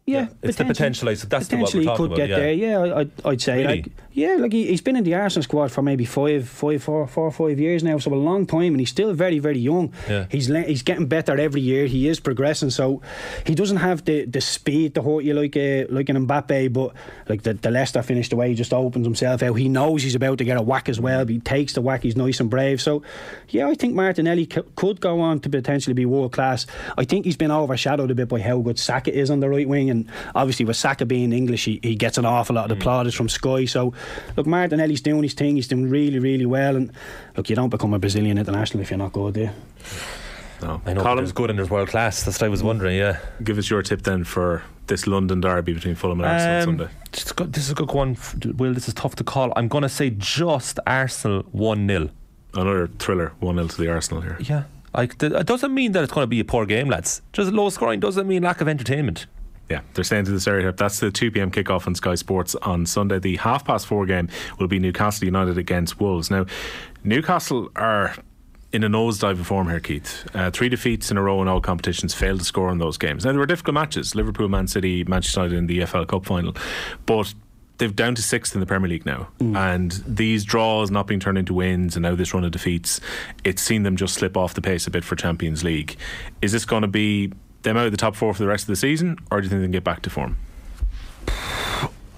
Yeah, 0.07 0.29
it's 0.41 0.55
the 0.55 0.63
potential. 0.63 1.13
Said 1.13 1.29
that's 1.29 1.49
the, 1.49 1.57
what 1.57 1.73
we're 1.73 1.81
potentially 1.81 1.85
he 1.85 1.97
could 1.97 2.05
about. 2.05 2.15
get 2.15 2.29
yeah. 2.29 2.37
there. 2.37 2.53
Yeah, 2.53 2.79
I, 2.79 2.99
I'd, 3.01 3.11
I'd 3.25 3.41
say. 3.41 3.57
Really? 3.57 3.81
Like, 3.81 3.91
yeah, 4.13 4.35
like 4.39 4.53
he, 4.53 4.65
he's 4.67 4.79
been 4.79 4.95
in 4.95 5.03
the 5.03 5.13
Arsenal 5.13 5.43
squad 5.43 5.69
for 5.69 5.81
maybe 5.81 6.05
five, 6.05 6.47
five, 6.47 6.81
four, 6.81 7.05
four, 7.07 7.29
five 7.29 7.59
years 7.59 7.83
now, 7.83 7.97
so 7.97 8.13
a 8.13 8.15
long 8.15 8.45
time, 8.45 8.73
and 8.73 8.79
he's 8.79 8.89
still 8.89 9.13
very, 9.13 9.37
very 9.39 9.59
young. 9.59 9.93
Yeah. 10.09 10.25
He's 10.31 10.49
le- 10.49 10.61
he's 10.61 10.81
getting 10.81 11.07
better 11.07 11.37
every 11.37 11.59
year. 11.59 11.87
He 11.87 12.07
is 12.07 12.21
progressing, 12.21 12.69
so 12.69 13.01
he 13.45 13.53
doesn't 13.53 13.77
have 13.77 14.05
the, 14.05 14.23
the 14.23 14.39
speed 14.39 14.95
to 14.95 15.01
hurt 15.03 15.25
you 15.25 15.33
like 15.33 15.57
uh, 15.57 15.93
like 15.93 16.07
an 16.07 16.25
Mbappe, 16.25 16.71
but 16.71 16.93
like 17.27 17.43
the, 17.43 17.55
the 17.55 17.69
Leicester 17.69 18.01
finish 18.01 18.29
the 18.29 18.37
way 18.37 18.47
he 18.47 18.55
just 18.55 18.73
opens 18.73 19.05
himself 19.05 19.43
out. 19.43 19.55
He 19.55 19.67
knows 19.67 20.03
he's 20.03 20.15
about 20.15 20.37
to 20.37 20.45
get 20.45 20.57
a 20.57 20.61
whack 20.61 20.87
as 20.87 21.01
well. 21.01 21.25
But 21.25 21.33
he 21.33 21.39
takes 21.39 21.73
the 21.73 21.81
whack. 21.81 22.03
He's 22.03 22.15
nice 22.15 22.39
and 22.39 22.49
brave. 22.49 22.81
So 22.81 23.03
yeah, 23.49 23.67
I 23.67 23.75
think 23.75 23.93
Martinelli 23.93 24.47
c- 24.51 24.61
could 24.77 25.01
go 25.01 25.19
on 25.19 25.41
to 25.41 25.49
potentially 25.49 25.93
be 25.93 26.05
world 26.05 26.31
class. 26.31 26.65
I 26.97 27.03
think 27.03 27.25
he's 27.25 27.37
been 27.37 27.51
overshadowed 27.51 28.09
a 28.09 28.15
bit 28.15 28.29
by 28.29 28.39
how 28.39 28.59
good 28.59 28.79
Saka 28.79 29.13
is 29.13 29.29
on 29.29 29.41
the 29.41 29.49
right 29.49 29.67
wing, 29.67 29.89
and 29.89 29.96
obviously 30.35 30.65
with 30.65 30.75
Saka 30.77 31.05
being 31.05 31.31
English, 31.33 31.65
he, 31.65 31.79
he 31.83 31.95
gets 31.95 32.17
an 32.17 32.25
awful 32.25 32.55
lot 32.55 32.69
of 32.71 32.77
the 32.77 32.83
plaudits 32.83 33.15
from 33.15 33.29
Sky. 33.29 33.65
So 33.65 33.93
look, 34.35 34.45
Martinelli's 34.47 35.01
doing 35.01 35.23
his 35.23 35.33
thing. 35.33 35.55
He's 35.55 35.67
doing 35.67 35.89
really, 35.89 36.19
really 36.19 36.45
well. 36.45 36.75
And 36.75 36.91
look, 37.35 37.49
you 37.49 37.55
don't 37.55 37.69
become 37.69 37.93
a 37.93 37.99
Brazilian 37.99 38.37
international 38.37 38.81
if 38.81 38.89
you're 38.91 38.97
not 38.97 39.13
good, 39.13 39.33
do 39.35 39.41
you? 39.41 39.49
no. 40.61 40.81
I 40.85 40.93
know 40.93 41.03
but 41.03 41.03
Colin, 41.03 41.25
good 41.25 41.49
and 41.51 41.59
there's 41.59 41.69
world 41.69 41.89
class. 41.89 42.23
That's 42.23 42.39
what 42.41 42.45
I 42.47 42.49
was 42.49 42.63
wondering. 42.63 42.97
Yeah. 42.97 43.19
give 43.43 43.57
us 43.57 43.69
your 43.69 43.81
tip 43.83 44.01
then 44.03 44.23
for 44.23 44.63
this 44.87 45.05
London 45.05 45.41
derby 45.41 45.73
between 45.73 45.95
Fulham 45.95 46.19
and 46.21 46.29
Arsenal 46.29 46.55
on 46.55 46.57
Um, 46.57 46.77
Sunday. 46.79 46.93
just 47.11 47.35
go- 47.35 47.45
this 47.45 47.65
is 47.65 47.71
a 47.71 47.75
good 47.75 47.91
one. 47.91 48.17
Will 48.57 48.73
this 48.73 48.87
is 48.87 48.93
tough 48.93 49.15
to 49.15 49.23
call. 49.23 49.51
I'm 49.55 49.67
going 49.67 49.81
to 49.83 49.89
say 49.89 50.09
just 50.17 50.79
Arsenal 50.87 51.43
one 51.51 51.87
0 51.87 52.09
Another 52.53 52.87
thriller, 52.97 53.33
1 53.39 53.55
0 53.55 53.67
to 53.67 53.77
the 53.81 53.89
Arsenal 53.91 54.21
here. 54.21 54.37
Yeah. 54.39 54.63
Like, 54.95 55.21
it 55.21 55.45
doesn't 55.45 55.73
mean 55.73 55.91
that 55.91 56.03
it's 56.03 56.13
going 56.13 56.23
to 56.23 56.27
be 56.27 56.39
a 56.39 56.45
poor 56.45 56.65
game, 56.65 56.89
lads. 56.89 57.21
Just 57.33 57.51
low 57.51 57.69
scoring 57.69 57.99
doesn't 57.99 58.25
mean 58.27 58.41
lack 58.41 58.61
of 58.61 58.67
entertainment. 58.67 59.27
Yeah, 59.69 59.81
they're 59.93 60.03
saying 60.03 60.25
to 60.25 60.31
the 60.31 60.39
stereotype. 60.39 60.77
That's 60.77 60.99
the 60.99 61.11
2 61.11 61.31
pm 61.31 61.51
kickoff 61.51 61.87
on 61.87 61.95
Sky 61.95 62.15
Sports 62.15 62.55
on 62.55 62.85
Sunday. 62.85 63.19
The 63.19 63.35
half 63.37 63.65
past 63.65 63.85
four 63.85 64.05
game 64.05 64.29
will 64.59 64.67
be 64.67 64.79
Newcastle 64.79 65.25
United 65.25 65.57
against 65.57 65.99
Wolves. 65.99 66.31
Now, 66.31 66.45
Newcastle 67.03 67.69
are 67.75 68.15
in 68.71 68.83
a 68.83 68.89
nosedive 68.89 69.39
of 69.39 69.47
form 69.47 69.69
here, 69.69 69.79
Keith. 69.79 70.25
Uh, 70.33 70.51
three 70.51 70.69
defeats 70.69 71.11
in 71.11 71.17
a 71.17 71.21
row 71.21 71.41
in 71.41 71.47
all 71.47 71.61
competitions, 71.61 72.13
failed 72.13 72.39
to 72.39 72.45
score 72.45 72.71
in 72.71 72.77
those 72.77 72.97
games. 72.97 73.25
Now, 73.25 73.31
they 73.31 73.37
were 73.37 73.45
difficult 73.45 73.73
matches 73.73 74.15
Liverpool, 74.15 74.47
Man 74.49 74.67
City, 74.67 75.03
Manchester 75.03 75.41
United 75.41 75.57
in 75.57 75.67
the 75.67 75.79
EFL 75.79 76.07
Cup 76.07 76.25
final. 76.25 76.55
But 77.05 77.33
they've 77.77 77.95
down 77.95 78.15
to 78.15 78.21
sixth 78.21 78.55
in 78.55 78.59
the 78.59 78.65
Premier 78.65 78.89
League 78.89 79.05
now. 79.05 79.27
And 79.55 79.91
these 80.07 80.43
draws 80.43 80.91
not 80.91 81.07
being 81.07 81.19
turned 81.19 81.37
into 81.37 81.53
wins 81.53 81.95
and 81.95 82.03
now 82.03 82.15
this 82.15 82.33
run 82.33 82.43
of 82.43 82.51
defeats, 82.51 82.99
it's 83.43 83.61
seen 83.61 83.83
them 83.83 83.95
just 83.95 84.15
slip 84.15 84.35
off 84.35 84.53
the 84.53 84.61
pace 84.61 84.87
a 84.87 84.91
bit 84.91 85.03
for 85.03 85.15
Champions 85.15 85.63
League. 85.63 85.95
Is 86.41 86.51
this 86.51 86.65
going 86.65 86.81
to 86.81 86.87
be 86.87 87.31
them 87.63 87.77
out 87.77 87.85
of 87.85 87.91
the 87.91 87.97
top 87.97 88.15
four 88.15 88.33
for 88.33 88.41
the 88.41 88.47
rest 88.47 88.63
of 88.63 88.67
the 88.67 88.75
season, 88.75 89.17
or 89.31 89.41
do 89.41 89.45
you 89.45 89.49
think 89.49 89.61
they 89.61 89.65
can 89.65 89.71
get 89.71 89.83
back 89.83 90.01
to 90.03 90.09
form? 90.09 90.37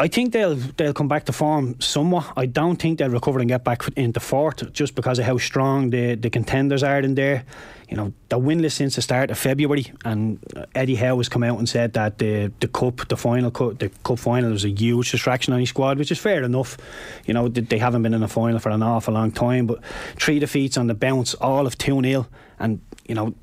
I 0.01 0.07
think 0.07 0.31
they'll 0.31 0.55
they'll 0.55 0.93
come 0.93 1.09
back 1.09 1.25
to 1.25 1.33
form 1.33 1.75
somewhat. 1.81 2.31
I 2.37 2.45
don't 2.45 2.77
think 2.77 2.99
they'll 2.99 3.09
recover 3.09 3.39
and 3.39 3.49
get 3.49 3.65
back 3.65 3.83
into 3.97 4.21
fourth 4.21 4.71
just 4.71 4.95
because 4.95 5.19
of 5.19 5.25
how 5.25 5.37
strong 5.37 5.89
the, 5.89 6.15
the 6.15 6.29
contenders 6.29 6.83
are 6.83 7.01
in 7.01 7.15
there. 7.15 7.43
You 7.89 7.97
know, 7.97 8.13
they're 8.29 8.39
winless 8.39 8.73
since 8.73 8.95
the 8.95 9.01
start 9.01 9.29
of 9.29 9.37
February, 9.37 9.91
and 10.05 10.39
Eddie 10.73 10.95
Howe 10.95 11.17
has 11.17 11.27
come 11.27 11.43
out 11.43 11.59
and 11.59 11.67
said 11.67 11.93
that 11.93 12.17
the 12.17 12.49
the 12.61 12.69
cup, 12.69 13.09
the 13.09 13.17
final 13.17 13.51
cup, 13.51 13.79
the 13.79 13.89
cup 13.89 14.19
final 14.19 14.51
was 14.51 14.63
a 14.63 14.69
huge 14.69 15.11
distraction 15.11 15.53
on 15.53 15.59
his 15.59 15.69
squad, 15.69 15.97
which 15.97 16.11
is 16.11 16.19
fair 16.19 16.43
enough. 16.43 16.77
You 17.25 17.33
know, 17.33 17.49
they 17.49 17.61
they 17.61 17.77
haven't 17.77 18.03
been 18.03 18.13
in 18.13 18.23
a 18.23 18.29
final 18.29 18.59
for 18.59 18.69
an 18.69 18.81
awful 18.81 19.15
long 19.15 19.31
time, 19.33 19.67
but 19.67 19.83
three 20.15 20.39
defeats 20.39 20.77
on 20.77 20.87
the 20.87 20.95
bounce, 20.95 21.33
all 21.33 21.67
of 21.67 21.77
two 21.77 22.01
0 22.01 22.25
and 22.59 22.79
you 23.07 23.15
know 23.15 23.33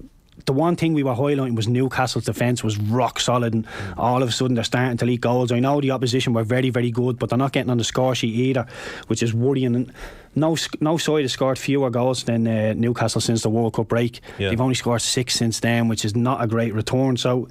the 0.46 0.52
one 0.52 0.76
thing 0.76 0.94
we 0.94 1.02
were 1.02 1.14
highlighting 1.14 1.56
was 1.56 1.68
Newcastle's 1.68 2.24
defence 2.24 2.62
was 2.62 2.78
rock 2.78 3.20
solid, 3.20 3.52
and 3.52 3.66
all 3.96 4.22
of 4.22 4.28
a 4.28 4.32
sudden 4.32 4.54
they're 4.54 4.64
starting 4.64 4.96
to 4.96 5.04
leak 5.04 5.20
goals. 5.20 5.52
I 5.52 5.58
know 5.58 5.80
the 5.80 5.90
opposition 5.90 6.32
were 6.32 6.44
very, 6.44 6.70
very 6.70 6.90
good, 6.90 7.18
but 7.18 7.28
they're 7.28 7.38
not 7.38 7.52
getting 7.52 7.70
on 7.70 7.78
the 7.78 7.84
score 7.84 8.14
sheet 8.14 8.34
either, 8.34 8.66
which 9.08 9.22
is 9.22 9.34
worrying. 9.34 9.74
And 9.74 9.92
no, 10.34 10.56
no 10.80 10.96
side 10.96 11.22
has 11.22 11.32
scored 11.32 11.58
fewer 11.58 11.90
goals 11.90 12.24
than 12.24 12.46
uh, 12.46 12.74
Newcastle 12.74 13.20
since 13.20 13.42
the 13.42 13.50
World 13.50 13.74
Cup 13.74 13.88
break. 13.88 14.20
Yeah. 14.38 14.50
They've 14.50 14.60
only 14.60 14.74
scored 14.74 15.02
six 15.02 15.34
since 15.34 15.60
then, 15.60 15.88
which 15.88 16.04
is 16.04 16.14
not 16.14 16.42
a 16.42 16.46
great 16.46 16.72
return. 16.74 17.16
So, 17.16 17.48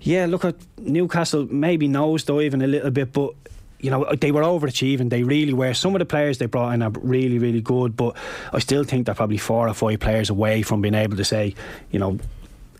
yeah, 0.00 0.26
look 0.26 0.44
at 0.44 0.56
Newcastle 0.78 1.46
maybe 1.50 1.88
nosediving 1.88 2.62
a 2.62 2.66
little 2.66 2.90
bit, 2.90 3.12
but 3.12 3.34
you 3.82 3.90
know, 3.90 4.06
they 4.18 4.32
were 4.32 4.42
overachieving. 4.42 5.10
They 5.10 5.24
really 5.24 5.52
were. 5.52 5.74
Some 5.74 5.94
of 5.94 5.98
the 5.98 6.06
players 6.06 6.38
they 6.38 6.46
brought 6.46 6.72
in 6.72 6.82
are 6.82 6.90
really, 7.02 7.38
really 7.38 7.60
good, 7.60 7.96
but 7.96 8.16
I 8.52 8.60
still 8.60 8.84
think 8.84 9.06
they're 9.06 9.14
probably 9.14 9.38
four 9.38 9.68
or 9.68 9.74
five 9.74 10.00
players 10.00 10.30
away 10.30 10.62
from 10.62 10.80
being 10.80 10.94
able 10.94 11.16
to 11.16 11.24
say, 11.24 11.54
you 11.90 11.98
know, 11.98 12.18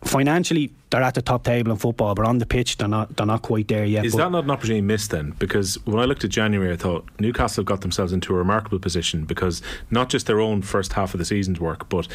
financially 0.05 0.71
they're 0.91 1.03
at 1.03 1.15
the 1.15 1.23
top 1.23 1.45
table 1.45 1.73
in 1.73 1.79
football, 1.79 2.15
but 2.15 2.27
on 2.27 2.37
the 2.39 2.45
pitch 2.45 2.77
they're 2.77 2.87
not. 2.87 3.17
They're 3.17 3.27
not 3.27 3.43
quite 3.43 3.69
there 3.69 3.85
yet. 3.85 4.05
Is 4.05 4.13
that 4.13 4.31
not 4.31 4.45
an 4.45 4.51
opportunity 4.51 4.83
missed 4.83 5.11
then? 5.11 5.31
Because 5.39 5.85
when 5.87 5.99
I 5.99 6.05
looked 6.05 6.23
at 6.23 6.31
January, 6.31 6.71
I 6.71 6.77
thought 6.77 7.09
Newcastle 7.19 7.65
got 7.65 7.81
themselves 7.81 8.13
into 8.13 8.35
a 8.35 8.37
remarkable 8.37 8.79
position 8.79 9.25
because 9.25 9.63
not 9.91 10.11
just 10.11 10.27
their 10.27 10.39
own 10.41 10.61
first 10.61 10.93
half 10.93 11.15
of 11.15 11.19
the 11.19 11.25
season's 11.25 11.59
work, 11.59 11.89
but 11.89 12.07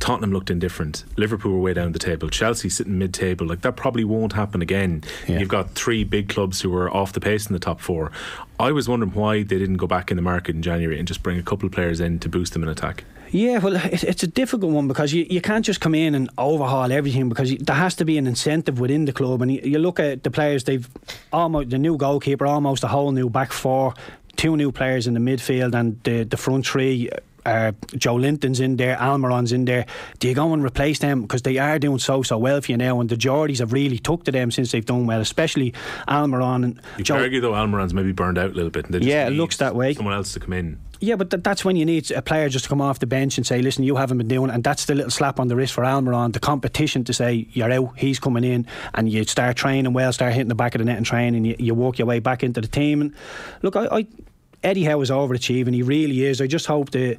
Tottenham 0.00 0.32
looked 0.32 0.50
indifferent. 0.50 1.04
Liverpool 1.16 1.52
were 1.52 1.60
way 1.60 1.74
down 1.74 1.92
the 1.92 1.98
table. 2.00 2.28
Chelsea 2.28 2.68
sitting 2.68 2.98
mid 2.98 3.14
table. 3.14 3.46
Like 3.46 3.60
that 3.60 3.76
probably 3.76 4.04
won't 4.04 4.32
happen 4.32 4.60
again. 4.60 5.04
Yeah. 5.28 5.38
You've 5.38 5.48
got 5.48 5.70
three 5.70 6.02
big 6.02 6.28
clubs 6.28 6.60
who 6.60 6.70
were 6.70 6.90
off 6.90 7.12
the 7.12 7.20
pace 7.20 7.46
in 7.46 7.52
the 7.52 7.60
top 7.60 7.80
four. 7.80 8.10
I 8.58 8.72
was 8.72 8.88
wondering 8.88 9.12
why 9.12 9.44
they 9.44 9.58
didn't 9.58 9.76
go 9.76 9.86
back 9.86 10.10
in 10.10 10.16
the 10.16 10.22
market 10.22 10.56
in 10.56 10.62
January 10.62 10.98
and 10.98 11.06
just 11.06 11.22
bring 11.22 11.38
a 11.38 11.42
couple 11.42 11.66
of 11.66 11.72
players 11.72 12.00
in 12.00 12.18
to 12.20 12.28
boost 12.28 12.52
them 12.52 12.64
in 12.64 12.68
attack. 12.68 13.04
Yeah, 13.34 13.58
well, 13.58 13.74
it, 13.74 14.04
it's 14.04 14.22
a 14.22 14.28
difficult 14.28 14.70
one 14.72 14.86
because 14.86 15.12
you, 15.12 15.26
you 15.28 15.40
can't 15.40 15.64
just 15.64 15.80
come 15.80 15.92
in 15.92 16.14
and 16.14 16.30
overhaul 16.38 16.92
everything 16.92 17.28
because 17.28 17.50
you, 17.50 17.58
there 17.58 17.74
has 17.74 17.96
to 17.96 18.04
be 18.04 18.16
an 18.16 18.28
incentive 18.28 18.78
within 18.78 19.06
the 19.06 19.12
club. 19.12 19.42
And 19.42 19.50
you, 19.50 19.60
you 19.64 19.78
look 19.80 19.98
at 19.98 20.22
the 20.22 20.30
players, 20.30 20.62
they've 20.62 20.88
almost 21.32 21.70
the 21.70 21.78
new 21.78 21.96
goalkeeper, 21.96 22.46
almost 22.46 22.84
a 22.84 22.88
whole 22.88 23.10
new 23.10 23.28
back 23.28 23.52
four, 23.52 23.94
two 24.36 24.56
new 24.56 24.70
players 24.70 25.08
in 25.08 25.14
the 25.14 25.20
midfield, 25.20 25.74
and 25.74 26.00
the, 26.04 26.22
the 26.22 26.36
front 26.36 26.64
three. 26.64 27.10
Uh, 27.44 27.72
Joelinton's 27.88 28.60
in 28.60 28.76
there, 28.76 28.96
Almiron's 28.96 29.52
in 29.52 29.64
there. 29.66 29.84
Do 30.18 30.28
you 30.28 30.34
go 30.34 30.54
and 30.54 30.64
replace 30.64 31.00
them 31.00 31.22
because 31.22 31.42
they 31.42 31.58
are 31.58 31.78
doing 31.78 31.98
so 31.98 32.22
so 32.22 32.38
well 32.38 32.60
for 32.62 32.70
you 32.70 32.78
now? 32.78 33.00
And 33.00 33.10
the 33.10 33.16
Geordies 33.16 33.58
have 33.58 33.72
really 33.74 33.98
took 33.98 34.24
to 34.24 34.32
them 34.32 34.50
since 34.50 34.70
they've 34.72 34.86
done 34.86 35.06
well, 35.06 35.20
especially 35.20 35.74
Almiron 36.08 36.64
and 36.64 36.80
You 36.96 37.04
Joe. 37.04 37.16
argue 37.16 37.40
though 37.42 37.52
Almiron's 37.54 37.92
maybe 37.92 38.12
burned 38.12 38.38
out 38.38 38.52
a 38.52 38.54
little 38.54 38.70
bit. 38.70 38.86
And 38.86 38.94
they 38.94 39.00
just 39.00 39.08
Yeah, 39.10 39.26
it 39.26 39.32
looks 39.32 39.58
that 39.58 39.74
way. 39.74 39.92
Someone 39.92 40.14
else 40.14 40.32
to 40.34 40.40
come 40.40 40.54
in. 40.54 40.78
Yeah, 41.00 41.16
but 41.16 41.30
th- 41.30 41.42
that's 41.42 41.64
when 41.64 41.76
you 41.76 41.84
need 41.84 42.10
a 42.10 42.22
player 42.22 42.48
just 42.48 42.64
to 42.64 42.68
come 42.68 42.80
off 42.80 42.98
the 42.98 43.06
bench 43.06 43.36
and 43.36 43.46
say, 43.46 43.60
"Listen, 43.60 43.84
you 43.84 43.96
haven't 43.96 44.18
been 44.18 44.28
doing," 44.28 44.50
and 44.50 44.62
that's 44.62 44.84
the 44.84 44.94
little 44.94 45.10
slap 45.10 45.40
on 45.40 45.48
the 45.48 45.56
wrist 45.56 45.72
for 45.72 45.82
Almiron, 45.84 46.32
the 46.32 46.40
competition 46.40 47.04
to 47.04 47.12
say 47.12 47.46
you're 47.52 47.70
out, 47.70 47.98
he's 47.98 48.18
coming 48.18 48.44
in, 48.44 48.66
and 48.94 49.10
you 49.10 49.24
start 49.24 49.56
training 49.56 49.92
well, 49.92 50.12
start 50.12 50.32
hitting 50.32 50.48
the 50.48 50.54
back 50.54 50.74
of 50.74 50.78
the 50.78 50.84
net 50.84 50.96
and 50.96 51.06
training, 51.06 51.44
you, 51.44 51.56
you 51.58 51.74
work 51.74 51.98
your 51.98 52.06
way 52.06 52.20
back 52.20 52.42
into 52.42 52.60
the 52.60 52.68
team. 52.68 53.00
And 53.00 53.14
look, 53.62 53.76
I. 53.76 53.86
I 53.90 54.06
Eddie 54.62 54.84
Howe 54.84 55.02
is 55.02 55.10
overachieving. 55.10 55.74
He 55.74 55.82
really 55.82 56.24
is. 56.24 56.40
I 56.40 56.46
just 56.46 56.64
hope 56.64 56.88
the 56.88 57.18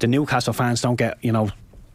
the 0.00 0.08
Newcastle 0.08 0.52
fans 0.52 0.82
don't 0.82 0.96
get 0.96 1.18
you 1.22 1.30
know 1.30 1.50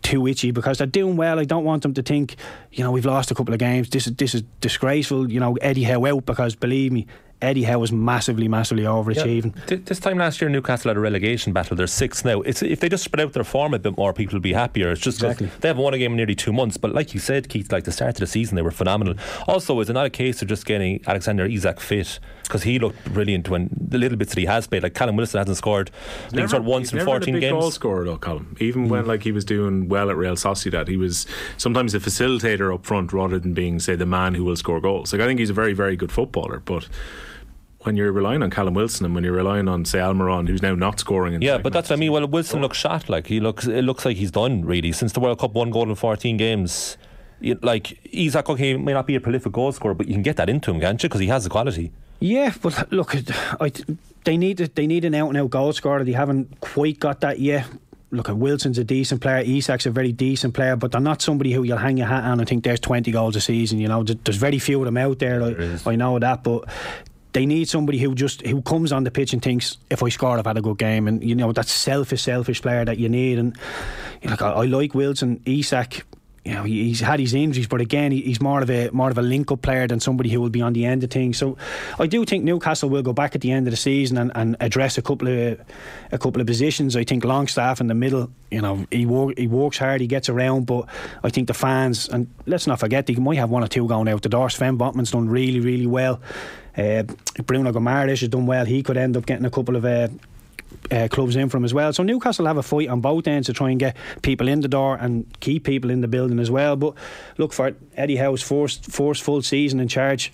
too 0.06 0.28
itchy 0.28 0.52
because 0.52 0.78
they're 0.78 0.88
doing 0.88 1.18
well. 1.18 1.40
I 1.40 1.46
don't 1.46 1.64
want 1.64 1.82
them 1.82 1.94
to 1.96 2.04
think, 2.04 2.36
you 2.72 2.84
know, 2.84 2.92
we've 2.92 3.06
lost 3.06 3.32
a 3.32 3.36
couple 3.36 3.54
of 3.54 3.60
games. 3.60 3.90
This 3.90 4.08
is 4.08 4.16
this 4.16 4.36
is 4.36 4.44
disgraceful. 4.62 5.32
You 5.32 5.40
know, 5.40 5.56
Eddie 5.56 5.84
Howe 5.84 6.06
out 6.06 6.26
because 6.26 6.56
believe 6.56 6.92
me, 6.92 7.08
Eddie 7.42 7.64
Howe 7.64 7.80
was 7.80 7.92
massively, 7.92 8.48
massively 8.48 8.84
overachieving. 8.84 9.56
Yeah. 9.70 9.78
This 9.84 10.00
time 10.00 10.18
last 10.18 10.42
year, 10.42 10.50
Newcastle 10.50 10.90
had 10.90 10.98
a 10.98 11.00
relegation 11.00 11.54
battle. 11.54 11.76
They're 11.76 11.88
six 11.88 12.24
now. 12.24 12.42
It's 12.42 12.62
if 12.64 12.80
they 12.80 12.90
just 12.90 13.04
spread 13.04 13.26
out 13.26 13.34
their 13.34 13.44
form 13.44 13.74
a 13.74 13.80
bit 13.80 13.98
more, 13.98 14.14
people 14.14 14.36
will 14.36 14.42
be 14.42 14.54
happier. 14.54 14.92
It's 14.92 15.02
just 15.02 15.20
'cause 15.20 15.32
Exactly. 15.32 15.60
they 15.60 15.68
haven't 15.68 15.84
won 15.84 15.94
a 15.94 15.98
game 15.98 16.12
in 16.12 16.18
nearly 16.18 16.36
two 16.36 16.54
months. 16.54 16.78
But 16.78 16.94
like 16.94 17.14
you 17.14 17.20
said, 17.20 17.50
Keith, 17.50 17.72
like 17.72 17.84
the 17.84 17.92
start 17.92 18.16
of 18.16 18.20
the 18.22 18.28
season, 18.28 18.56
they 18.56 18.62
were 18.62 18.72
phenomenal. 18.72 19.16
Also, 19.48 19.80
is 19.80 19.90
it 19.90 19.94
not 19.94 20.06
a 20.06 20.10
case 20.10 20.42
of 20.42 20.48
just 20.48 20.66
getting 20.66 21.02
Alexander 21.06 21.46
Isak 21.46 21.80
fit 21.80 22.20
because 22.44 22.64
he 22.64 22.80
looked 22.80 23.04
brilliant 23.14 23.50
when 23.50 23.70
the 23.76 23.98
little 23.98 24.18
bits 24.18 24.34
that 24.34 24.40
he 24.40 24.46
has 24.46 24.68
played. 24.68 24.84
Like 24.84 24.94
Callum 24.94 25.16
Wilson 25.16 25.40
hasn't 25.40 25.58
scored. 25.58 25.92
I 26.26 26.30
think 26.30 26.42
he 26.42 26.48
scored 26.48 26.66
once 26.66 26.90
he's 26.90 26.94
in 26.94 26.98
never 27.00 27.12
had 27.12 27.22
a 27.22 27.26
14 27.26 27.34
big 27.34 27.42
games. 27.42 27.62
goal 27.62 27.72
scorer 27.72 28.06
though, 28.06 28.18
Colin. 28.18 28.56
Even 28.60 28.88
when 28.90 29.04
mm. 29.04 29.08
like 29.08 29.24
he 29.24 29.32
was 29.32 29.46
doing 29.46 29.90
well 29.90 30.10
at 30.10 30.16
Real 30.16 30.36
Sociedad, 30.36 30.88
he 30.88 30.98
was 30.98 31.26
sometimes 31.58 31.94
a 31.94 32.00
facilitator 32.00 32.74
up 32.74 32.86
front 32.86 33.12
rather 33.14 33.40
than 33.40 33.54
being, 33.54 33.80
say, 33.80 33.96
the 33.96 34.06
man 34.06 34.36
who 34.36 34.44
will 34.44 34.56
score 34.56 34.80
goals. 34.80 35.12
Like 35.12 35.22
I 35.22 35.26
think 35.26 35.40
he's 35.40 35.50
a 35.50 35.54
very, 35.54 35.74
very 35.74 35.96
good 35.96 36.12
footballer, 36.12 36.62
but. 36.64 36.88
When 37.86 37.96
you're 37.96 38.12
relying 38.12 38.42
on 38.44 38.50
Callum 38.50 38.74
Wilson 38.74 39.06
and 39.06 39.14
when 39.16 39.24
you're 39.24 39.34
relying 39.34 39.68
on, 39.68 39.86
say, 39.86 40.00
Almiron, 40.00 40.48
who's 40.48 40.62
now 40.62 40.76
not 40.76 41.00
scoring 41.00 41.34
in 41.34 41.42
Yeah, 41.42 41.58
but 41.60 41.72
that's 41.74 41.90
what 41.90 41.98
I 41.98 42.00
mean. 42.00 42.12
Well, 42.12 42.28
Wilson 42.28 42.62
looks 42.62 42.78
shot. 42.78 43.10
Like 43.10 43.28
he 43.28 43.40
looks, 43.40 43.66
it 43.68 43.84
looks 43.84 44.06
like 44.06 44.18
he's 44.18 44.32
done 44.32 44.66
really 44.66 44.92
since 44.92 45.12
the 45.14 45.20
World 45.20 45.40
Cup. 45.40 45.54
One 45.54 45.70
goal 45.70 45.88
in 45.90 45.96
14 45.96 46.38
games. 46.38 46.98
You- 47.40 47.60
Like 47.62 48.00
Isak, 48.12 48.50
okay, 48.50 48.72
he 48.74 48.78
may 48.78 48.94
not 48.94 49.06
be 49.08 49.16
a 49.16 49.20
prolific 49.22 49.52
goal 49.52 49.72
scorer, 49.72 49.94
but 49.94 50.08
you 50.08 50.14
can 50.14 50.24
get 50.24 50.38
that 50.38 50.50
into 50.50 50.72
him, 50.72 50.80
can't 50.82 51.02
you? 51.02 51.10
Because 51.10 51.22
he 51.22 51.28
has 51.28 51.44
the 51.44 51.50
quality. 51.50 51.92
Yeah, 52.20 52.54
but 52.62 52.92
look, 52.92 53.14
I, 53.60 53.72
they 54.24 54.38
need 54.38 54.58
they 54.58 54.88
need 54.88 55.06
an 55.06 55.14
out 55.14 55.28
and 55.30 55.38
out 55.38 55.50
goal 55.50 55.74
scorer. 55.74 56.04
They 56.04 56.14
haven't 56.14 56.60
quite 56.62 57.00
got 57.00 57.20
that 57.22 57.40
yet. 57.40 57.66
Look, 58.12 58.30
Wilson's 58.30 58.78
a 58.78 58.84
decent 58.86 59.20
player. 59.20 59.44
Isak's 59.44 59.86
a 59.86 59.92
very 59.92 60.14
decent 60.14 60.54
player, 60.54 60.78
but 60.78 60.92
they're 60.94 61.02
not 61.02 61.22
somebody 61.22 61.52
who 61.52 61.64
you'll 61.64 61.78
hang 61.78 61.98
your 61.98 62.08
hat 62.08 62.24
on 62.24 62.40
and 62.40 62.48
think 62.48 62.64
there's 62.64 62.80
20 62.80 63.12
goals 63.12 63.36
a 63.36 63.42
season. 63.42 63.80
You 63.80 63.90
know, 63.90 64.04
there's 64.04 64.38
very 64.38 64.58
few 64.60 64.80
of 64.80 64.86
them 64.86 64.96
out 64.96 65.20
there. 65.20 65.44
I, 65.44 65.78
I 65.92 65.96
know 65.98 66.18
that, 66.20 66.42
but 66.44 66.64
they 67.36 67.46
need 67.46 67.68
somebody 67.68 67.98
who 67.98 68.16
just 68.16 68.42
who 68.48 68.62
comes 68.62 68.94
on 68.94 69.04
the 69.04 69.12
pitch 69.12 69.34
and 69.34 69.42
thinks, 69.42 69.78
if 69.90 70.02
I 70.02 70.08
score, 70.08 70.40
I've 70.40 70.46
had 70.46 70.58
a 70.58 70.62
good 70.62 70.78
game. 70.78 71.06
And 71.06 71.22
you 71.22 71.36
know, 71.36 71.52
that 71.52 71.68
selfish, 71.68 72.22
selfish 72.22 72.62
player 72.62 72.86
that 72.86 72.98
you 72.98 73.10
need. 73.10 73.38
And 73.38 73.58
like, 74.24 74.42
I, 74.42 74.52
I 74.52 74.66
like 74.66 74.96
Wilson, 74.96 75.42
Isak 75.46 76.06
you 76.46 76.54
know, 76.54 76.64
he's 76.64 77.00
had 77.00 77.20
his 77.20 77.34
injuries, 77.34 77.68
but 77.68 77.82
again, 77.82 78.12
he's 78.12 78.40
more 78.40 78.62
of 78.62 78.70
a 78.70 78.90
more 78.92 79.10
of 79.10 79.18
a 79.18 79.22
link-up 79.24 79.64
player 79.64 79.88
than 79.88 80.00
somebody 80.00 80.30
who 80.30 80.40
will 80.40 80.52
be 80.52 80.62
on 80.62 80.74
the 80.74 80.86
end 80.86 81.04
of 81.04 81.10
things. 81.10 81.40
So, 81.40 81.58
I 81.98 82.06
do 82.06 82.24
think 82.24 82.44
Newcastle 82.44 82.88
will 82.88 83.02
go 83.02 83.14
back 83.14 83.34
at 83.34 83.42
the 83.42 83.52
end 83.52 83.66
of 83.66 83.72
the 83.72 83.78
season 83.78 84.18
and, 84.20 84.32
and 84.36 84.56
address 84.60 85.00
a 85.00 85.02
couple 85.02 85.28
of 85.28 85.60
a 86.12 86.18
couple 86.20 86.40
of 86.40 86.46
positions. 86.48 86.96
I 86.96 87.04
think 87.04 87.26
Longstaff 87.26 87.82
in 87.82 87.88
the 87.88 87.96
middle, 87.96 88.30
you 88.52 88.62
know, 88.62 88.86
he 88.92 89.08
work, 89.08 89.38
he 89.40 89.48
works 89.48 89.80
hard, 89.80 90.02
he 90.02 90.08
gets 90.08 90.30
around, 90.30 90.68
but 90.68 90.86
I 91.24 91.30
think 91.30 91.48
the 91.48 91.56
fans 91.56 92.08
and 92.10 92.28
let's 92.46 92.68
not 92.68 92.80
forget 92.80 93.08
they 93.08 93.16
might 93.16 93.38
have 93.38 93.50
one 93.50 93.64
or 93.64 93.68
two 93.68 93.88
going 93.88 94.08
out 94.08 94.22
the 94.22 94.30
door. 94.30 94.52
Sven 94.52 94.78
Botman's 94.78 95.12
done 95.12 95.28
really, 95.28 95.60
really 95.60 95.88
well. 95.88 96.22
Uh, 96.78 97.04
Bruno 97.48 97.72
Guimarães 97.72 98.20
has 98.20 98.30
done 98.30 98.46
well. 98.46 98.66
He 98.66 98.84
could 98.84 98.98
end 98.98 99.18
up 99.18 99.26
getting 99.26 99.46
a 99.46 99.52
couple 99.52 99.76
of. 99.76 99.84
Uh, 99.84 100.10
uh, 100.92 101.08
clubs 101.10 101.36
in 101.36 101.50
from 101.50 101.66
as 101.66 101.74
well. 101.74 101.94
So 101.94 102.04
Newcastle 102.04 102.46
have 102.46 102.58
a 102.58 102.64
fight 102.64 102.90
on 102.90 103.02
both 103.02 103.28
ends 103.28 103.48
to 103.48 103.54
try 103.54 103.70
and 103.70 103.80
get 103.80 103.96
people 104.22 104.48
in 104.48 104.62
the 104.62 104.68
door 104.68 104.96
and 104.96 105.26
keep 105.40 105.64
people 105.64 105.90
in 105.90 106.02
the 106.02 106.08
building 106.08 106.40
as 106.40 106.52
well. 106.52 106.76
But 106.76 106.96
look 107.38 107.54
for 107.54 107.76
Eddie 107.96 108.18
Howe's 108.18 108.42
first 108.42 108.86
first 108.86 109.24
full 109.24 109.42
season 109.42 109.80
in 109.80 109.88
charge. 109.88 110.32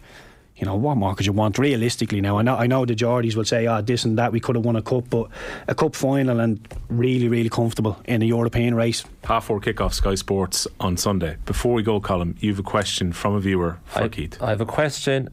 You 0.58 0.66
know 0.66 0.76
what 0.76 0.96
more 0.96 1.16
could 1.16 1.26
you 1.26 1.32
want 1.34 1.58
realistically? 1.58 2.22
Now 2.22 2.38
I 2.38 2.44
know 2.44 2.56
I 2.56 2.68
know 2.68 2.86
the 2.86 2.94
Geordies 2.94 3.36
will 3.36 3.46
say, 3.46 3.68
"Oh, 3.68 3.82
this 3.82 4.06
and 4.06 4.18
that, 4.20 4.32
we 4.32 4.40
could 4.40 4.56
have 4.56 4.66
won 4.66 4.76
a 4.76 4.82
cup," 4.82 5.10
but 5.10 5.28
a 5.68 5.74
cup 5.74 5.96
final 5.96 6.40
and 6.40 6.60
really, 6.90 7.28
really 7.28 7.50
comfortable 7.50 8.00
in 8.06 8.22
a 8.22 8.26
European 8.26 8.76
race. 8.76 9.04
half 9.24 9.46
four 9.46 9.60
kickoff 9.60 9.94
Sky 9.94 10.14
Sports 10.16 10.68
on 10.80 10.98
Sunday. 10.98 11.38
Before 11.46 11.74
we 11.74 11.82
go, 11.82 12.00
Colin, 12.00 12.38
you 12.42 12.50
have 12.52 12.60
a 12.60 12.64
question 12.64 13.12
from 13.12 13.34
a 13.34 13.40
viewer 13.40 13.80
for 13.86 14.04
I, 14.04 14.10
Keith. 14.10 14.38
I 14.42 14.50
have 14.50 14.62
a 14.62 14.66
question 14.66 15.30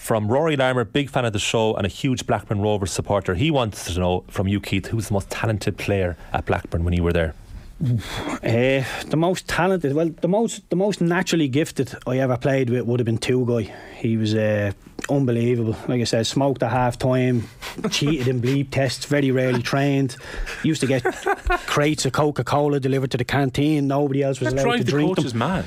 from 0.00 0.28
Rory 0.28 0.56
Larmer, 0.56 0.84
big 0.84 1.10
fan 1.10 1.26
of 1.26 1.34
the 1.34 1.38
show 1.38 1.74
and 1.74 1.84
a 1.84 1.88
huge 1.88 2.26
Blackburn 2.26 2.62
Rovers 2.62 2.90
supporter. 2.90 3.34
He 3.34 3.50
wants 3.50 3.84
to 3.84 4.00
know 4.00 4.24
from 4.28 4.48
you, 4.48 4.58
Keith, 4.58 4.86
who's 4.86 5.08
the 5.08 5.12
most 5.12 5.28
talented 5.28 5.76
player 5.76 6.16
at 6.32 6.46
Blackburn 6.46 6.84
when 6.84 6.94
you 6.94 7.02
were 7.02 7.12
there? 7.12 7.34
Uh, 7.82 8.82
the 9.06 9.16
most 9.16 9.46
talented, 9.46 9.92
well, 9.92 10.08
the 10.08 10.26
most 10.26 10.68
the 10.70 10.76
most 10.76 11.02
naturally 11.02 11.48
gifted 11.48 11.94
I 12.06 12.18
ever 12.18 12.38
played 12.38 12.70
with 12.70 12.86
would 12.86 12.98
have 12.98 13.04
been 13.04 13.18
Tugay. 13.18 13.70
He 13.98 14.16
was 14.16 14.34
uh, 14.34 14.72
unbelievable. 15.10 15.76
Like 15.86 16.00
I 16.00 16.04
said, 16.04 16.26
smoked 16.26 16.62
at 16.62 16.70
half 16.70 16.98
time, 16.98 17.48
cheated 17.90 18.26
in 18.26 18.40
bleep 18.40 18.70
tests, 18.70 19.04
very 19.04 19.30
rarely 19.30 19.62
trained. 19.62 20.16
Used 20.62 20.80
to 20.80 20.86
get 20.86 21.04
crates 21.66 22.06
of 22.06 22.12
Coca 22.12 22.42
Cola 22.42 22.80
delivered 22.80 23.10
to 23.10 23.18
the 23.18 23.24
canteen. 23.24 23.86
Nobody 23.86 24.22
else 24.22 24.40
was 24.40 24.54
that 24.54 24.54
allowed 24.54 24.64
drive 24.64 24.78
to 24.78 24.84
the 24.84 24.90
drink 24.90 25.16
coaches 25.16 25.32
them. 25.32 25.40
mad. 25.40 25.66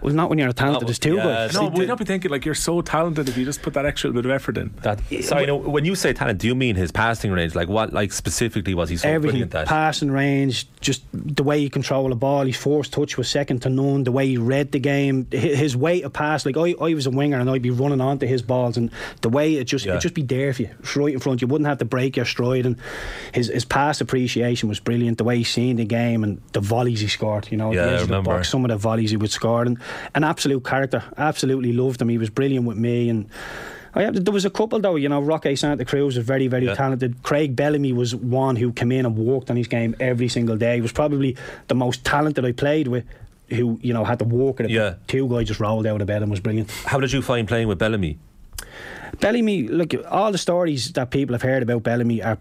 Well, 0.00 0.14
not 0.14 0.28
when 0.30 0.38
you're 0.38 0.48
as 0.48 0.54
talented 0.54 0.88
Oh, 0.88 0.90
as 0.90 0.98
two 0.98 1.16
yeah, 1.16 1.24
guys. 1.24 1.54
No, 1.54 1.60
See, 1.60 1.66
but 1.66 1.74
we 1.78 1.80
the- 1.84 1.88
not 1.88 1.98
be 1.98 2.04
thinking 2.04 2.30
like 2.30 2.44
you're 2.44 2.54
so 2.54 2.80
talented 2.80 3.28
if 3.28 3.36
you 3.36 3.44
just 3.44 3.62
put 3.62 3.74
that 3.74 3.84
extra 3.86 4.10
bit 4.12 4.24
of 4.24 4.30
effort 4.30 4.56
in. 4.58 4.72
That 4.82 5.00
sorry, 5.22 5.46
no. 5.46 5.56
When 5.56 5.84
you 5.84 5.94
say 5.94 6.12
talent, 6.12 6.38
do 6.40 6.46
you 6.46 6.54
mean 6.54 6.76
his 6.76 6.90
passing 6.92 7.30
range? 7.32 7.54
Like 7.54 7.68
what? 7.68 7.92
Like 7.92 8.12
specifically, 8.12 8.74
was 8.74 8.88
he 8.90 8.96
so 8.96 9.08
Everything, 9.08 9.30
brilliant 9.48 9.54
at? 9.54 9.66
passing 9.66 10.10
range, 10.10 10.66
just 10.80 11.02
the 11.12 11.42
way 11.42 11.60
he 11.60 11.68
controlled 11.70 12.10
the 12.10 12.16
ball, 12.16 12.44
his 12.46 12.56
force 12.56 12.88
touch 12.88 13.16
was 13.16 13.28
second 13.28 13.62
to 13.62 13.68
none. 13.70 14.04
The 14.04 14.12
way 14.12 14.26
he 14.26 14.38
read 14.38 14.72
the 14.72 14.78
game, 14.78 15.26
his 15.30 15.76
way 15.76 16.02
of 16.02 16.12
pass, 16.12 16.44
like 16.46 16.56
I, 16.56 16.74
I 16.80 16.94
was 16.94 17.06
a 17.06 17.10
winger 17.10 17.38
and 17.38 17.48
I'd 17.50 17.62
be 17.62 17.70
running 17.70 18.00
onto 18.00 18.26
his 18.26 18.42
balls, 18.42 18.76
and 18.76 18.90
the 19.22 19.28
way 19.28 19.54
it 19.54 19.64
just 19.64 19.84
Yeah. 19.86 19.96
it 19.96 20.00
just 20.00 20.14
be 20.14 20.22
there 20.22 20.52
for 20.52 20.62
you, 20.62 20.70
straight 20.84 21.14
in 21.14 21.20
front. 21.20 21.40
You 21.42 21.48
wouldn't 21.48 21.68
have 21.68 21.78
to 21.78 21.84
break 21.84 22.16
your 22.16 22.26
stride, 22.26 22.66
and 22.66 22.76
his 23.32 23.48
his 23.48 23.64
pass 23.64 24.00
appreciation 24.00 24.68
was 24.68 24.80
brilliant. 24.80 25.18
The 25.18 25.24
way 25.24 25.38
he 25.38 25.44
seen 25.44 25.76
the 25.76 25.84
game 25.84 26.22
and 26.24 26.40
the 26.52 26.60
volleys 26.60 27.00
he 27.00 27.08
scored, 27.08 27.48
you 27.50 27.56
know, 27.56 27.72
Yeah, 27.72 27.84
the 27.84 27.90
I 27.90 27.94
edge 27.94 28.02
of 28.02 28.08
the 28.08 28.12
remember. 28.14 28.30
box, 28.36 28.48
some 28.48 28.64
of 28.64 28.70
the 28.70 28.76
volleys 28.76 29.10
he 29.10 29.16
would 29.16 29.30
score, 29.30 29.62
and 29.62 29.77
an 30.14 30.24
absolute 30.24 30.64
character. 30.64 31.02
Absolutely 31.16 31.72
loved 31.72 32.00
him. 32.02 32.08
He 32.08 32.18
was 32.18 32.30
brilliant 32.30 32.66
with 32.66 32.76
me 32.78 33.08
and. 33.08 33.26
Oh, 33.94 34.00
I 34.00 34.02
have, 34.04 34.22
there 34.22 34.34
was 34.34 34.44
a 34.44 34.50
couple 34.50 34.78
though, 34.80 34.96
you 34.96 35.08
know. 35.08 35.20
Roque 35.22 35.46
Santa 35.56 35.84
Cruz 35.84 36.14
was 36.16 36.24
very, 36.24 36.46
very 36.46 36.66
Yeah. 36.66 36.74
talented. 36.74 37.22
Craig 37.22 37.56
Bellamy 37.56 37.92
was 37.94 38.14
one 38.14 38.54
who 38.56 38.70
came 38.72 38.92
in 38.92 39.06
and 39.06 39.16
worked 39.16 39.50
on 39.50 39.56
his 39.56 39.66
game 39.66 39.96
every 39.98 40.28
single 40.28 40.56
day. 40.58 40.74
He 40.76 40.80
was 40.82 40.92
probably 40.92 41.36
the 41.68 41.74
most 41.74 42.04
talented 42.04 42.44
I 42.44 42.52
played 42.52 42.86
with, 42.88 43.04
who 43.48 43.78
you 43.82 43.94
know 43.94 44.04
had 44.04 44.18
to 44.18 44.26
walk 44.26 44.60
at 44.60 44.66
it. 44.66 44.72
Yeah. 44.72 44.96
Tugay's 45.08 45.48
just 45.48 45.58
rolled 45.58 45.86
out 45.86 46.02
of 46.02 46.06
bed 46.06 46.20
and 46.22 46.30
was 46.30 46.38
brilliant. 46.40 46.70
How 46.84 47.00
did 47.00 47.12
you 47.12 47.22
find 47.22 47.48
playing 47.48 47.66
with 47.66 47.78
Bellamy? 47.78 48.18
Bellamy, 49.20 49.68
look, 49.68 49.94
all 50.10 50.32
the 50.32 50.38
stories 50.38 50.92
that 50.92 51.10
people 51.10 51.34
have 51.34 51.42
heard 51.42 51.62
about 51.62 51.82
Bellamy 51.82 52.22
are. 52.22 52.38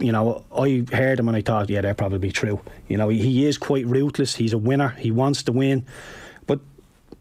You 0.00 0.12
know, 0.12 0.44
I 0.56 0.84
heard 0.92 1.18
them 1.18 1.26
and 1.26 1.36
I 1.36 1.40
thought, 1.40 1.68
yeah, 1.70 1.80
they're 1.80 1.92
probably 1.94 2.30
true. 2.30 2.60
You 2.86 2.96
know, 2.96 3.08
he, 3.08 3.18
he 3.20 3.46
is 3.46 3.58
quite 3.58 3.84
ruthless. 3.84 4.36
He's 4.36 4.52
a 4.52 4.58
winner. 4.58 4.90
He 4.90 5.10
wants 5.10 5.42
to 5.44 5.52
win, 5.52 5.84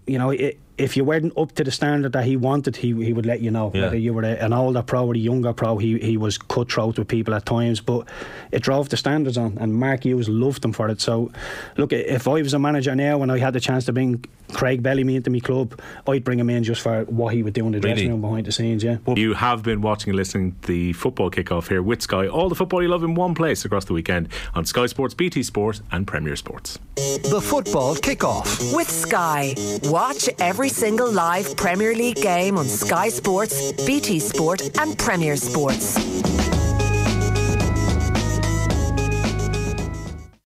you 0.07 0.17
know, 0.17 0.31
i 0.31 0.55
if 0.77 0.95
you 0.95 1.03
weren't 1.03 1.35
up 1.37 1.51
to 1.53 1.63
the 1.63 1.71
standard 1.71 2.13
that 2.13 2.25
he 2.25 2.37
wanted, 2.37 2.75
he 2.75 2.93
he 3.03 3.13
would 3.13 3.25
let 3.25 3.41
you 3.41 3.51
know. 3.51 3.71
Yeah. 3.73 3.83
Whether 3.83 3.97
you 3.97 4.13
were 4.13 4.23
a, 4.23 4.33
an 4.43 4.53
older 4.53 4.81
pro 4.81 5.05
or 5.07 5.13
a 5.13 5.17
younger 5.17 5.53
pro, 5.53 5.77
he 5.77 5.97
he 5.99 6.17
was 6.17 6.37
cutthroat 6.37 6.97
with 6.99 7.07
people 7.07 7.33
at 7.33 7.45
times, 7.45 7.81
but 7.81 8.07
it 8.51 8.61
drove 8.63 8.89
the 8.89 8.97
standards 8.97 9.37
on. 9.37 9.57
And 9.59 9.73
Mark 9.73 10.03
Hughes 10.05 10.29
loved 10.29 10.63
him 10.63 10.73
for 10.73 10.89
it. 10.89 11.01
So, 11.01 11.31
look, 11.77 11.93
if 11.93 12.27
I 12.27 12.41
was 12.41 12.53
a 12.53 12.59
manager 12.59 12.95
now 12.95 13.21
and 13.21 13.31
I 13.31 13.37
had 13.39 13.53
the 13.53 13.59
chance 13.59 13.85
to 13.85 13.93
bring 13.93 14.23
Craig 14.53 14.81
Bellamy 14.81 15.15
into 15.17 15.29
my 15.29 15.39
club, 15.39 15.79
I'd 16.07 16.23
bring 16.23 16.39
him 16.39 16.49
in 16.49 16.63
just 16.63 16.81
for 16.81 17.03
what 17.05 17.33
he 17.33 17.43
would 17.43 17.53
do 17.53 17.65
in 17.65 17.73
the 17.73 17.79
dressing 17.79 17.97
Really? 17.97 18.09
room 18.11 18.21
behind 18.21 18.45
the 18.45 18.51
scenes. 18.51 18.83
Yeah. 18.83 18.97
You 19.15 19.33
have 19.33 19.63
been 19.63 19.81
watching 19.81 20.11
and 20.11 20.17
listening 20.17 20.55
to 20.61 20.67
the 20.67 20.93
football 20.93 21.29
kickoff 21.31 21.67
here 21.67 21.81
with 21.81 22.01
Sky. 22.01 22.27
All 22.27 22.47
the 22.49 22.55
football 22.55 22.81
you 22.81 22.87
love 22.87 23.03
in 23.03 23.15
one 23.15 23.35
place 23.35 23.65
across 23.65 23.85
the 23.85 23.93
weekend 23.93 24.29
on 24.53 24.65
Sky 24.65 24.85
Sports, 24.85 25.13
BT 25.13 25.43
Sport, 25.43 25.81
and 25.91 26.07
Premier 26.07 26.35
Sports. 26.35 26.79
The 26.95 27.41
football 27.43 27.95
kickoff. 27.95 28.75
With 28.75 28.89
Sky. 28.89 29.55
Watch 29.83 30.29
every 30.67 30.75
single 30.75 31.09
live 31.09 31.55
Premier 31.55 31.95
League 31.95 32.17
game 32.17 32.57
on 32.57 32.67
Sky 32.67 33.07
Sports, 33.07 33.71
BT 33.85 34.19
Sport, 34.19 34.77
and 34.79 34.97
Premier 34.97 35.37
Sports. 35.37 36.56